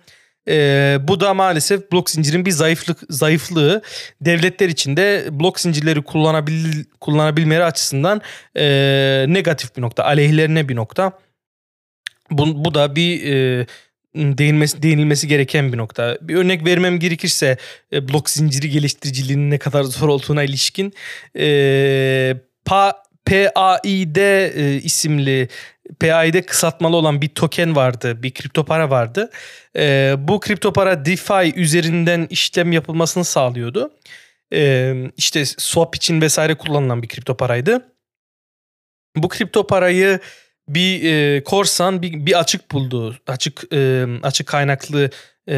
E, 0.48 0.98
bu 1.02 1.20
da 1.20 1.34
maalesef 1.34 1.92
blok 1.92 2.10
zincirin 2.10 2.46
bir 2.46 2.52
zayıflık 2.52 2.98
zayıflığı. 3.10 3.82
Devletler 4.22 4.70
için 4.70 4.98
de 4.98 5.28
blok 5.32 5.60
zincirleri 5.60 6.02
kullanabil 6.02 6.84
kullanabilmeleri 7.02 7.64
açısından 7.64 8.22
e, 8.58 8.66
negatif 9.28 9.78
bir 9.78 9.82
nokta, 9.82 10.04
aleyhlerine 10.04 10.70
bir 10.70 10.76
nokta. 10.76 11.12
Bu, 12.32 12.66
bu 12.66 12.74
da 12.74 12.96
bir 12.96 13.34
e, 13.34 13.66
değinmesi, 14.16 14.84
değinilmesi 14.84 15.28
gereken 15.28 15.74
bir 15.74 15.78
nokta. 15.78 16.18
Bir 16.22 16.36
örnek 16.36 16.66
vermem 16.66 17.00
gerekirse 17.00 17.58
e, 17.94 18.08
blok 18.08 18.30
zinciri 18.30 18.70
geliştiriciliğinin 18.70 19.52
ne 19.52 19.58
kadar 19.58 19.84
zor 19.84 20.10
olduğuna 20.10 20.44
ilişkin 20.44 20.94
e, 21.38 22.38
pa, 22.66 23.05
PAID 23.26 24.16
e, 24.16 24.76
isimli 24.76 25.50
PAI'de 26.00 26.42
kısaltmalı 26.42 26.96
olan 26.96 27.22
bir 27.22 27.30
token 27.30 27.76
vardı, 27.76 28.24
bir 28.24 28.34
kripto 28.34 28.66
para 28.66 28.90
vardı. 28.90 29.30
E, 29.78 30.16
bu 30.18 30.40
kripto 30.40 30.74
para 30.74 31.06
DeFi 31.06 31.54
üzerinden 31.56 32.28
işlem 32.30 32.72
yapılmasını 32.72 33.26
sağlıyordu. 33.26 33.92
E, 34.54 34.94
işte 35.18 35.46
swap 35.46 35.96
için 35.96 36.22
vesaire 36.22 36.56
kullanılan 36.56 37.04
bir 37.04 37.08
kripto 37.08 37.38
paraydı. 37.38 37.92
Bu 39.16 39.30
kripto 39.30 39.68
parayı 39.68 40.20
bir 40.68 41.04
e, 41.04 41.44
korsan 41.44 42.02
bir, 42.02 42.26
bir 42.26 42.40
açık 42.40 42.72
buldu. 42.72 43.20
Açık 43.28 43.74
e, 43.74 44.06
açık 44.24 44.48
kaynaklı 44.48 45.10
e, 45.50 45.54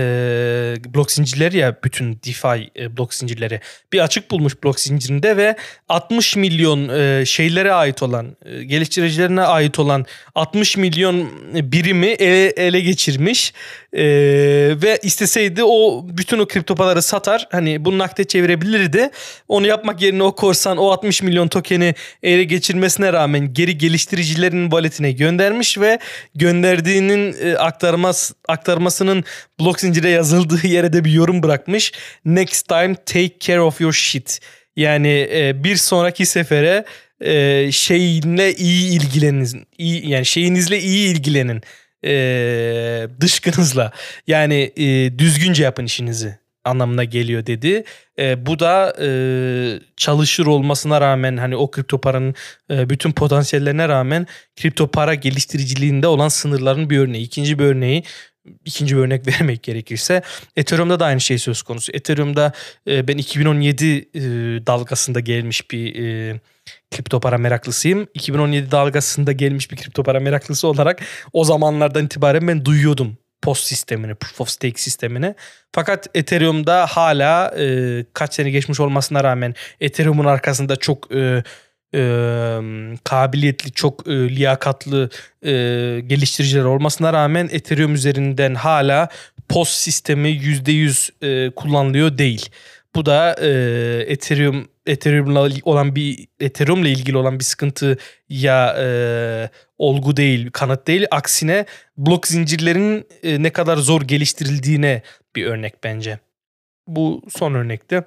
blok 0.93 1.11
zincirleri 1.11 1.57
ya 1.57 1.77
bütün 1.83 2.13
DeFi 2.13 2.71
e, 2.79 2.97
blok 2.97 3.13
zincirleri. 3.13 3.61
Bir 3.93 3.99
açık 3.99 4.31
bulmuş 4.31 4.63
blok 4.63 4.79
zincirinde 4.79 5.37
ve 5.37 5.55
60 5.89 6.35
milyon 6.35 6.89
e, 6.89 7.25
şeylere 7.25 7.71
ait 7.71 8.03
olan 8.03 8.37
e, 8.45 8.63
geliştiricilerine 8.63 9.41
ait 9.41 9.79
olan 9.79 10.05
60 10.35 10.77
milyon 10.77 11.29
birimi 11.53 12.07
ele, 12.07 12.47
ele 12.47 12.79
geçirmiş 12.79 13.53
e, 13.97 14.03
ve 14.81 14.99
isteseydi 15.03 15.63
o 15.63 16.05
bütün 16.09 16.39
o 16.39 16.47
kripto 16.47 16.75
paraları 16.75 17.01
satar 17.01 17.47
hani 17.51 17.85
bunu 17.85 17.97
nakde 17.97 18.23
çevirebilirdi 18.23 19.09
onu 19.47 19.67
yapmak 19.67 20.01
yerine 20.01 20.23
o 20.23 20.35
korsan 20.35 20.77
o 20.77 20.91
60 20.91 21.21
milyon 21.21 21.47
tokeni 21.47 21.95
ele 22.23 22.43
geçirmesine 22.43 23.13
rağmen 23.13 23.53
geri 23.53 23.77
geliştiricilerin 23.77 24.63
walletine 24.63 25.11
göndermiş 25.11 25.77
ve 25.77 25.99
gönderdiğinin 26.35 27.35
e, 27.41 27.57
aktarmas 27.57 28.31
aktarmasının 28.47 29.23
blok 29.59 29.79
zincire 29.79 30.09
yazıldığı 30.09 30.67
yere 30.77 30.93
de 30.93 31.05
bir 31.05 31.11
yorum 31.11 31.43
bırakmış. 31.43 31.91
Next 32.25 32.67
time 32.67 32.95
take 32.95 33.39
care 33.39 33.61
of 33.61 33.81
your 33.81 33.93
shit. 33.93 34.39
Yani 34.75 35.29
e, 35.33 35.63
bir 35.63 35.75
sonraki 35.75 36.25
sefere 36.25 36.85
e, 37.21 37.71
şeyinle 37.71 38.55
iyi 38.55 38.99
ilgilenin. 38.99 39.67
İyi, 39.77 40.09
yani 40.09 40.25
şeyinizle 40.25 40.79
iyi 40.79 41.11
ilgilenin. 41.11 41.61
E, 42.05 43.07
dışkınızla. 43.21 43.91
Yani 44.27 44.71
e, 44.77 45.19
düzgünce 45.19 45.63
yapın 45.63 45.85
işinizi 45.85 46.39
anlamına 46.67 47.03
geliyor 47.03 47.45
dedi. 47.45 47.83
E, 48.19 48.45
bu 48.45 48.59
da 48.59 48.95
e, 49.01 49.09
çalışır 49.97 50.45
olmasına 50.45 51.01
rağmen 51.01 51.37
hani 51.37 51.55
o 51.55 51.71
kripto 51.71 52.01
paranın 52.01 52.35
e, 52.71 52.89
bütün 52.89 53.11
potansiyellerine 53.11 53.89
rağmen 53.89 54.27
kripto 54.55 54.87
para 54.87 55.13
geliştiriciliğinde 55.13 56.07
olan 56.07 56.27
sınırların 56.27 56.89
bir 56.89 56.99
örneği. 56.99 57.23
İkinci 57.23 57.59
bir 57.59 57.63
örneği 57.63 58.03
ikinci 58.65 58.95
bir 58.95 59.01
örnek 59.01 59.27
vermek 59.39 59.63
gerekirse 59.63 60.21
Ethereum'da 60.55 60.99
da 60.99 61.05
aynı 61.05 61.21
şey 61.21 61.37
söz 61.37 61.61
konusu. 61.61 61.91
Ethereum'da 61.91 62.51
e, 62.87 63.07
ben 63.07 63.17
2017 63.17 63.85
e, 63.85 64.21
dalgasında 64.67 65.19
gelmiş 65.19 65.71
bir 65.71 66.03
e, 66.05 66.39
kripto 66.91 67.19
para 67.19 67.37
meraklısıyım. 67.37 68.07
2017 68.13 68.71
dalgasında 68.71 69.31
gelmiş 69.31 69.71
bir 69.71 69.77
kripto 69.77 70.03
para 70.03 70.19
meraklısı 70.19 70.67
olarak 70.67 71.01
o 71.33 71.43
zamanlardan 71.43 72.05
itibaren 72.05 72.47
ben 72.47 72.65
duyuyordum 72.65 73.17
post 73.41 73.65
sistemini, 73.67 74.15
proof 74.15 74.41
of 74.41 74.49
stake 74.49 74.77
sistemini. 74.77 75.35
Fakat 75.71 76.07
Ethereum'da 76.13 76.85
hala 76.85 77.55
e, 77.59 78.05
kaç 78.13 78.33
sene 78.33 78.49
geçmiş 78.49 78.79
olmasına 78.79 79.23
rağmen 79.23 79.55
Ethereum'un 79.79 80.25
arkasında 80.25 80.75
çok 80.75 81.15
e, 81.15 81.43
e, 81.93 82.01
kabiliyetli, 83.03 83.71
çok 83.71 84.07
e, 84.07 84.11
liyakatlı 84.11 85.09
e, 85.41 85.51
geliştiriciler 86.07 86.63
olmasına 86.63 87.13
rağmen 87.13 87.49
Ethereum 87.51 87.93
üzerinden 87.93 88.55
hala 88.55 89.09
POS 89.49 89.69
sistemi 89.69 90.29
%100 90.29 91.11
e, 91.21 91.51
kullanılıyor 91.51 92.17
değil. 92.17 92.49
Bu 92.95 93.05
da 93.05 93.35
e, 93.41 93.49
Ethereum 94.07 94.67
Ethereum'la 94.87 95.49
olan 95.63 95.95
bir 95.95 96.27
Ethereum'la 96.39 96.87
ilgili 96.87 97.17
olan 97.17 97.39
bir 97.39 97.43
sıkıntı 97.43 97.97
ya 98.29 98.75
e, 98.79 98.87
olgu 99.77 100.17
değil, 100.17 100.51
kanıt 100.51 100.87
değil. 100.87 101.05
Aksine 101.11 101.65
blok 101.97 102.27
zincirlerin 102.27 103.07
e, 103.23 103.43
ne 103.43 103.49
kadar 103.49 103.77
zor 103.77 104.01
geliştirildiğine 104.01 105.01
bir 105.35 105.45
örnek 105.45 105.83
bence. 105.83 106.19
Bu 106.87 107.21
son 107.29 107.53
örnekte. 107.53 108.03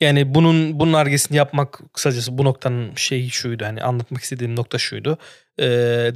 Yani 0.00 0.34
bunun 0.34 0.80
bunun 0.80 0.92
argesini 0.92 1.36
yapmak 1.36 1.80
kısacası 1.92 2.38
bu 2.38 2.44
noktanın 2.44 2.94
şeyi 2.94 3.30
şuydu 3.30 3.64
hani 3.64 3.82
anlatmak 3.82 4.22
istediğim 4.22 4.56
nokta 4.56 4.78
şuydu. 4.78 5.18
Ee, 5.58 5.64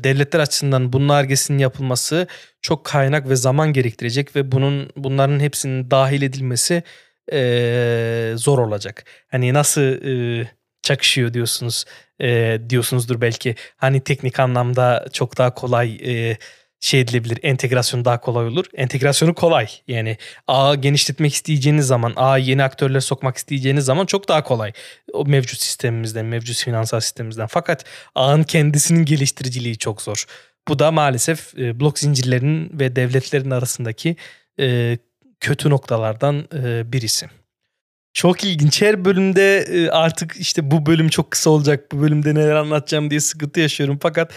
devletler 0.04 0.40
açısından 0.40 0.92
bunun 0.92 1.08
argesinin 1.08 1.58
yapılması 1.58 2.26
çok 2.62 2.84
kaynak 2.84 3.28
ve 3.28 3.36
zaman 3.36 3.72
gerektirecek 3.72 4.36
ve 4.36 4.52
bunun 4.52 4.90
bunların 4.96 5.40
hepsinin 5.40 5.90
dahil 5.90 6.22
edilmesi 6.22 6.82
e, 7.32 8.32
zor 8.36 8.58
olacak. 8.58 9.04
Hani 9.28 9.54
nasıl 9.54 9.82
e, 9.82 10.48
çakışıyor 10.82 11.34
diyorsunuz 11.34 11.84
e, 12.20 12.58
diyorsunuzdur 12.68 13.20
belki. 13.20 13.54
Hani 13.76 14.00
teknik 14.00 14.40
anlamda 14.40 15.06
çok 15.12 15.38
daha 15.38 15.54
kolay 15.54 15.98
e, 16.04 16.38
şey 16.80 17.00
edilebilir. 17.00 17.38
Entegrasyon 17.42 18.04
daha 18.04 18.20
kolay 18.20 18.46
olur. 18.46 18.64
Entegrasyonu 18.74 19.34
kolay. 19.34 19.68
Yani 19.88 20.16
ağ 20.46 20.74
genişletmek 20.74 21.34
isteyeceğiniz 21.34 21.86
zaman, 21.86 22.12
ağ 22.16 22.38
yeni 22.38 22.62
aktörler 22.62 23.00
sokmak 23.00 23.36
isteyeceğiniz 23.36 23.84
zaman 23.84 24.06
çok 24.06 24.28
daha 24.28 24.42
kolay. 24.42 24.72
O 25.12 25.24
mevcut 25.24 25.60
sistemimizden, 25.60 26.26
mevcut 26.26 26.56
finansal 26.56 27.00
sistemimizden. 27.00 27.46
Fakat 27.46 27.84
ağın 28.14 28.42
kendisinin 28.42 29.04
geliştiriciliği 29.04 29.78
çok 29.78 30.02
zor. 30.02 30.24
Bu 30.68 30.78
da 30.78 30.90
maalesef 30.90 31.58
e, 31.58 31.80
blok 31.80 31.98
zincirlerinin 31.98 32.70
ve 32.78 32.96
devletlerin 32.96 33.50
arasındaki 33.50 34.16
e, 34.60 34.98
kötü 35.40 35.70
noktalardan 35.70 36.44
birisi. 36.92 37.26
Çok 38.12 38.44
ilginç. 38.44 38.82
Her 38.82 39.04
bölümde 39.04 39.66
artık 39.92 40.36
işte 40.36 40.70
bu 40.70 40.86
bölüm 40.86 41.08
çok 41.08 41.30
kısa 41.30 41.50
olacak. 41.50 41.92
Bu 41.92 42.00
bölümde 42.00 42.34
neler 42.34 42.54
anlatacağım 42.54 43.10
diye 43.10 43.20
sıkıntı 43.20 43.60
yaşıyorum. 43.60 43.98
Fakat 44.02 44.32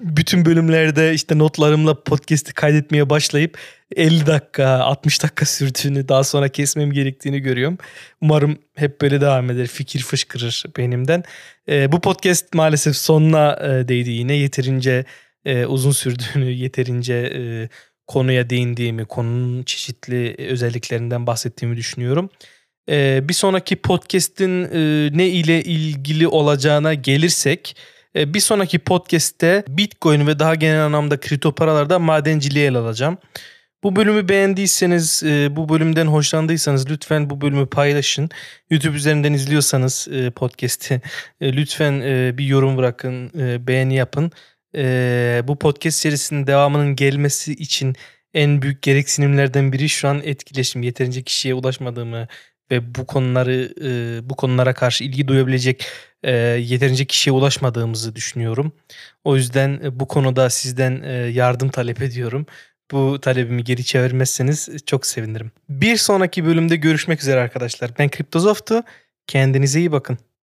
bütün 0.00 0.44
bölümlerde 0.44 1.14
işte 1.14 1.38
notlarımla 1.38 2.02
podcast'i 2.02 2.54
kaydetmeye 2.54 3.10
başlayıp 3.10 3.58
50 3.96 4.26
dakika 4.26 4.68
60 4.68 5.22
dakika 5.22 5.46
sürdüğünü 5.46 6.08
daha 6.08 6.24
sonra 6.24 6.48
kesmem 6.48 6.92
gerektiğini 6.92 7.40
görüyorum. 7.40 7.78
Umarım 8.20 8.58
hep 8.74 9.00
böyle 9.00 9.20
devam 9.20 9.50
eder. 9.50 9.66
Fikir 9.66 10.00
fışkırır 10.00 10.64
beynimden. 10.76 11.24
Bu 11.68 12.00
podcast 12.00 12.54
maalesef 12.54 12.96
sonuna 12.96 13.58
değdi 13.88 14.10
yine. 14.10 14.34
Yeterince 14.34 15.04
uzun 15.66 15.92
sürdüğünü, 15.92 16.50
yeterince 16.50 17.68
konuya 18.06 18.50
değindiğimi, 18.50 19.04
konunun 19.04 19.62
çeşitli 19.62 20.34
özelliklerinden 20.38 21.26
bahsettiğimi 21.26 21.76
düşünüyorum. 21.76 22.30
E, 22.88 23.28
bir 23.28 23.34
sonraki 23.34 23.76
podcast'in 23.76 24.64
e, 24.64 25.10
ne 25.18 25.28
ile 25.28 25.62
ilgili 25.62 26.28
olacağına 26.28 26.94
gelirsek 26.94 27.76
e, 28.16 28.34
bir 28.34 28.40
sonraki 28.40 28.78
podcast'te 28.78 29.64
Bitcoin 29.68 30.26
ve 30.26 30.38
daha 30.38 30.54
genel 30.54 30.84
anlamda 30.84 31.20
kripto 31.20 31.52
paralarda 31.52 31.98
madenciliği 31.98 32.64
ele 32.64 32.78
alacağım. 32.78 33.18
Bu 33.82 33.96
bölümü 33.96 34.28
beğendiyseniz, 34.28 35.22
e, 35.26 35.56
bu 35.56 35.68
bölümden 35.68 36.06
hoşlandıysanız 36.06 36.90
lütfen 36.90 37.30
bu 37.30 37.40
bölümü 37.40 37.66
paylaşın. 37.66 38.30
YouTube 38.70 38.96
üzerinden 38.96 39.32
izliyorsanız 39.32 40.08
e, 40.12 40.30
podcast'i 40.30 41.00
lütfen 41.42 42.00
bir 42.38 42.44
yorum 42.44 42.76
bırakın, 42.76 43.30
beğeni 43.66 43.94
yapın. 43.94 44.32
Bu 45.48 45.58
podcast 45.58 45.98
serisinin 45.98 46.46
devamının 46.46 46.96
gelmesi 46.96 47.52
için 47.52 47.94
en 48.34 48.62
büyük 48.62 48.82
gereksinimlerden 48.82 49.72
biri 49.72 49.88
şu 49.88 50.08
an 50.08 50.20
etkileşim. 50.24 50.82
Yeterince 50.82 51.22
kişiye 51.22 51.54
ulaşmadığımı 51.54 52.28
ve 52.70 52.94
bu 52.94 53.06
konuları 53.06 53.72
bu 54.30 54.36
konulara 54.36 54.74
karşı 54.74 55.04
ilgi 55.04 55.28
duyabilecek 55.28 55.86
yeterince 56.58 57.04
kişiye 57.04 57.34
ulaşmadığımızı 57.34 58.16
düşünüyorum. 58.16 58.72
O 59.24 59.36
yüzden 59.36 59.80
bu 60.00 60.08
konuda 60.08 60.50
sizden 60.50 61.02
yardım 61.28 61.68
talep 61.68 62.02
ediyorum. 62.02 62.46
Bu 62.92 63.20
talebimi 63.20 63.64
geri 63.64 63.84
çevirmezseniz 63.84 64.68
çok 64.86 65.06
sevinirim. 65.06 65.50
Bir 65.68 65.96
sonraki 65.96 66.44
bölümde 66.44 66.76
görüşmek 66.76 67.20
üzere 67.20 67.40
arkadaşlar. 67.40 67.90
Ben 67.98 68.08
Kriptozof'tu. 68.08 68.82
Kendinize 69.26 69.78
iyi 69.78 69.92
bakın. 69.92 70.18